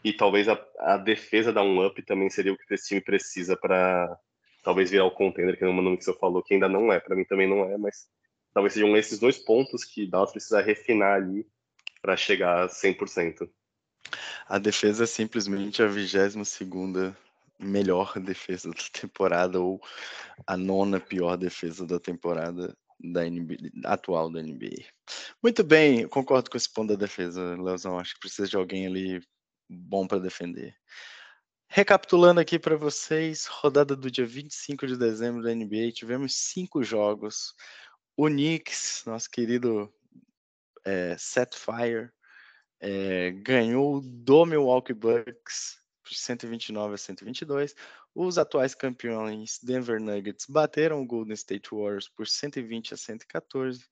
E 0.03 0.13
talvez 0.13 0.49
a, 0.49 0.59
a 0.79 0.97
defesa 0.97 1.53
da 1.53 1.63
um 1.63 1.85
up 1.85 2.01
também 2.03 2.31
seria 2.31 2.53
o 2.53 2.57
que 2.57 2.75
esse 2.75 2.89
time 2.89 3.01
precisa 3.01 3.57
para 3.57 4.19
talvez 4.63 4.91
virar 4.91 5.05
o 5.05 5.11
contender, 5.11 5.57
que 5.57 5.65
é 5.65 5.69
uma 5.69 5.83
nome 5.83 5.99
que 5.99 6.05
você 6.05 6.15
falou, 6.15 6.43
que 6.43 6.55
ainda 6.55 6.69
não 6.69 6.93
é, 6.93 7.01
para 7.01 7.17
mim 7.17 7.25
também 7.25 7.49
não 7.49 7.65
é, 7.65 7.77
mas 7.77 8.09
talvez 8.53 8.73
sejam 8.73 8.97
esses 8.97 9.19
dois 9.19 9.39
pontos 9.39 9.85
que 9.85 10.07
Dallas 10.07 10.33
precisa 10.33 10.61
refinar 10.61 11.15
ali 11.15 11.47
para 12.01 12.17
chegar 12.17 12.65
a 12.65 12.69
100%. 12.69 13.49
A 14.49 14.59
defesa 14.59 15.05
é 15.05 15.07
simplesmente 15.07 15.83
a 15.83 15.87
22 15.87 16.49
segunda 16.49 17.17
melhor 17.59 18.15
defesa 18.21 18.71
da 18.71 19.01
temporada 19.01 19.61
ou 19.61 19.81
a 20.47 20.57
nona 20.57 21.01
pior 21.01 21.37
defesa 21.37 21.87
da 21.87 21.99
temporada 21.99 22.77
da 23.01 23.25
NBA, 23.25 23.57
atual 23.85 24.31
da 24.31 24.43
NBA. 24.43 24.85
Muito 25.43 25.63
bem, 25.63 26.07
concordo 26.09 26.51
com 26.51 26.57
esse 26.57 26.73
ponto 26.73 26.91
da 26.91 26.97
defesa, 26.97 27.57
Leozão. 27.57 27.99
Acho 27.99 28.15
que 28.15 28.21
precisa 28.21 28.49
de 28.49 28.57
alguém 28.57 28.87
ali 28.87 29.21
bom 29.69 30.07
para 30.07 30.19
defender. 30.19 30.75
Recapitulando 31.71 32.41
aqui 32.41 32.59
para 32.59 32.77
vocês, 32.77 33.47
rodada 33.47 33.95
do 33.95 34.11
dia 34.11 34.27
25 34.27 34.87
de 34.87 34.97
dezembro 34.97 35.43
da 35.43 35.55
NBA, 35.55 35.93
tivemos 35.93 36.35
cinco 36.35 36.83
jogos. 36.83 37.55
O 38.17 38.27
Knicks, 38.27 39.03
nosso 39.07 39.31
querido 39.31 39.93
é, 40.85 41.15
Setfire, 41.19 42.11
é, 42.81 43.33
ganhou 43.33 44.01
do 44.01 44.47
Milwaukee 44.47 44.95
Bucks 44.95 45.79
129 46.17 46.95
a 46.95 46.99
122. 46.99 47.75
Os 48.15 48.39
atuais 48.39 48.75
campeões 48.75 49.59
Denver 49.63 50.01
Nuggets 50.01 50.47
bateram 50.49 51.03
o 51.03 51.07
Golden 51.07 51.35
State 51.35 51.71
Warriors 51.73 52.09
por 52.09 52.27
120 52.27 52.95
a 52.95 52.97
114. 52.97 53.85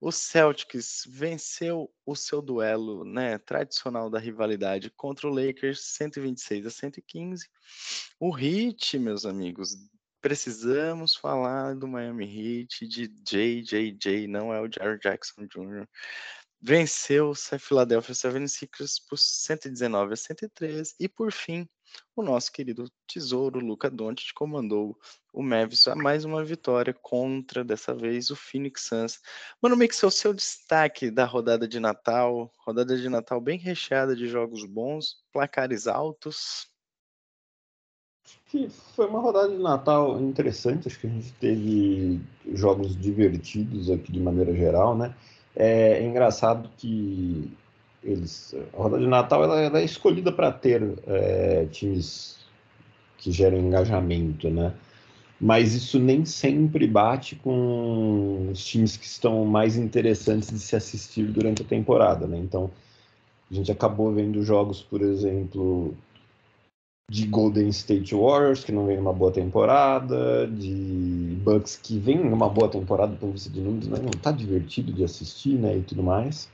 O 0.00 0.12
Celtics 0.12 1.04
venceu 1.08 1.90
o 2.04 2.14
seu 2.14 2.42
duelo 2.42 3.04
né, 3.04 3.38
tradicional 3.38 4.10
da 4.10 4.18
rivalidade 4.18 4.90
contra 4.90 5.26
o 5.26 5.32
Lakers 5.32 5.80
126 5.96 6.66
a 6.66 6.70
115. 6.70 7.48
O 8.20 8.36
Heat, 8.36 8.98
meus 8.98 9.24
amigos, 9.24 9.70
precisamos 10.20 11.14
falar 11.14 11.74
do 11.74 11.86
Miami 11.86 12.24
Heat, 12.24 12.86
de 12.86 13.08
JJJ, 13.08 14.26
não 14.26 14.52
é 14.52 14.60
o 14.60 14.70
Jared 14.70 15.00
Jackson 15.02 15.46
Jr. 15.46 15.86
Venceu 16.66 17.28
o 17.28 17.34
Philadelphia 17.34 18.14
76ers 18.14 18.94
por 19.06 19.18
119 19.18 20.14
a 20.14 20.16
113 20.16 20.94
e 20.98 21.06
por 21.06 21.30
fim 21.30 21.68
o 22.16 22.22
nosso 22.22 22.50
querido 22.50 22.90
tesouro 23.06 23.60
Luca 23.60 23.90
Doncic 23.90 24.32
comandou 24.34 24.98
o 25.30 25.42
Mavis 25.42 25.86
a 25.86 25.94
mais 25.94 26.24
uma 26.24 26.42
vitória 26.42 26.96
contra, 27.02 27.62
dessa 27.62 27.94
vez, 27.94 28.30
o 28.30 28.36
Phoenix 28.36 28.86
Suns. 28.86 29.20
Mano 29.60 29.76
Mix, 29.76 30.02
o 30.04 30.10
seu 30.10 30.32
destaque 30.32 31.10
da 31.10 31.26
rodada 31.26 31.68
de 31.68 31.78
Natal, 31.78 32.50
rodada 32.56 32.96
de 32.96 33.10
Natal 33.10 33.42
bem 33.42 33.58
recheada 33.58 34.16
de 34.16 34.26
jogos 34.26 34.64
bons, 34.64 35.16
placares 35.34 35.86
altos. 35.86 36.66
Foi 38.96 39.06
uma 39.06 39.20
rodada 39.20 39.52
de 39.52 39.62
Natal 39.62 40.18
interessante, 40.18 40.88
acho 40.88 40.98
que 40.98 41.08
a 41.08 41.10
gente 41.10 41.30
teve 41.34 42.22
jogos 42.54 42.98
divertidos 42.98 43.90
aqui 43.90 44.10
de 44.10 44.18
maneira 44.18 44.54
geral, 44.54 44.96
né? 44.96 45.14
É, 45.56 45.98
é 45.98 46.04
engraçado 46.04 46.68
que 46.76 47.50
eles, 48.02 48.54
a 48.74 48.76
rodada 48.76 49.02
de 49.02 49.08
Natal 49.08 49.42
ela, 49.44 49.60
ela 49.60 49.80
é 49.80 49.84
escolhida 49.84 50.30
para 50.32 50.52
ter 50.52 50.82
é, 51.06 51.66
times 51.70 52.38
que 53.18 53.32
geram 53.32 53.58
engajamento, 53.58 54.50
né? 54.50 54.74
Mas 55.40 55.74
isso 55.74 55.98
nem 55.98 56.24
sempre 56.24 56.86
bate 56.86 57.36
com 57.36 58.48
os 58.52 58.64
times 58.64 58.96
que 58.96 59.06
estão 59.06 59.44
mais 59.44 59.76
interessantes 59.76 60.50
de 60.50 60.58
se 60.58 60.76
assistir 60.76 61.24
durante 61.26 61.62
a 61.62 61.64
temporada, 61.64 62.26
né? 62.26 62.38
Então, 62.38 62.70
A 63.50 63.54
gente 63.54 63.70
acabou 63.70 64.12
vendo 64.12 64.42
jogos, 64.42 64.82
por 64.82 65.02
exemplo, 65.02 65.94
de 67.08 67.26
Golden 67.26 67.68
State 67.68 68.14
Warriors, 68.14 68.64
que 68.64 68.72
não 68.72 68.86
vem 68.86 68.96
numa 68.96 69.12
boa 69.12 69.30
temporada, 69.30 70.46
de 70.46 71.36
Bucks, 71.42 71.76
que 71.76 71.98
vem 71.98 72.18
numa 72.24 72.48
boa 72.48 72.68
temporada 72.68 73.12
do 73.12 73.18
ponto 73.18 73.30
de 73.30 73.34
vista 73.34 73.50
de 73.50 73.60
números, 73.60 73.88
mas 73.88 74.00
não 74.00 74.10
está 74.10 74.32
divertido 74.32 74.92
de 74.92 75.04
assistir, 75.04 75.58
né, 75.58 75.76
e 75.76 75.82
tudo 75.82 76.02
mais. 76.02 76.48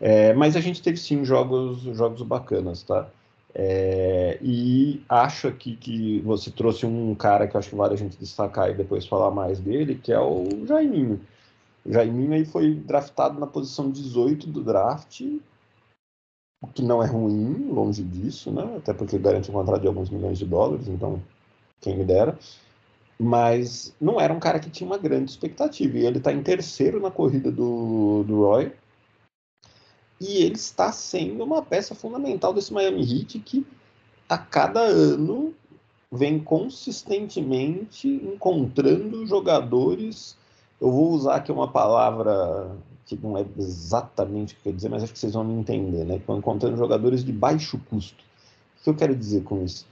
É, 0.00 0.32
mas 0.34 0.56
a 0.56 0.60
gente 0.60 0.82
teve 0.82 0.96
sim 0.96 1.24
jogos, 1.24 1.82
jogos 1.96 2.22
bacanas, 2.22 2.82
tá? 2.82 3.08
É, 3.54 4.36
e 4.42 5.00
acho 5.08 5.46
aqui 5.46 5.76
que 5.76 6.20
você 6.22 6.50
trouxe 6.50 6.84
um 6.86 7.14
cara 7.14 7.46
que 7.46 7.56
acho 7.56 7.70
que 7.70 7.76
vale 7.76 7.94
a 7.94 7.96
gente 7.96 8.18
destacar 8.18 8.70
e 8.70 8.74
depois 8.74 9.06
falar 9.06 9.30
mais 9.30 9.60
dele, 9.60 9.94
que 9.94 10.12
é 10.12 10.18
o 10.18 10.66
Jaiminho. 10.66 11.20
O 11.84 11.92
Jaiminho 11.92 12.32
aí 12.32 12.44
foi 12.44 12.74
draftado 12.74 13.38
na 13.38 13.46
posição 13.46 13.90
18 13.90 14.48
do 14.48 14.62
draft, 14.62 15.20
que 16.72 16.82
não 16.82 17.02
é 17.02 17.06
ruim, 17.06 17.70
longe 17.70 18.02
disso, 18.02 18.50
né? 18.50 18.76
Até 18.76 18.92
porque 18.92 19.18
garante 19.18 19.50
um 19.50 19.54
contrato 19.54 19.82
de 19.82 19.88
alguns 19.88 20.10
milhões 20.10 20.38
de 20.38 20.44
dólares, 20.44 20.88
então 20.88 21.22
quem 21.80 21.96
me 21.96 22.04
dera. 22.04 22.38
Mas 23.18 23.94
não 24.00 24.20
era 24.20 24.32
um 24.32 24.40
cara 24.40 24.58
que 24.58 24.70
tinha 24.70 24.86
uma 24.86 24.98
grande 24.98 25.30
expectativa. 25.30 25.98
E 25.98 26.06
ele 26.06 26.18
está 26.18 26.32
em 26.32 26.42
terceiro 26.42 27.00
na 27.00 27.10
corrida 27.10 27.50
do, 27.50 28.24
do 28.24 28.40
Roy. 28.40 28.72
E 30.20 30.42
ele 30.42 30.54
está 30.54 30.90
sendo 30.92 31.44
uma 31.44 31.62
peça 31.62 31.94
fundamental 31.94 32.52
desse 32.52 32.72
Miami 32.72 33.02
Heat 33.02 33.38
que 33.40 33.66
a 34.28 34.38
cada 34.38 34.80
ano 34.80 35.54
vem 36.10 36.38
consistentemente 36.38 38.08
encontrando 38.08 39.26
jogadores. 39.26 40.36
Eu 40.80 40.90
vou 40.90 41.10
usar 41.10 41.36
aqui 41.36 41.52
uma 41.52 41.70
palavra 41.70 42.76
que 43.06 43.18
não 43.22 43.36
é 43.36 43.44
exatamente 43.58 44.54
o 44.54 44.56
que 44.56 44.62
quer 44.64 44.72
dizer, 44.72 44.88
mas 44.88 45.02
acho 45.02 45.12
que 45.12 45.18
vocês 45.18 45.34
vão 45.34 45.44
me 45.44 45.54
entender, 45.54 46.04
né? 46.04 46.16
Estão 46.16 46.38
encontrando 46.38 46.76
jogadores 46.76 47.24
de 47.24 47.32
baixo 47.32 47.78
custo. 47.90 48.24
O 48.80 48.84
que 48.84 48.90
eu 48.90 48.94
quero 48.94 49.14
dizer 49.14 49.42
com 49.42 49.62
isso? 49.62 49.86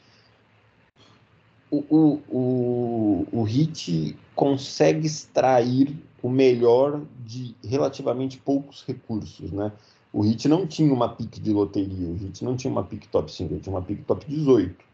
O, 1.71 1.85
o, 1.89 2.21
o, 2.29 3.27
o 3.33 3.43
Hit 3.45 4.17
consegue 4.35 5.07
extrair 5.07 5.97
o 6.23 6.29
melhor 6.29 7.03
de 7.25 7.55
relativamente 7.65 8.39
poucos 8.39 8.85
recursos, 8.87 9.51
né? 9.51 9.73
O 10.13 10.21
Hit 10.21 10.47
não 10.47 10.67
tinha 10.67 10.93
uma 10.93 11.09
pique 11.09 11.41
de 11.41 11.53
loteria, 11.53 12.09
o 12.09 12.17
Hit 12.17 12.45
não 12.45 12.55
tinha 12.55 12.71
uma 12.71 12.85
pique 12.85 13.09
top 13.09 13.33
5, 13.33 13.53
ele 13.53 13.61
tinha 13.61 13.75
uma 13.75 13.83
pique 13.83 14.03
top 14.03 14.27
18. 14.27 14.85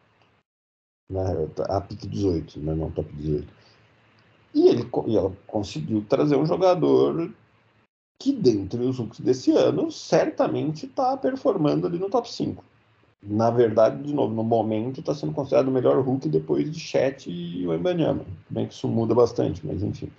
Né? 1.11 1.23
A 1.69 1.81
pique 1.81 2.07
18, 2.07 2.61
né? 2.61 2.75
não 2.75 2.91
top 2.91 3.13
18. 3.15 3.53
E, 4.55 4.69
ele, 4.69 4.89
e 5.07 5.17
ela 5.17 5.37
conseguiu 5.47 6.05
trazer 6.09 6.37
um 6.37 6.47
jogador 6.47 7.33
que 8.19 8.33
dentre 8.33 8.83
os 8.83 8.99
hooks 8.99 9.21
desse 9.21 9.53
ano 9.53 9.93
certamente 9.93 10.87
está 10.87 11.17
performando 11.17 11.87
ali 11.87 11.99
no 11.99 12.11
top 12.11 12.31
5. 12.31 12.65
Na 13.23 13.51
verdade, 13.51 14.03
de 14.03 14.13
novo, 14.13 14.35
no 14.35 14.45
momento 14.45 15.01
está 15.01 15.15
sendo 15.15 15.33
considerado 15.33 15.69
o 15.69 15.73
melhor 15.73 16.07
hook 16.07 16.29
depois 16.29 16.71
de 16.71 16.79
Chet 16.79 17.29
e 17.29 17.67
o 17.67 17.75
Embanyama. 17.75 18.25
Bem 18.49 18.67
que 18.67 18.75
isso 18.75 18.89
muda 18.89 19.15
bastante, 19.15 19.67
mas 19.67 19.83
enfim. 19.83 20.11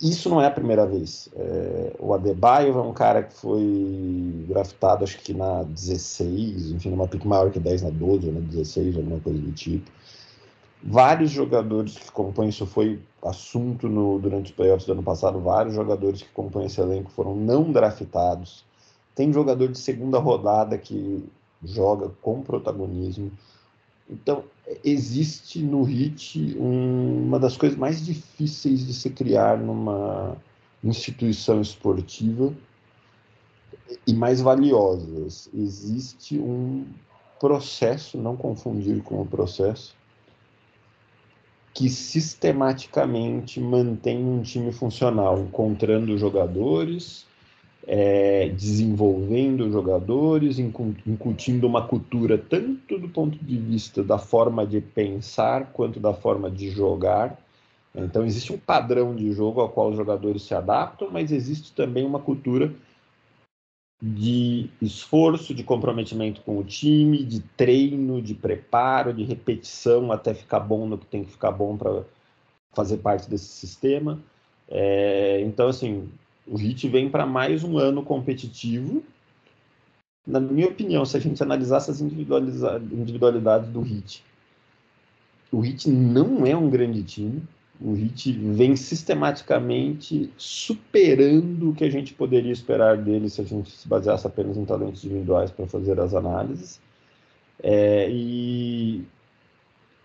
Isso 0.00 0.30
não 0.30 0.40
é 0.40 0.46
a 0.46 0.50
primeira 0.50 0.86
vez. 0.86 1.28
É, 1.36 1.92
o 1.98 2.14
Adebayo 2.14 2.78
é 2.78 2.82
um 2.82 2.92
cara 2.92 3.22
que 3.22 3.34
foi 3.34 4.44
draftado, 4.48 5.04
acho 5.04 5.18
que 5.18 5.34
na 5.34 5.62
16, 5.64 6.72
enfim, 6.72 6.90
numa 6.90 7.06
pick 7.06 7.24
maior 7.24 7.50
que 7.50 7.60
10 7.60 7.82
na 7.82 7.90
12 7.90 8.28
ou 8.28 8.32
na 8.32 8.40
16, 8.40 8.96
alguma 8.96 9.20
coisa 9.20 9.38
do 9.38 9.52
tipo. 9.52 9.90
Vários 10.82 11.30
jogadores 11.30 11.98
que 11.98 12.10
compõem, 12.10 12.48
isso 12.48 12.66
foi 12.66 13.00
assunto 13.22 13.86
no, 13.86 14.18
durante 14.18 14.46
os 14.46 14.56
playoffs 14.56 14.86
do 14.86 14.92
ano 14.92 15.02
passado, 15.02 15.38
vários 15.38 15.74
jogadores 15.74 16.22
que 16.22 16.28
compõem 16.30 16.66
esse 16.66 16.80
elenco 16.80 17.10
foram 17.10 17.36
não 17.36 17.70
draftados. 17.70 18.64
Tem 19.14 19.30
jogador 19.30 19.68
de 19.68 19.78
segunda 19.78 20.18
rodada 20.18 20.78
que 20.78 21.22
joga 21.62 22.10
com 22.22 22.40
protagonismo. 22.40 23.30
Então, 24.08 24.42
existe 24.82 25.62
no 25.62 25.82
HIT 25.82 26.56
um, 26.58 27.26
uma 27.26 27.38
das 27.38 27.58
coisas 27.58 27.78
mais 27.78 28.04
difíceis 28.04 28.86
de 28.86 28.94
se 28.94 29.10
criar 29.10 29.58
numa 29.58 30.36
instituição 30.82 31.60
esportiva 31.60 32.54
e 34.06 34.14
mais 34.14 34.40
valiosas. 34.40 35.50
Existe 35.52 36.38
um 36.38 36.86
processo, 37.38 38.16
não 38.16 38.34
confundir 38.36 39.02
com 39.02 39.20
o 39.20 39.26
processo, 39.26 39.94
que 41.72 41.88
sistematicamente 41.88 43.60
mantém 43.60 44.18
um 44.24 44.42
time 44.42 44.72
funcional, 44.72 45.38
encontrando 45.38 46.18
jogadores, 46.18 47.24
é, 47.86 48.48
desenvolvendo 48.48 49.70
jogadores, 49.70 50.58
incutindo 50.58 51.66
uma 51.66 51.86
cultura 51.86 52.36
tanto 52.36 52.98
do 52.98 53.08
ponto 53.08 53.38
de 53.42 53.56
vista 53.56 54.02
da 54.02 54.18
forma 54.18 54.66
de 54.66 54.80
pensar 54.80 55.72
quanto 55.72 55.98
da 55.98 56.12
forma 56.12 56.50
de 56.50 56.70
jogar. 56.70 57.38
Então 57.94 58.24
existe 58.24 58.52
um 58.52 58.58
padrão 58.58 59.14
de 59.14 59.32
jogo 59.32 59.60
ao 59.60 59.68
qual 59.68 59.90
os 59.90 59.96
jogadores 59.96 60.42
se 60.42 60.54
adaptam, 60.54 61.08
mas 61.10 61.32
existe 61.32 61.72
também 61.72 62.04
uma 62.04 62.20
cultura 62.20 62.72
de 64.02 64.70
esforço, 64.80 65.54
de 65.54 65.62
comprometimento 65.62 66.40
com 66.40 66.56
o 66.56 66.64
time, 66.64 67.22
de 67.22 67.40
treino, 67.40 68.22
de 68.22 68.34
preparo, 68.34 69.12
de 69.12 69.24
repetição 69.24 70.10
até 70.10 70.32
ficar 70.32 70.60
bom 70.60 70.86
no 70.86 70.96
que 70.96 71.06
tem 71.06 71.22
que 71.22 71.32
ficar 71.32 71.50
bom 71.50 71.76
para 71.76 72.04
fazer 72.72 72.98
parte 72.98 73.28
desse 73.28 73.48
sistema. 73.48 74.18
É, 74.68 75.42
então, 75.42 75.68
assim, 75.68 76.08
o 76.46 76.56
Hit 76.56 76.88
vem 76.88 77.10
para 77.10 77.26
mais 77.26 77.62
um 77.62 77.76
ano 77.76 78.02
competitivo. 78.02 79.02
Na 80.26 80.40
minha 80.40 80.68
opinião, 80.68 81.04
se 81.04 81.16
a 81.16 81.20
gente 81.20 81.42
analisasse 81.42 81.90
as 81.90 82.00
individualidades 82.00 83.68
do 83.68 83.80
Hit, 83.80 84.24
o 85.52 85.60
Hit 85.60 85.90
não 85.90 86.46
é 86.46 86.56
um 86.56 86.70
grande 86.70 87.02
time 87.02 87.42
o 87.80 87.94
Hit 87.94 88.32
vem 88.32 88.76
sistematicamente 88.76 90.30
superando 90.36 91.70
o 91.70 91.74
que 91.74 91.84
a 91.84 91.90
gente 91.90 92.12
poderia 92.12 92.52
esperar 92.52 92.98
dele 92.98 93.30
se 93.30 93.40
a 93.40 93.44
gente 93.44 93.70
se 93.70 93.88
baseasse 93.88 94.26
apenas 94.26 94.56
em 94.56 94.64
talentos 94.64 95.04
individuais 95.04 95.50
para 95.50 95.66
fazer 95.66 95.98
as 95.98 96.14
análises. 96.14 96.80
É, 97.62 98.08
e 98.10 99.02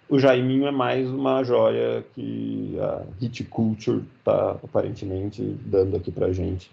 o 0.07 0.17
Jaiminho 0.17 0.67
é 0.67 0.71
mais 0.71 1.09
uma 1.09 1.43
joia 1.43 2.05
que 2.13 2.77
a 2.79 3.01
Hit 3.19 3.43
Culture 3.45 4.03
está 4.19 4.51
aparentemente 4.51 5.41
dando 5.65 5.97
aqui 5.97 6.11
para 6.11 6.27
a 6.27 6.33
gente. 6.33 6.71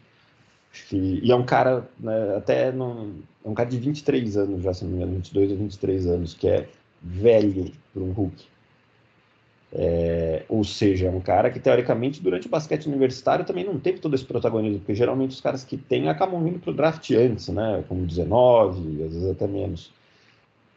E 0.93 1.31
é 1.31 1.35
um 1.35 1.45
cara, 1.45 1.87
né, 1.99 2.37
até 2.37 2.69
é 2.69 2.73
um 2.73 3.55
cara 3.55 3.69
de 3.69 3.79
23 3.79 4.37
anos 4.37 4.63
já, 4.63 4.73
se 4.73 4.85
não 4.85 4.93
me 4.93 4.97
engano, 4.99 5.17
22 5.17 5.51
ou 5.51 5.57
23 5.59 6.07
anos, 6.07 6.35
que 6.35 6.49
é 6.49 6.69
velho 7.03 7.73
para 7.93 8.03
um 8.03 8.13
Hulk. 8.13 8.52
É, 9.75 10.45
ou 10.51 10.63
seja, 10.65 11.07
é 11.07 11.11
um 11.11 11.21
cara 11.21 11.51
que, 11.51 11.59
teoricamente, 11.59 12.23
durante 12.23 12.47
o 12.47 12.51
basquete 12.51 12.87
universitário 12.87 13.45
também 13.45 13.65
não 13.65 13.79
teve 13.79 14.01
todo 14.01 14.15
esse 14.15 14.25
protagonismo, 14.25 14.81
porque 14.81 14.95
geralmente 14.95 15.31
os 15.31 15.41
caras 15.41 15.65
que 15.65 15.79
têm 15.79 16.09
acabam 16.11 16.45
vindo 16.45 16.59
para 16.59 16.71
o 16.71 16.75
draft 16.75 17.11
antes, 17.13 17.49
né? 17.49 17.83
Como 17.89 18.05
19, 18.07 19.03
às 19.03 19.13
vezes 19.15 19.31
até 19.31 19.47
menos. 19.47 19.91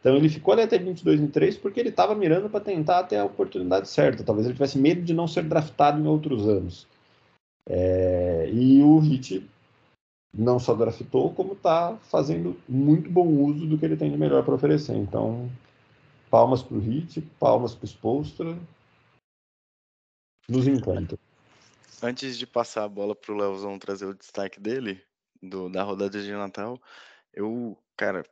Então 0.00 0.16
ele 0.16 0.28
ficou 0.28 0.52
ali 0.52 0.62
até 0.62 0.78
22 0.78 1.20
em 1.20 1.26
3 1.26 1.58
porque 1.58 1.80
ele 1.80 1.88
estava 1.90 2.14
mirando 2.14 2.48
para 2.48 2.60
tentar 2.60 3.02
ter 3.02 3.16
a 3.16 3.24
oportunidade 3.24 3.88
certa. 3.88 4.24
Talvez 4.24 4.46
ele 4.46 4.54
tivesse 4.54 4.78
medo 4.78 5.02
de 5.02 5.12
não 5.12 5.26
ser 5.26 5.42
draftado 5.42 6.00
em 6.00 6.06
outros 6.06 6.48
anos. 6.48 6.86
É, 7.68 8.48
e 8.52 8.82
o 8.82 8.98
Hit 8.98 9.44
não 10.32 10.58
só 10.58 10.74
draftou, 10.74 11.30
como 11.32 11.54
está 11.54 11.96
fazendo 12.02 12.56
muito 12.68 13.10
bom 13.10 13.26
uso 13.26 13.66
do 13.66 13.76
que 13.76 13.84
ele 13.84 13.96
tem 13.96 14.10
de 14.10 14.16
melhor 14.16 14.44
para 14.44 14.54
oferecer. 14.54 14.94
Então, 14.94 15.50
palmas 16.30 16.62
para 16.62 16.76
o 16.76 16.80
Hit, 16.80 17.20
palmas 17.40 17.74
para 17.74 17.84
o 17.84 17.88
Spolstra, 17.88 18.56
nos 20.48 20.66
encanta. 20.66 21.18
Antes 22.02 22.36
de 22.36 22.46
passar 22.46 22.84
a 22.84 22.88
bola 22.88 23.14
pro 23.14 23.36
Leozão 23.36 23.78
trazer 23.78 24.06
o 24.06 24.14
destaque 24.14 24.60
dele, 24.60 25.02
do, 25.42 25.68
da 25.68 25.82
rodada 25.82 26.22
de 26.22 26.32
Natal, 26.32 26.80
eu, 27.32 27.78
cara, 27.96 28.24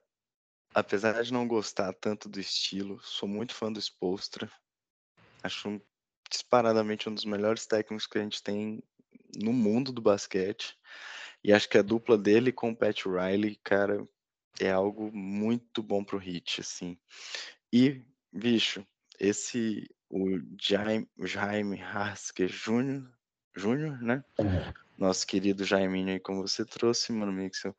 apesar 0.74 1.22
de 1.22 1.32
não 1.32 1.46
gostar 1.46 1.92
tanto 1.92 2.28
do 2.28 2.40
estilo, 2.40 3.00
sou 3.02 3.28
muito 3.28 3.54
fã 3.54 3.72
do 3.72 3.80
Spolstra. 3.80 4.50
Acho 5.42 5.80
disparadamente 6.30 7.08
um 7.08 7.14
dos 7.14 7.24
melhores 7.24 7.66
técnicos 7.66 8.06
que 8.06 8.18
a 8.18 8.22
gente 8.22 8.42
tem 8.42 8.82
no 9.36 9.52
mundo 9.52 9.92
do 9.92 10.02
basquete. 10.02 10.76
E 11.42 11.52
acho 11.52 11.68
que 11.68 11.78
a 11.78 11.82
dupla 11.82 12.16
dele 12.16 12.50
com 12.52 12.70
o 12.70 12.76
Pat 12.76 13.04
Riley, 13.04 13.56
cara, 13.62 14.06
é 14.58 14.70
algo 14.70 15.10
muito 15.12 15.82
bom 15.82 16.02
pro 16.02 16.18
Hit, 16.18 16.60
assim. 16.60 16.98
E, 17.72 18.02
bicho, 18.32 18.86
esse 19.18 19.88
o 20.14 20.40
Jaime, 20.60 21.08
Jaime 21.18 21.82
Haske 21.82 22.46
Júnior, 22.46 23.10
Júnior, 23.52 24.00
né? 24.00 24.24
Nosso 24.96 25.26
querido 25.26 25.64
Jaiminho 25.64 26.12
aí, 26.12 26.20
como 26.20 26.46
você 26.46 26.64
trouxe, 26.64 27.12
mano, 27.12 27.32
Mixel, 27.32 27.74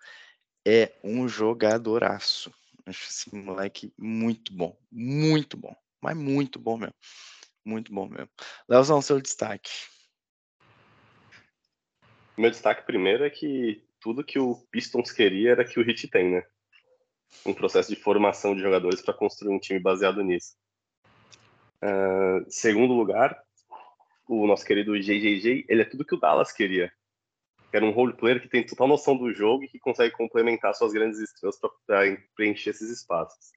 é 0.67 0.91
um 1.01 1.29
jogadoraço. 1.29 2.53
Acho 2.85 3.05
esse 3.05 3.33
moleque 3.33 3.93
muito 3.97 4.53
bom, 4.53 4.77
muito 4.91 5.55
bom, 5.55 5.73
mas 6.01 6.17
muito 6.17 6.59
bom 6.59 6.77
mesmo. 6.77 6.95
Muito 7.63 7.93
bom 7.93 8.09
mesmo. 8.09 8.29
Leozão, 8.67 9.01
seu 9.01 9.21
destaque. 9.21 9.71
Meu 12.37 12.51
destaque 12.51 12.85
primeiro 12.85 13.23
é 13.23 13.29
que 13.29 13.81
tudo 14.01 14.25
que 14.25 14.37
o 14.37 14.57
Pistons 14.69 15.09
queria 15.09 15.51
era 15.51 15.65
que 15.65 15.79
o 15.79 15.89
Heat 15.89 16.09
tem, 16.09 16.31
né? 16.31 16.45
Um 17.45 17.53
processo 17.53 17.95
de 17.95 17.95
formação 17.95 18.53
de 18.53 18.61
jogadores 18.61 19.01
para 19.01 19.13
construir 19.13 19.55
um 19.55 19.59
time 19.59 19.79
baseado 19.79 20.21
nisso. 20.21 20.53
Uh, 21.85 22.45
segundo 22.49 22.93
lugar, 22.93 23.39
o 24.27 24.47
nosso 24.47 24.65
querido 24.65 24.99
JJJ, 24.99 25.65
ele 25.69 25.81
é 25.83 25.85
tudo 25.85 26.05
que 26.05 26.15
o 26.15 26.19
Dallas 26.19 26.51
queria. 26.51 26.91
Que 27.69 27.77
era 27.77 27.85
um 27.85 27.91
role 27.91 28.13
player 28.13 28.41
que 28.41 28.47
tem 28.47 28.65
total 28.65 28.87
noção 28.87 29.15
do 29.15 29.31
jogo 29.31 29.63
e 29.63 29.67
que 29.67 29.77
consegue 29.77 30.15
complementar 30.15 30.73
suas 30.73 30.93
grandes 30.93 31.19
estrelas 31.19 31.59
para 31.85 32.17
preencher 32.35 32.71
esses 32.71 32.89
espaços. 32.89 33.51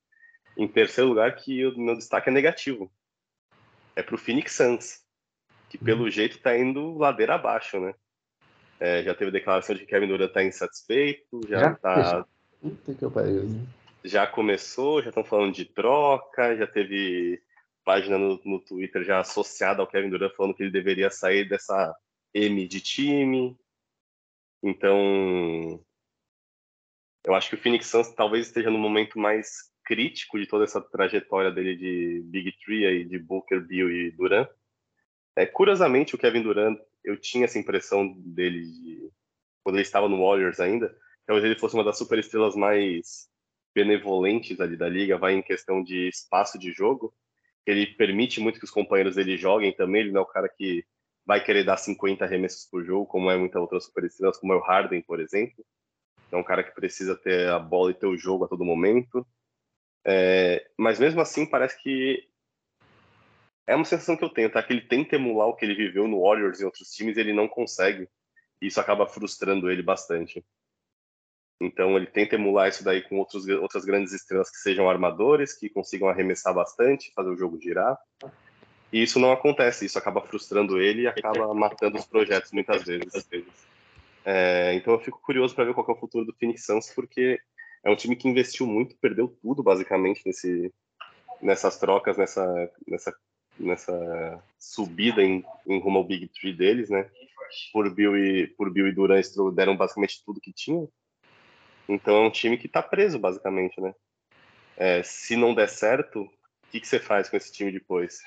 Em 0.56 0.68
terceiro 0.68 1.08
lugar, 1.08 1.34
que 1.36 1.64
o 1.64 1.78
meu 1.78 1.96
destaque 1.96 2.28
é 2.28 2.32
negativo. 2.32 2.90
É 3.96 4.02
para 4.02 4.14
o 4.14 4.18
Phoenix 4.18 4.52
Suns, 4.52 5.00
que 5.70 5.78
pelo 5.78 6.04
uhum. 6.04 6.10
jeito 6.10 6.36
está 6.36 6.56
indo 6.56 6.98
ladeira 6.98 7.34
abaixo, 7.34 7.80
né? 7.80 7.94
É, 8.80 9.02
já 9.02 9.14
teve 9.14 9.30
declaração 9.30 9.74
de 9.74 9.82
que 9.82 9.88
Kevin 9.88 10.06
Durant 10.06 10.28
está 10.28 10.42
insatisfeito, 10.42 11.40
já 11.48 11.72
está. 11.72 12.26
Já 14.04 14.26
começou, 14.26 15.02
já 15.02 15.08
estão 15.08 15.24
falando 15.24 15.52
de 15.52 15.64
troca, 15.64 16.56
já 16.56 16.66
teve 16.66 17.42
página 17.88 18.18
no, 18.18 18.38
no 18.44 18.60
Twitter 18.60 19.02
já 19.02 19.20
associada 19.20 19.80
ao 19.80 19.86
Kevin 19.86 20.10
Durant 20.10 20.34
falando 20.34 20.54
que 20.54 20.62
ele 20.62 20.70
deveria 20.70 21.10
sair 21.10 21.48
dessa 21.48 21.96
M 22.34 22.68
de 22.68 22.82
time. 22.82 23.58
Então, 24.62 25.82
eu 27.24 27.34
acho 27.34 27.48
que 27.48 27.54
o 27.54 27.58
Phoenix 27.58 27.86
Suns 27.86 28.14
talvez 28.14 28.46
esteja 28.46 28.70
no 28.70 28.76
momento 28.76 29.18
mais 29.18 29.72
crítico 29.86 30.38
de 30.38 30.46
toda 30.46 30.64
essa 30.64 30.82
trajetória 30.82 31.50
dele 31.50 31.74
de 31.76 32.20
Big 32.26 32.52
Three 32.62 32.84
aí, 32.84 33.04
de 33.06 33.18
Booker, 33.18 33.66
Bill 33.66 33.90
e 33.90 34.10
Durant. 34.10 34.50
É, 35.34 35.46
curiosamente, 35.46 36.14
o 36.14 36.18
Kevin 36.18 36.42
Durant, 36.42 36.78
eu 37.02 37.18
tinha 37.18 37.46
essa 37.46 37.58
impressão 37.58 38.12
dele 38.18 38.66
de, 38.66 39.10
quando 39.64 39.76
ele 39.76 39.82
estava 39.82 40.10
no 40.10 40.20
Warriors 40.20 40.60
ainda, 40.60 40.94
talvez 41.24 41.42
ele 41.42 41.58
fosse 41.58 41.74
uma 41.74 41.84
das 41.84 41.96
superestrelas 41.96 42.54
mais 42.54 43.30
benevolentes 43.74 44.60
ali 44.60 44.76
da 44.76 44.90
liga, 44.90 45.16
vai 45.16 45.32
em 45.32 45.40
questão 45.40 45.82
de 45.82 46.06
espaço 46.08 46.58
de 46.58 46.70
jogo 46.70 47.14
ele 47.66 47.86
permite 47.86 48.40
muito 48.40 48.58
que 48.58 48.64
os 48.64 48.70
companheiros 48.70 49.16
dele 49.16 49.36
joguem 49.36 49.72
também, 49.72 50.02
ele 50.02 50.12
não 50.12 50.20
é 50.20 50.24
o 50.24 50.26
cara 50.26 50.48
que 50.48 50.84
vai 51.26 51.44
querer 51.44 51.64
dar 51.64 51.76
50 51.76 52.24
arremessos 52.24 52.66
por 52.70 52.84
jogo, 52.84 53.06
como 53.06 53.30
é 53.30 53.36
muitas 53.36 53.60
outras 53.60 53.84
superestrelas, 53.84 54.38
como 54.38 54.54
é 54.54 54.56
o 54.56 54.62
Harden, 54.62 55.02
por 55.02 55.20
exemplo. 55.20 55.64
É 56.32 56.36
um 56.36 56.42
cara 56.42 56.64
que 56.64 56.74
precisa 56.74 57.14
ter 57.16 57.48
a 57.48 57.58
bola 57.58 57.90
e 57.90 57.94
ter 57.94 58.06
o 58.06 58.16
jogo 58.16 58.44
a 58.44 58.48
todo 58.48 58.64
momento. 58.64 59.26
É, 60.06 60.70
mas 60.78 60.98
mesmo 60.98 61.20
assim, 61.20 61.44
parece 61.44 61.82
que 61.82 62.26
é 63.66 63.76
uma 63.76 63.84
sensação 63.84 64.16
que 64.16 64.24
eu 64.24 64.30
tenho, 64.30 64.50
tá? 64.50 64.62
Que 64.62 64.72
ele 64.72 64.88
tenta 64.88 65.16
emular 65.16 65.48
o 65.48 65.54
que 65.54 65.66
ele 65.66 65.74
viveu 65.74 66.08
no 66.08 66.22
Warriors 66.22 66.60
e 66.60 66.64
outros 66.64 66.90
times, 66.90 67.18
ele 67.18 67.34
não 67.34 67.46
consegue. 67.46 68.08
Isso 68.60 68.80
acaba 68.80 69.06
frustrando 69.06 69.70
ele 69.70 69.82
bastante. 69.82 70.42
Então 71.60 71.96
ele 71.96 72.06
tenta 72.06 72.36
emular 72.36 72.68
isso 72.68 72.84
daí 72.84 73.02
com 73.02 73.18
outros, 73.18 73.48
outras 73.48 73.84
grandes 73.84 74.12
estrelas 74.12 74.50
que 74.50 74.58
sejam 74.58 74.88
armadores, 74.88 75.54
que 75.54 75.68
consigam 75.68 76.08
arremessar 76.08 76.54
bastante, 76.54 77.12
fazer 77.14 77.30
o 77.30 77.36
jogo 77.36 77.60
girar. 77.60 77.98
E 78.92 79.02
isso 79.02 79.18
não 79.18 79.32
acontece, 79.32 79.84
isso 79.84 79.98
acaba 79.98 80.22
frustrando 80.22 80.80
ele 80.80 81.02
e 81.02 81.06
acaba 81.06 81.52
matando 81.52 81.98
os 81.98 82.06
projetos 82.06 82.52
muitas 82.52 82.84
vezes. 82.84 83.28
É, 84.24 84.74
então 84.74 84.94
eu 84.94 85.00
fico 85.00 85.20
curioso 85.20 85.54
para 85.54 85.64
ver 85.64 85.74
qual 85.74 85.86
é 85.88 85.92
o 85.92 85.96
futuro 85.96 86.24
do 86.24 86.34
Phoenix 86.34 86.64
Suns, 86.64 86.92
porque 86.94 87.40
é 87.84 87.90
um 87.90 87.96
time 87.96 88.16
que 88.16 88.28
investiu 88.28 88.66
muito, 88.66 88.96
perdeu 88.96 89.28
tudo 89.42 89.62
basicamente 89.62 90.22
nesse, 90.24 90.72
nessas 91.40 91.78
trocas, 91.78 92.16
nessa, 92.16 92.70
nessa, 92.86 93.14
nessa 93.58 94.42
subida 94.58 95.22
em, 95.22 95.44
em 95.66 95.80
rumo 95.80 95.98
ao 95.98 96.04
Big 96.04 96.28
Three 96.28 96.52
deles, 96.52 96.88
né? 96.88 97.08
Por 97.72 97.88
Bill 97.90 98.16
e, 98.16 98.46
por 98.46 98.70
Bill 98.70 98.88
e 98.88 98.92
Durant 98.92 99.24
deram 99.54 99.76
basicamente 99.76 100.22
tudo 100.24 100.40
que 100.40 100.52
tinham. 100.52 100.88
Então 101.88 102.16
é 102.16 102.26
um 102.26 102.30
time 102.30 102.58
que 102.58 102.66
está 102.66 102.82
preso, 102.82 103.18
basicamente, 103.18 103.80
né? 103.80 103.94
É, 104.76 105.02
se 105.02 105.34
não 105.34 105.54
der 105.54 105.68
certo, 105.68 106.22
o 106.22 106.30
que, 106.70 106.80
que 106.80 106.86
você 106.86 107.00
faz 107.00 107.28
com 107.28 107.36
esse 107.36 107.50
time 107.52 107.72
depois? 107.72 108.20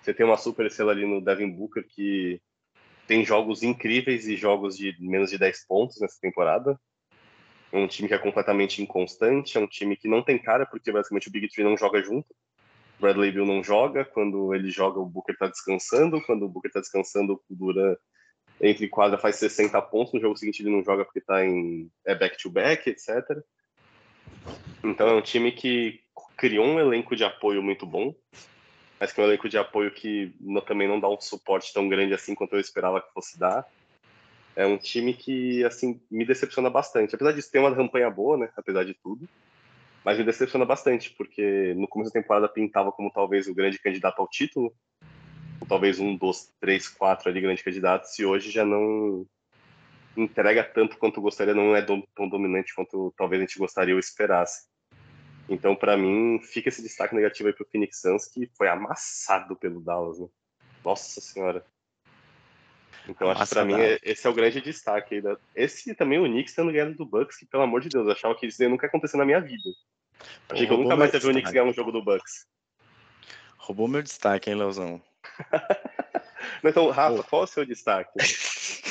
Você 0.00 0.14
tem 0.14 0.24
uma 0.24 0.38
super 0.38 0.66
estrela 0.66 0.92
ali 0.92 1.04
no 1.04 1.20
Devin 1.20 1.50
Booker 1.50 1.84
que 1.86 2.40
tem 3.06 3.24
jogos 3.24 3.62
incríveis 3.62 4.28
e 4.28 4.36
jogos 4.36 4.76
de 4.76 4.96
menos 5.00 5.30
de 5.30 5.36
10 5.36 5.66
pontos 5.66 6.00
nessa 6.00 6.18
temporada. 6.20 6.80
É 7.72 7.76
um 7.76 7.86
time 7.86 8.08
que 8.08 8.14
é 8.14 8.18
completamente 8.18 8.80
inconstante, 8.80 9.58
é 9.58 9.60
um 9.60 9.66
time 9.66 9.96
que 9.96 10.08
não 10.08 10.22
tem 10.22 10.38
cara, 10.38 10.64
porque 10.64 10.90
basicamente 10.90 11.28
o 11.28 11.30
Big 11.32 11.48
Three 11.48 11.64
não 11.64 11.76
joga 11.76 12.02
junto. 12.02 12.34
Bradley 13.00 13.32
Bill 13.32 13.46
não 13.46 13.62
joga, 13.64 14.04
quando 14.04 14.54
ele 14.54 14.70
joga 14.70 15.00
o 15.00 15.06
Booker 15.06 15.34
está 15.34 15.46
descansando, 15.46 16.22
quando 16.22 16.44
o 16.44 16.48
Booker 16.48 16.68
está 16.68 16.80
descansando 16.80 17.40
o 17.48 17.54
Duran 17.54 17.96
entre 18.60 18.88
quadra 18.88 19.18
faz 19.18 19.36
60 19.36 19.80
pontos, 19.82 20.12
no 20.12 20.20
jogo 20.20 20.36
seguinte 20.36 20.62
ele 20.62 20.70
não 20.70 20.84
joga 20.84 21.04
porque 21.04 21.20
tá 21.20 21.44
em 21.44 21.90
é 22.04 22.14
back-to-back, 22.14 22.90
-back, 22.90 22.92
etc. 22.92 23.42
Então 24.84 25.08
é 25.08 25.14
um 25.14 25.22
time 25.22 25.52
que 25.52 26.00
criou 26.36 26.66
um 26.66 26.78
elenco 26.78 27.16
de 27.16 27.24
apoio 27.24 27.62
muito 27.62 27.86
bom, 27.86 28.14
mas 28.98 29.12
que 29.12 29.20
é 29.20 29.24
um 29.24 29.26
elenco 29.26 29.48
de 29.48 29.58
apoio 29.58 29.90
que 29.90 30.34
também 30.66 30.86
não 30.86 31.00
dá 31.00 31.08
um 31.08 31.20
suporte 31.20 31.72
tão 31.72 31.88
grande 31.88 32.12
assim 32.12 32.34
quanto 32.34 32.54
eu 32.54 32.60
esperava 32.60 33.00
que 33.00 33.12
fosse 33.12 33.38
dar. 33.38 33.66
É 34.56 34.66
um 34.66 34.76
time 34.76 35.14
que, 35.14 35.64
assim, 35.64 36.00
me 36.10 36.24
decepciona 36.24 36.68
bastante. 36.68 37.14
Apesar 37.14 37.32
de 37.32 37.42
ter 37.42 37.60
uma 37.60 37.74
campanha 37.74 38.10
boa, 38.10 38.36
né, 38.36 38.50
apesar 38.56 38.84
de 38.84 38.94
tudo, 38.94 39.28
mas 40.04 40.18
me 40.18 40.24
decepciona 40.24 40.64
bastante, 40.64 41.14
porque 41.16 41.72
no 41.76 41.86
começo 41.88 42.12
da 42.12 42.20
temporada 42.20 42.48
pintava 42.48 42.90
como 42.90 43.10
talvez 43.10 43.46
o 43.46 43.54
grande 43.54 43.78
candidato 43.78 44.20
ao 44.20 44.28
título, 44.28 44.74
talvez 45.70 46.00
um 46.00 46.16
dos 46.16 46.52
três, 46.60 46.88
quatro 46.88 47.30
ali 47.30 47.40
grandes 47.40 47.62
candidatos, 47.62 48.18
e 48.18 48.26
hoje 48.26 48.50
já 48.50 48.64
não 48.64 49.24
entrega 50.16 50.64
tanto 50.64 50.98
quanto 50.98 51.20
gostaria, 51.20 51.54
não 51.54 51.76
é 51.76 51.80
tão 51.80 52.28
dominante 52.28 52.74
quanto 52.74 53.14
talvez 53.16 53.40
a 53.40 53.46
gente 53.46 53.56
gostaria 53.56 53.94
ou 53.94 54.00
esperasse. 54.00 54.68
Então, 55.48 55.76
para 55.76 55.96
mim, 55.96 56.40
fica 56.42 56.68
esse 56.68 56.82
destaque 56.82 57.14
negativo 57.14 57.48
aí 57.48 57.54
pro 57.54 57.66
Phoenix 57.70 58.00
Suns, 58.00 58.26
que 58.26 58.50
foi 58.58 58.68
amassado 58.68 59.54
pelo 59.54 59.80
Dallas, 59.80 60.18
né? 60.18 60.26
Nossa 60.84 61.20
senhora. 61.20 61.64
Então, 63.08 63.30
acho 63.30 63.46
que 63.46 63.54
pra 63.54 63.64
mim, 63.64 63.74
esse 64.02 64.26
é 64.26 64.30
o 64.30 64.34
grande 64.34 64.60
destaque 64.60 65.14
aí. 65.14 65.20
Da... 65.20 65.36
Esse 65.54 65.94
também, 65.94 66.18
o 66.18 66.24
Knicks 66.24 66.52
tendo 66.52 66.72
ganhado 66.72 66.94
do 66.94 67.06
Bucks, 67.06 67.36
que, 67.36 67.46
pelo 67.46 67.62
amor 67.62 67.80
de 67.80 67.88
Deus, 67.88 68.06
eu 68.06 68.12
achava 68.12 68.34
que 68.34 68.46
isso 68.46 68.68
nunca 68.68 68.86
ia 68.86 68.88
acontecer 68.88 69.16
na 69.16 69.24
minha 69.24 69.40
vida. 69.40 69.70
Achei 70.48 70.66
que 70.66 70.72
eu 70.72 70.78
nunca 70.78 70.96
mais 70.96 71.12
ia 71.14 71.20
ver 71.20 71.28
o 71.28 71.30
Knicks 71.30 71.52
ganhar 71.52 71.64
um 71.64 71.72
jogo 71.72 71.92
do 71.92 72.04
Bucks. 72.04 72.46
Roubou 73.56 73.86
meu 73.86 74.02
destaque, 74.02 74.50
hein, 74.50 74.56
Leozão? 74.56 75.00
então, 76.64 76.90
Rafa, 76.90 77.22
qual 77.24 77.42
é 77.42 77.44
o 77.44 77.48
seu 77.48 77.64
destaque? 77.64 78.10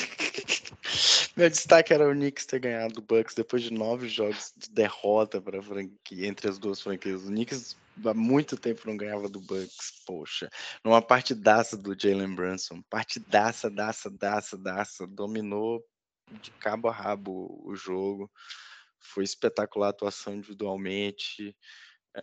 Meu 1.36 1.48
destaque 1.48 1.94
era 1.94 2.08
o 2.08 2.12
Knicks 2.12 2.44
ter 2.44 2.58
ganhado 2.58 2.98
o 2.98 3.02
Bucks 3.02 3.34
depois 3.34 3.62
de 3.62 3.72
nove 3.72 4.08
jogos 4.08 4.52
de 4.56 4.70
derrota 4.70 5.40
para 5.40 5.62
franquia 5.62 6.26
entre 6.26 6.48
as 6.48 6.58
duas 6.58 6.80
franquias. 6.80 7.24
O 7.24 7.28
Knicks 7.28 7.76
há 8.04 8.14
muito 8.14 8.56
tempo 8.56 8.82
não 8.86 8.96
ganhava 8.96 9.28
do 9.28 9.40
Bucks, 9.40 10.02
poxa. 10.06 10.50
Numa 10.84 11.00
partidaça 11.00 11.76
do 11.76 11.98
Jalen 11.98 12.34
Brunson, 12.34 12.82
partidaça, 12.90 13.70
daça, 13.70 14.10
daça, 14.10 14.58
daça, 14.58 15.06
dominou 15.06 15.82
de 16.42 16.50
cabo 16.52 16.88
a 16.88 16.92
rabo 16.92 17.62
o 17.64 17.74
jogo. 17.74 18.30
Foi 18.98 19.24
espetacular 19.24 19.88
a 19.88 19.90
atuação 19.90 20.34
individualmente. 20.34 21.56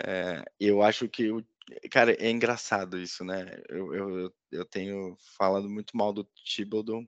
É, 0.03 0.43
eu 0.59 0.83
acho 0.83 1.07
que 1.07 1.31
o 1.31 1.43
Cara, 1.91 2.13
é 2.13 2.29
engraçado 2.29 2.97
isso, 2.97 3.25
né? 3.25 3.61
Eu, 3.69 3.93
eu, 3.93 4.33
eu 4.51 4.65
tenho 4.65 5.17
falado 5.37 5.69
muito 5.69 5.97
mal 5.97 6.13
do 6.13 6.23
Thibodeau, 6.23 7.03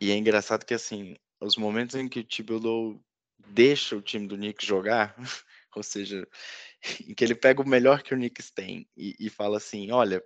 e 0.00 0.10
é 0.10 0.16
engraçado 0.16 0.64
que, 0.64 0.72
assim, 0.72 1.14
os 1.40 1.56
momentos 1.56 1.94
em 1.94 2.08
que 2.08 2.20
o 2.20 2.24
Thibodeau 2.24 2.98
deixa 3.48 3.94
o 3.94 4.02
time 4.02 4.26
do 4.26 4.36
Knicks 4.36 4.66
jogar, 4.66 5.14
ou 5.76 5.82
seja, 5.82 6.26
em 7.06 7.14
que 7.14 7.22
ele 7.22 7.34
pega 7.34 7.60
o 7.60 7.68
melhor 7.68 8.02
que 8.02 8.14
o 8.14 8.16
Knicks 8.16 8.50
tem 8.50 8.88
e, 8.96 9.14
e 9.20 9.28
fala 9.28 9.58
assim, 9.58 9.90
olha, 9.90 10.22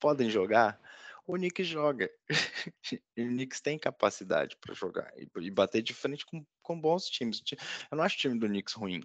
podem 0.00 0.30
jogar, 0.30 0.80
o 1.26 1.34
Knicks 1.34 1.66
joga. 1.66 2.10
o 3.18 3.22
Knicks 3.22 3.60
tem 3.60 3.78
capacidade 3.78 4.56
para 4.56 4.74
jogar 4.74 5.12
e, 5.14 5.28
e, 5.40 5.50
bater 5.50 5.82
de 5.82 5.92
frente 5.92 6.24
com, 6.24 6.42
com 6.62 6.80
bons 6.80 7.04
times. 7.10 7.42
Eu 7.90 7.98
não 7.98 8.04
acho 8.04 8.16
o 8.16 8.18
time 8.18 8.38
do 8.38 8.48
Knicks 8.48 8.72
ruim. 8.72 9.02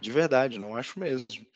De 0.00 0.10
verdade, 0.10 0.58
não 0.58 0.76
acho 0.76 0.98
mesmo. 0.98 1.46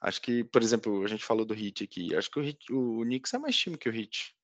Acho 0.00 0.20
que, 0.20 0.44
por 0.44 0.62
exemplo, 0.62 1.04
a 1.04 1.08
gente 1.08 1.24
falou 1.24 1.44
do 1.44 1.54
Hit 1.54 1.84
aqui. 1.84 2.14
Acho 2.14 2.30
que 2.30 2.56
o, 2.70 3.00
o 3.00 3.02
Knicks 3.02 3.34
é 3.34 3.38
mais 3.38 3.56
time 3.56 3.78
que 3.78 3.88
o 3.88 3.92
Hit. 3.92 4.34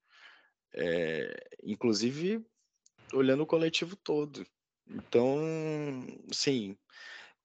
É, 0.74 1.48
inclusive, 1.62 2.44
olhando 3.12 3.42
o 3.42 3.46
coletivo 3.46 3.96
todo. 3.96 4.46
Então, 4.88 5.38
sim, 6.32 6.76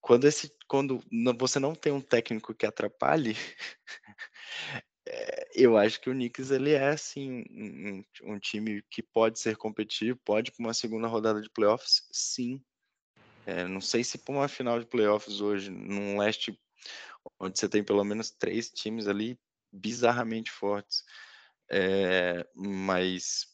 quando, 0.01 0.25
esse, 0.25 0.51
quando 0.67 1.03
você 1.37 1.59
não 1.59 1.75
tem 1.75 1.91
um 1.91 2.01
técnico 2.01 2.53
que 2.53 2.65
atrapalhe, 2.65 3.35
é, 5.07 5.49
eu 5.53 5.77
acho 5.77 5.99
que 5.99 6.09
o 6.09 6.13
Knicks 6.13 6.51
ele 6.51 6.71
é 6.71 6.89
assim 6.89 7.43
um, 7.51 8.03
um, 8.23 8.39
time 8.39 8.81
que 8.89 9.03
pode 9.03 9.39
ser 9.39 9.57
competitivo, 9.57 10.19
pode 10.23 10.51
para 10.51 10.65
uma 10.65 10.73
segunda 10.73 11.07
rodada 11.07 11.41
de 11.41 11.49
playoffs, 11.49 12.07
sim. 12.11 12.61
É, 13.45 13.65
não 13.65 13.79
sei 13.79 14.03
se 14.03 14.17
para 14.17 14.33
uma 14.33 14.47
final 14.47 14.79
de 14.79 14.85
playoffs 14.85 15.39
hoje, 15.39 15.69
num 15.69 16.17
leste 16.17 16.57
onde 17.39 17.59
você 17.59 17.67
tem 17.69 17.83
pelo 17.83 18.03
menos 18.03 18.31
três 18.31 18.69
times 18.69 19.07
ali 19.07 19.39
bizarramente 19.71 20.51
fortes. 20.51 21.03
É, 21.69 22.47
mas 22.55 23.47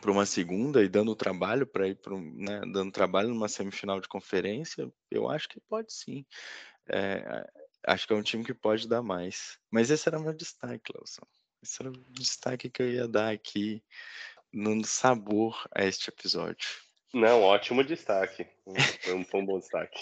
para 0.00 0.12
uma 0.12 0.24
segunda 0.24 0.82
e 0.82 0.88
dando 0.88 1.14
trabalho 1.14 1.66
para 1.66 1.88
ir 1.88 1.96
para 1.96 2.16
né, 2.16 2.60
dando 2.72 2.92
trabalho 2.92 3.28
numa 3.28 3.48
semifinal 3.48 4.00
de 4.00 4.08
conferência, 4.08 4.90
eu 5.10 5.28
acho 5.28 5.48
que 5.48 5.60
pode 5.60 5.92
sim. 5.92 6.24
É, 6.88 7.44
acho 7.86 8.06
que 8.06 8.12
é 8.12 8.16
um 8.16 8.22
time 8.22 8.44
que 8.44 8.54
pode 8.54 8.88
dar 8.88 9.02
mais. 9.02 9.58
Mas 9.70 9.90
esse 9.90 10.08
era 10.08 10.18
meu 10.18 10.32
destaque, 10.32 10.92
Lawson. 10.94 11.26
Esse 11.62 11.82
era 11.82 11.90
o 11.90 12.04
destaque 12.08 12.70
que 12.70 12.82
eu 12.82 12.90
ia 12.90 13.08
dar 13.08 13.32
aqui 13.32 13.82
no 14.52 14.84
sabor 14.84 15.68
a 15.74 15.84
este 15.84 16.08
episódio. 16.08 16.68
Não, 17.12 17.42
ótimo 17.42 17.82
destaque. 17.82 18.46
Foi 19.02 19.14
um 19.14 19.46
bom 19.46 19.58
destaque. 19.58 19.98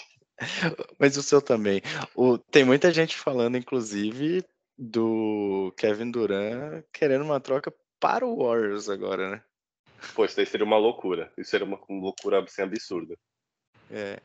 Mas 0.99 1.17
o 1.17 1.23
seu 1.23 1.41
também. 1.41 1.81
O, 2.15 2.37
tem 2.37 2.63
muita 2.63 2.91
gente 2.91 3.15
falando, 3.17 3.57
inclusive, 3.57 4.43
do 4.77 5.73
Kevin 5.77 6.11
Durant 6.11 6.83
querendo 6.93 7.23
uma 7.23 7.39
troca 7.39 7.73
para 7.99 8.25
o 8.25 8.43
Warriors 8.43 8.89
agora, 8.89 9.31
né? 9.31 9.43
Pô, 10.13 10.25
isso 10.25 10.35
daí 10.35 10.45
seria 10.45 10.65
uma 10.65 10.77
loucura. 10.77 11.31
Isso 11.37 11.49
seria 11.49 11.65
uma 11.65 11.79
loucura 11.89 12.43
assim, 12.43 12.61
absurda. 12.61 13.17
É. 13.89 14.19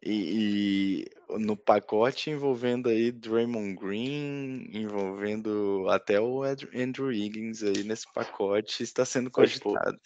E, 0.00 1.04
e, 1.28 1.38
no 1.38 1.56
pacote 1.56 2.30
envolvendo 2.30 2.88
aí 2.88 3.10
Draymond 3.10 3.74
Green, 3.74 4.70
envolvendo 4.72 5.86
até 5.90 6.20
o 6.20 6.44
Andrew 6.44 7.12
Higgins 7.12 7.62
aí 7.62 7.82
nesse 7.82 8.10
pacote, 8.12 8.82
está 8.82 9.04
sendo 9.04 9.30
cogitado. 9.30 9.98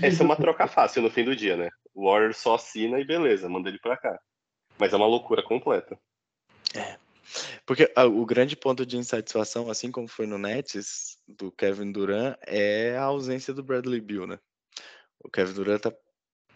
Essa 0.00 0.22
é 0.22 0.24
uma 0.24 0.36
troca 0.36 0.68
fácil 0.68 1.02
no 1.02 1.10
fim 1.10 1.24
do 1.24 1.34
dia, 1.34 1.56
né? 1.56 1.68
O 1.92 2.08
Warriors 2.08 2.36
só 2.36 2.54
assina 2.54 3.00
e 3.00 3.04
beleza, 3.04 3.48
manda 3.48 3.68
ele 3.68 3.80
para 3.80 3.96
cá. 3.96 4.18
Mas 4.82 4.92
é 4.92 4.96
uma 4.96 5.06
loucura 5.06 5.44
completa. 5.44 5.96
É. 6.74 6.98
Porque 7.64 7.92
ah, 7.94 8.04
o 8.04 8.26
grande 8.26 8.56
ponto 8.56 8.84
de 8.84 8.96
insatisfação, 8.96 9.70
assim 9.70 9.92
como 9.92 10.08
foi 10.08 10.26
no 10.26 10.38
Nets, 10.38 11.20
do 11.28 11.52
Kevin 11.52 11.92
Durant, 11.92 12.36
é 12.44 12.96
a 12.96 13.04
ausência 13.04 13.54
do 13.54 13.62
Bradley 13.62 14.00
Bill, 14.00 14.26
né? 14.26 14.40
O 15.20 15.30
Kevin 15.30 15.52
Durant 15.52 15.82
tá 15.82 15.92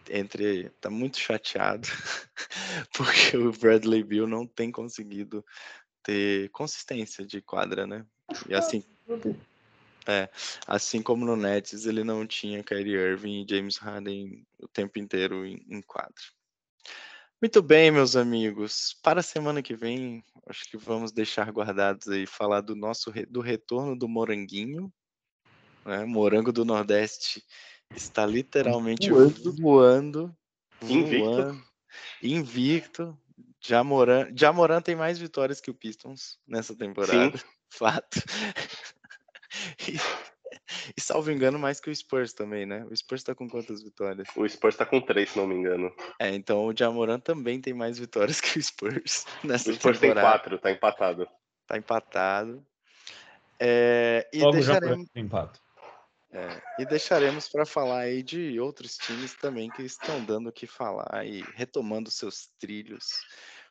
entre 0.09 0.69
tá 0.81 0.89
muito 0.89 1.17
chateado 1.17 1.87
porque 2.91 3.37
o 3.37 3.53
Bradley 3.53 4.03
Bill 4.03 4.27
não 4.27 4.45
tem 4.45 4.73
conseguido 4.73 5.41
ter 6.03 6.49
consistência 6.49 7.25
de 7.25 7.41
quadra, 7.41 7.87
né? 7.87 8.05
E 8.49 8.53
assim, 8.53 8.83
é, 10.05 10.27
assim 10.67 11.01
como 11.01 11.25
no 11.25 11.37
Nets 11.37 11.85
ele 11.85 12.03
não 12.03 12.27
tinha 12.27 12.61
Kyrie 12.61 12.93
Irving 12.93 13.45
e 13.45 13.49
James 13.49 13.77
Harden 13.77 14.45
o 14.59 14.67
tempo 14.67 14.99
inteiro 14.99 15.45
em, 15.45 15.65
em 15.69 15.81
quadra. 15.81 16.11
Muito 17.39 17.61
bem, 17.61 17.91
meus 17.91 18.15
amigos. 18.15 18.97
Para 19.03 19.19
a 19.19 19.23
semana 19.23 19.61
que 19.61 19.75
vem, 19.75 20.23
acho 20.47 20.67
que 20.71 20.75
vamos 20.75 21.11
deixar 21.11 21.51
guardados 21.51 22.07
aí 22.07 22.25
falar 22.25 22.61
do 22.61 22.75
nosso 22.75 23.11
do 23.29 23.41
retorno 23.41 23.95
do 23.95 24.07
Moranguinho, 24.07 24.91
né? 25.85 26.03
Morango 26.03 26.51
do 26.51 26.65
Nordeste 26.65 27.43
está 27.95 28.25
literalmente 28.25 29.11
voando, 29.11 29.53
voando, 29.53 30.37
invicto. 30.81 31.63
invicto. 32.23 33.17
Jamoran, 33.61 34.31
Jamoran 34.35 34.81
tem 34.81 34.95
mais 34.95 35.19
vitórias 35.19 35.61
que 35.61 35.69
o 35.69 35.75
Pistons 35.75 36.39
nessa 36.47 36.75
temporada. 36.75 37.37
Sim. 37.37 37.45
Fato. 37.69 38.19
E 40.95 41.01
salvo 41.01 41.31
engano, 41.31 41.57
mais 41.57 41.79
que 41.79 41.89
o 41.89 41.95
Spurs 41.95 42.33
também, 42.33 42.65
né? 42.65 42.85
O 42.89 42.95
Spurs 42.95 43.23
tá 43.23 43.33
com 43.33 43.49
quantas 43.49 43.81
vitórias? 43.81 44.27
O 44.35 44.47
Spurs 44.47 44.75
tá 44.75 44.85
com 44.85 44.99
três, 45.01 45.31
se 45.31 45.37
não 45.37 45.47
me 45.47 45.55
engano. 45.55 45.93
É, 46.19 46.29
então 46.33 46.65
o 46.65 46.75
Jamoran 46.75 47.19
também 47.19 47.59
tem 47.61 47.73
mais 47.73 47.97
vitórias 47.97 48.39
que 48.41 48.59
o 48.59 48.63
Spurs 48.63 49.25
nessa 49.43 49.71
O 49.71 49.73
Spurs 49.73 49.99
temporada. 49.99 50.27
tem 50.27 50.39
quatro, 50.39 50.59
tá 50.59 50.71
empatado. 50.71 51.27
Tá 51.65 51.77
empatado. 51.77 52.65
É, 53.59 54.27
e 54.33 54.39
Logo 54.39 54.51
deixaremos... 54.51 55.07
já 55.13 55.21
empate. 55.21 55.59
É, 56.29 56.61
e 56.79 56.85
deixaremos 56.85 57.47
para 57.47 57.65
falar 57.65 57.99
aí 57.99 58.21
de 58.21 58.59
outros 58.59 58.97
times 58.97 59.33
também 59.35 59.69
que 59.69 59.81
estão 59.83 60.23
dando 60.23 60.49
o 60.49 60.51
que 60.51 60.67
falar 60.67 61.25
e 61.25 61.41
retomando 61.55 62.11
seus 62.11 62.49
trilhos 62.59 63.07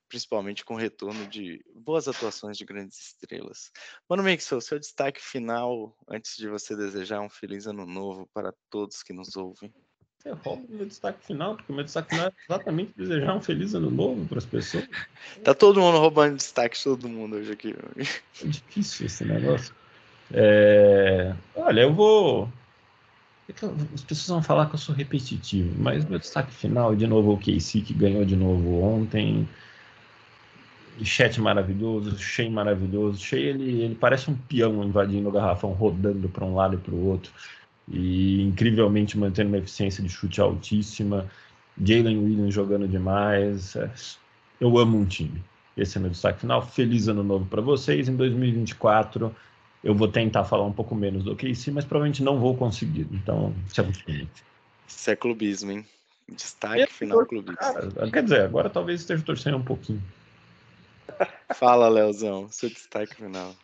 principalmente 0.08 0.64
com 0.64 0.74
o 0.74 0.78
retorno 0.78 1.26
de 1.26 1.64
boas 1.74 2.08
atuações 2.08 2.56
de 2.56 2.64
grandes 2.64 2.98
estrelas. 2.98 3.70
Mano 4.08 4.22
Mixel, 4.22 4.60
seu 4.60 4.78
destaque 4.78 5.20
final, 5.20 5.96
antes 6.08 6.36
de 6.36 6.48
você 6.48 6.76
desejar 6.76 7.20
um 7.20 7.28
feliz 7.28 7.66
ano 7.66 7.86
novo 7.86 8.28
para 8.32 8.54
todos 8.70 9.02
que 9.02 9.12
nos 9.12 9.36
ouvem. 9.36 9.72
Você 10.18 10.30
rouba 10.30 10.62
o 10.68 10.74
meu 10.74 10.86
destaque 10.86 11.24
final, 11.24 11.56
porque 11.56 11.72
o 11.72 11.74
meu 11.74 11.84
destaque 11.84 12.10
final 12.10 12.26
é 12.26 12.32
exatamente 12.48 12.92
desejar 12.96 13.36
um 13.36 13.40
feliz 13.40 13.74
ano 13.74 13.90
novo 13.90 14.26
para 14.26 14.38
as 14.38 14.46
pessoas. 14.46 14.88
Tá 15.44 15.54
todo 15.54 15.80
mundo 15.80 15.98
roubando 15.98 16.36
destaque, 16.36 16.82
todo 16.82 17.08
mundo 17.08 17.36
hoje 17.36 17.52
aqui. 17.52 17.74
É 17.96 18.46
difícil 18.46 19.06
esse 19.06 19.24
negócio. 19.24 19.74
É... 20.32 21.34
Olha, 21.54 21.82
eu 21.82 21.92
vou. 21.92 22.50
É 23.48 23.52
as 23.94 24.02
pessoas 24.02 24.28
vão 24.28 24.42
falar 24.42 24.66
que 24.66 24.74
eu 24.74 24.78
sou 24.78 24.94
repetitivo, 24.94 25.72
mas 25.80 26.04
meu 26.04 26.18
destaque 26.18 26.52
final, 26.52 26.96
de 26.96 27.06
novo, 27.06 27.32
o 27.32 27.38
KC 27.38 27.80
que 27.80 27.94
ganhou 27.94 28.24
de 28.24 28.34
novo 28.34 28.80
ontem 28.80 29.48
chat 31.04 31.40
maravilhoso, 31.40 32.18
Shea 32.18 32.50
maravilhoso. 32.50 33.22
Shea, 33.22 33.38
ele, 33.38 33.82
ele 33.82 33.94
parece 33.94 34.30
um 34.30 34.34
peão 34.34 34.82
invadindo 34.82 35.28
o 35.28 35.32
garrafão, 35.32 35.72
rodando 35.72 36.28
para 36.28 36.44
um 36.44 36.54
lado 36.54 36.74
e 36.74 36.78
para 36.78 36.94
o 36.94 37.06
outro. 37.06 37.32
E 37.88 38.42
incrivelmente 38.42 39.18
mantendo 39.18 39.48
uma 39.48 39.58
eficiência 39.58 40.02
de 40.02 40.08
chute 40.08 40.40
altíssima. 40.40 41.30
Jalen 41.80 42.18
Williams 42.18 42.54
jogando 42.54 42.88
demais. 42.88 43.76
É, 43.76 43.90
eu 44.60 44.78
amo 44.78 44.98
um 44.98 45.04
time. 45.04 45.42
Esse 45.76 45.98
é 45.98 46.00
meu 46.00 46.10
destaque 46.10 46.40
final. 46.40 46.62
Feliz 46.66 47.08
ano 47.08 47.22
novo 47.22 47.44
para 47.46 47.60
vocês. 47.60 48.08
Em 48.08 48.16
2024 48.16 49.34
eu 49.84 49.94
vou 49.94 50.08
tentar 50.08 50.44
falar 50.44 50.64
um 50.64 50.72
pouco 50.72 50.94
menos 50.94 51.22
do 51.22 51.36
que 51.36 51.48
isso, 51.48 51.70
mas 51.70 51.84
provavelmente 51.84 52.22
não 52.22 52.40
vou 52.40 52.56
conseguir. 52.56 53.06
Então, 53.12 53.54
se 53.68 53.80
acostumem. 53.80 54.28
Isso 54.88 55.10
é 55.10 55.14
clubismo, 55.14 55.70
hein? 55.70 55.86
Destaque 56.28 56.92
final 56.92 57.24
clubismo. 57.24 57.56
Cara, 57.56 58.10
quer 58.10 58.22
dizer, 58.24 58.40
agora 58.40 58.68
talvez 58.68 59.00
esteja 59.00 59.22
torcendo 59.22 59.58
um 59.58 59.62
pouquinho. 59.62 60.02
Fala, 61.54 61.88
Leozão, 61.88 62.50
seu 62.50 62.68
destaque 62.68 63.14
final. 63.14 63.54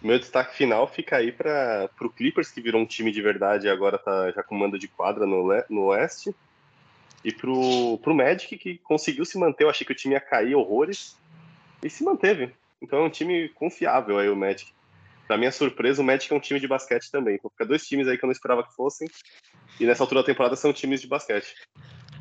Meu 0.00 0.18
destaque 0.18 0.56
final 0.56 0.88
fica 0.88 1.16
aí 1.16 1.30
para 1.30 1.88
o 2.00 2.10
Clippers, 2.10 2.50
que 2.50 2.60
virou 2.60 2.80
um 2.80 2.86
time 2.86 3.12
de 3.12 3.22
verdade 3.22 3.66
e 3.66 3.70
agora 3.70 3.98
tá 3.98 4.32
já 4.32 4.42
com 4.42 4.56
mando 4.56 4.78
de 4.78 4.88
quadra 4.88 5.26
no, 5.26 5.48
no 5.70 5.84
Oeste. 5.86 6.34
E 7.24 7.32
pro, 7.32 7.98
pro 7.98 8.14
Magic, 8.14 8.58
que 8.58 8.78
conseguiu 8.78 9.24
se 9.24 9.38
manter. 9.38 9.62
Eu 9.62 9.70
achei 9.70 9.86
que 9.86 9.92
o 9.92 9.96
time 9.96 10.14
ia 10.14 10.20
cair 10.20 10.56
horrores. 10.56 11.16
E 11.82 11.88
se 11.88 12.02
manteve. 12.02 12.52
Então 12.80 12.98
é 12.98 13.02
um 13.02 13.10
time 13.10 13.48
confiável 13.50 14.18
aí, 14.18 14.28
o 14.28 14.34
Magic. 14.34 14.72
Pra 15.28 15.38
minha 15.38 15.52
surpresa, 15.52 16.02
o 16.02 16.04
Magic 16.04 16.32
é 16.32 16.36
um 16.36 16.40
time 16.40 16.58
de 16.58 16.66
basquete 16.66 17.10
também. 17.10 17.36
Então 17.36 17.50
fica 17.50 17.64
dois 17.64 17.86
times 17.86 18.08
aí 18.08 18.18
que 18.18 18.24
eu 18.24 18.26
não 18.26 18.32
esperava 18.32 18.64
que 18.64 18.74
fossem. 18.74 19.08
E 19.78 19.86
nessa 19.86 20.02
altura 20.02 20.20
da 20.20 20.26
temporada 20.26 20.56
são 20.56 20.72
times 20.72 21.00
de 21.00 21.06
basquete. 21.06 21.54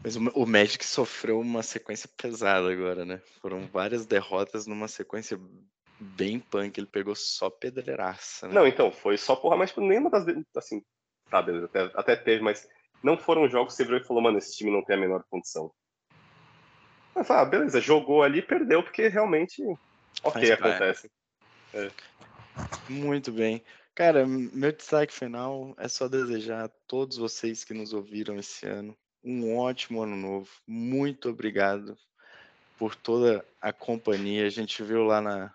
Mas 0.03 0.15
o 0.15 0.45
Magic 0.45 0.83
sofreu 0.83 1.39
uma 1.39 1.61
sequência 1.61 2.09
pesada 2.17 2.71
agora, 2.71 3.05
né? 3.05 3.21
Foram 3.39 3.67
várias 3.67 4.05
derrotas 4.05 4.65
numa 4.65 4.87
sequência 4.87 5.39
bem 5.99 6.39
punk. 6.39 6.79
Ele 6.79 6.87
pegou 6.87 7.15
só 7.15 7.49
pedreiraça. 7.49 8.47
Né? 8.47 8.53
Não, 8.53 8.67
então, 8.67 8.91
foi 8.91 9.17
só 9.17 9.35
porra, 9.35 9.57
mas 9.57 9.69
tipo, 9.69 9.81
nenhuma 9.81 10.09
das 10.09 10.25
assim, 10.57 10.83
tá, 11.29 11.41
beleza, 11.41 11.65
até, 11.65 11.91
até, 11.93 12.15
teve, 12.15 12.43
mas 12.43 12.67
não 13.03 13.15
foram 13.15 13.47
jogos 13.47 13.73
que 13.73 13.77
você 13.77 13.83
virou 13.83 13.99
e 13.99 14.03
falou, 14.03 14.23
mano, 14.23 14.39
esse 14.39 14.57
time 14.57 14.71
não 14.71 14.83
tem 14.83 14.95
a 14.95 14.99
menor 14.99 15.23
condição. 15.29 15.71
Mas, 17.13 17.29
ah, 17.29 17.45
beleza, 17.45 17.79
jogou 17.79 18.23
ali 18.23 18.41
perdeu, 18.41 18.81
porque 18.81 19.07
realmente, 19.07 19.61
ok, 20.23 20.47
Faz 20.47 20.51
acontece. 20.51 21.11
É. 21.73 21.91
Muito 22.89 23.31
bem. 23.31 23.63
Cara, 23.93 24.25
meu 24.25 24.71
destaque 24.71 25.13
final 25.13 25.75
é 25.77 25.87
só 25.87 26.07
desejar 26.07 26.65
a 26.65 26.71
todos 26.87 27.17
vocês 27.17 27.63
que 27.63 27.73
nos 27.73 27.93
ouviram 27.93 28.37
esse 28.39 28.65
ano 28.65 28.97
um 29.23 29.57
ótimo 29.57 30.01
ano 30.01 30.15
novo. 30.15 30.49
Muito 30.67 31.29
obrigado 31.29 31.97
por 32.77 32.95
toda 32.95 33.45
a 33.61 33.71
companhia. 33.71 34.45
A 34.45 34.49
gente 34.49 34.81
viu 34.83 35.03
lá 35.03 35.21
na, 35.21 35.53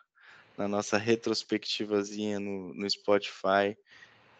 na 0.57 0.69
nossa 0.69 0.97
retrospectivazinha 0.97 2.39
no, 2.39 2.73
no 2.75 2.89
Spotify. 2.89 3.77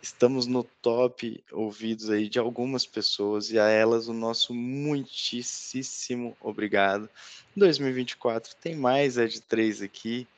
Estamos 0.01 0.47
no 0.47 0.63
top 0.63 1.43
ouvidos 1.51 2.11
aí 2.11 2.29
de 2.29 2.39
algumas 2.39 2.87
pessoas 2.87 3.51
e 3.51 3.59
a 3.59 3.69
elas 3.69 4.09
o 4.09 4.13
nosso 4.13 4.55
muitíssimo 4.55 6.37
obrigado. 6.41 7.09
2024 7.57 8.55
tem 8.57 8.77
mais 8.77 9.19
Ed 9.19 9.41
3 9.41 9.83
aqui. 9.83 10.29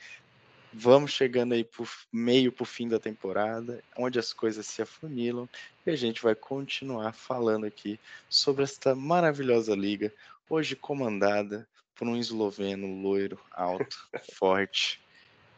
Vamos 0.73 1.13
chegando 1.13 1.55
aí 1.55 1.65
por 1.65 1.89
meio 2.13 2.53
por 2.53 2.67
fim 2.67 2.89
da 2.89 2.99
temporada, 2.99 3.83
onde 3.97 4.19
as 4.19 4.33
coisas 4.33 4.67
se 4.67 4.83
afunilam 4.83 5.49
e 5.87 5.91
a 5.91 5.97
gente 5.97 6.23
vai 6.23 6.35
continuar 6.35 7.13
falando 7.13 7.65
aqui 7.65 7.99
sobre 8.29 8.65
esta 8.65 8.95
maravilhosa 8.95 9.75
liga, 9.75 10.13
hoje 10.49 10.77
comandada 10.77 11.67
por 11.95 12.07
um 12.07 12.17
esloveno 12.17 12.87
loiro, 12.87 13.41
alto, 13.51 13.97
forte 14.35 15.01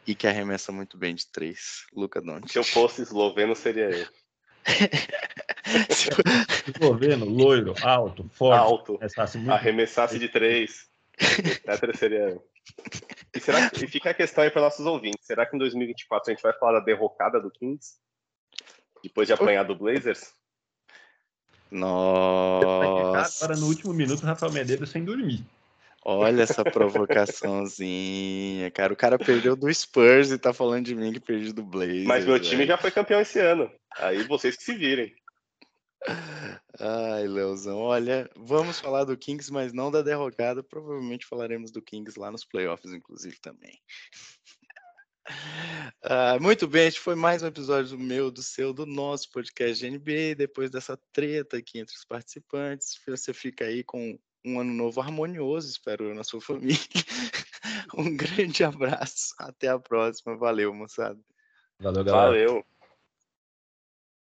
e 0.07 0.15
que 0.15 0.25
arremessa 0.25 0.71
muito 0.71 0.97
bem 0.97 1.13
de 1.13 1.27
três, 1.27 1.85
Luca 1.93 2.21
Doncic. 2.21 2.51
Se 2.51 2.57
eu 2.57 2.63
fosse 2.63 3.01
esloveno, 3.01 3.55
seria 3.55 3.89
eu. 3.89 4.07
esloveno, 6.75 7.25
loiro, 7.25 7.75
alto, 7.81 8.29
forte, 8.33 8.57
alto, 8.57 8.99
arremessasse 9.49 10.17
de 10.17 10.29
três, 10.29 10.89
seria 11.95 12.29
eu. 12.29 12.47
E, 13.33 13.39
será 13.39 13.69
que, 13.69 13.85
e 13.85 13.87
fica 13.87 14.09
a 14.09 14.13
questão 14.13 14.43
aí 14.43 14.49
para 14.49 14.61
nossos 14.61 14.85
ouvintes: 14.85 15.25
será 15.25 15.45
que 15.45 15.55
em 15.55 15.59
2024 15.59 16.31
a 16.31 16.33
gente 16.33 16.43
vai 16.43 16.53
falar 16.53 16.79
da 16.79 16.85
derrocada 16.85 17.39
do 17.39 17.49
Kings? 17.49 17.95
Depois 19.03 19.27
de 19.27 19.33
apanhar 19.33 19.63
do 19.63 19.75
Blazers? 19.75 20.33
Nossa. 21.71 23.45
Agora 23.45 23.59
no 23.59 23.67
último 23.67 23.93
minuto, 23.93 24.25
Rafael 24.25 24.51
Medeiros 24.51 24.89
sem 24.89 25.03
dormir. 25.03 25.43
Olha 26.03 26.41
essa 26.41 26.63
provocaçãozinha, 26.63 28.71
cara. 28.71 28.91
O 28.91 28.95
cara 28.95 29.19
perdeu 29.19 29.55
do 29.55 29.71
Spurs 29.73 30.31
e 30.31 30.37
tá 30.37 30.51
falando 30.51 30.85
de 30.85 30.95
mim 30.95 31.13
que 31.13 31.19
perdi 31.19 31.53
do 31.53 31.63
Blazers. 31.63 32.05
Mas 32.05 32.25
meu 32.25 32.39
time 32.39 32.65
já 32.65 32.77
foi 32.77 32.89
campeão 32.89 33.21
esse 33.21 33.39
ano. 33.39 33.71
Aí 33.97 34.23
vocês 34.23 34.57
que 34.57 34.63
se 34.63 34.73
virem. 34.73 35.13
Ai, 36.79 37.27
Leozão, 37.27 37.77
olha, 37.79 38.29
vamos 38.35 38.79
falar 38.79 39.03
do 39.03 39.17
Kings, 39.17 39.51
mas 39.51 39.71
não 39.71 39.91
da 39.91 40.01
derrocada. 40.01 40.63
Provavelmente 40.63 41.25
falaremos 41.25 41.71
do 41.71 41.81
Kings 41.81 42.19
lá 42.19 42.31
nos 42.31 42.43
playoffs, 42.43 42.93
inclusive, 42.93 43.39
também. 43.39 43.79
Ah, 46.01 46.37
muito 46.41 46.67
bem, 46.67 46.87
este 46.87 46.99
foi 46.99 47.13
mais 47.13 47.43
um 47.43 47.47
episódio 47.47 47.91
do 47.91 47.99
meu, 48.03 48.31
do 48.31 48.41
seu, 48.41 48.73
do 48.73 48.87
nosso 48.87 49.29
podcast 49.31 49.79
de 49.79 49.89
NBA. 49.89 50.35
Depois 50.35 50.71
dessa 50.71 50.97
treta 51.13 51.57
aqui 51.57 51.79
entre 51.79 51.95
os 51.95 52.03
participantes, 52.03 52.99
você 53.07 53.31
fica 53.31 53.65
aí 53.65 53.83
com 53.83 54.19
um 54.43 54.59
ano 54.59 54.73
novo 54.73 54.99
harmonioso, 54.99 55.69
espero 55.69 56.05
eu, 56.05 56.15
na 56.15 56.23
sua 56.23 56.41
família. 56.41 56.77
um 57.95 58.15
grande 58.17 58.63
abraço, 58.63 59.33
até 59.37 59.67
a 59.67 59.79
próxima. 59.79 60.35
Valeu, 60.35 60.73
moçada. 60.73 61.19
Valeu, 61.79 62.03
galera. 62.03 62.27
Valeu. 62.27 62.65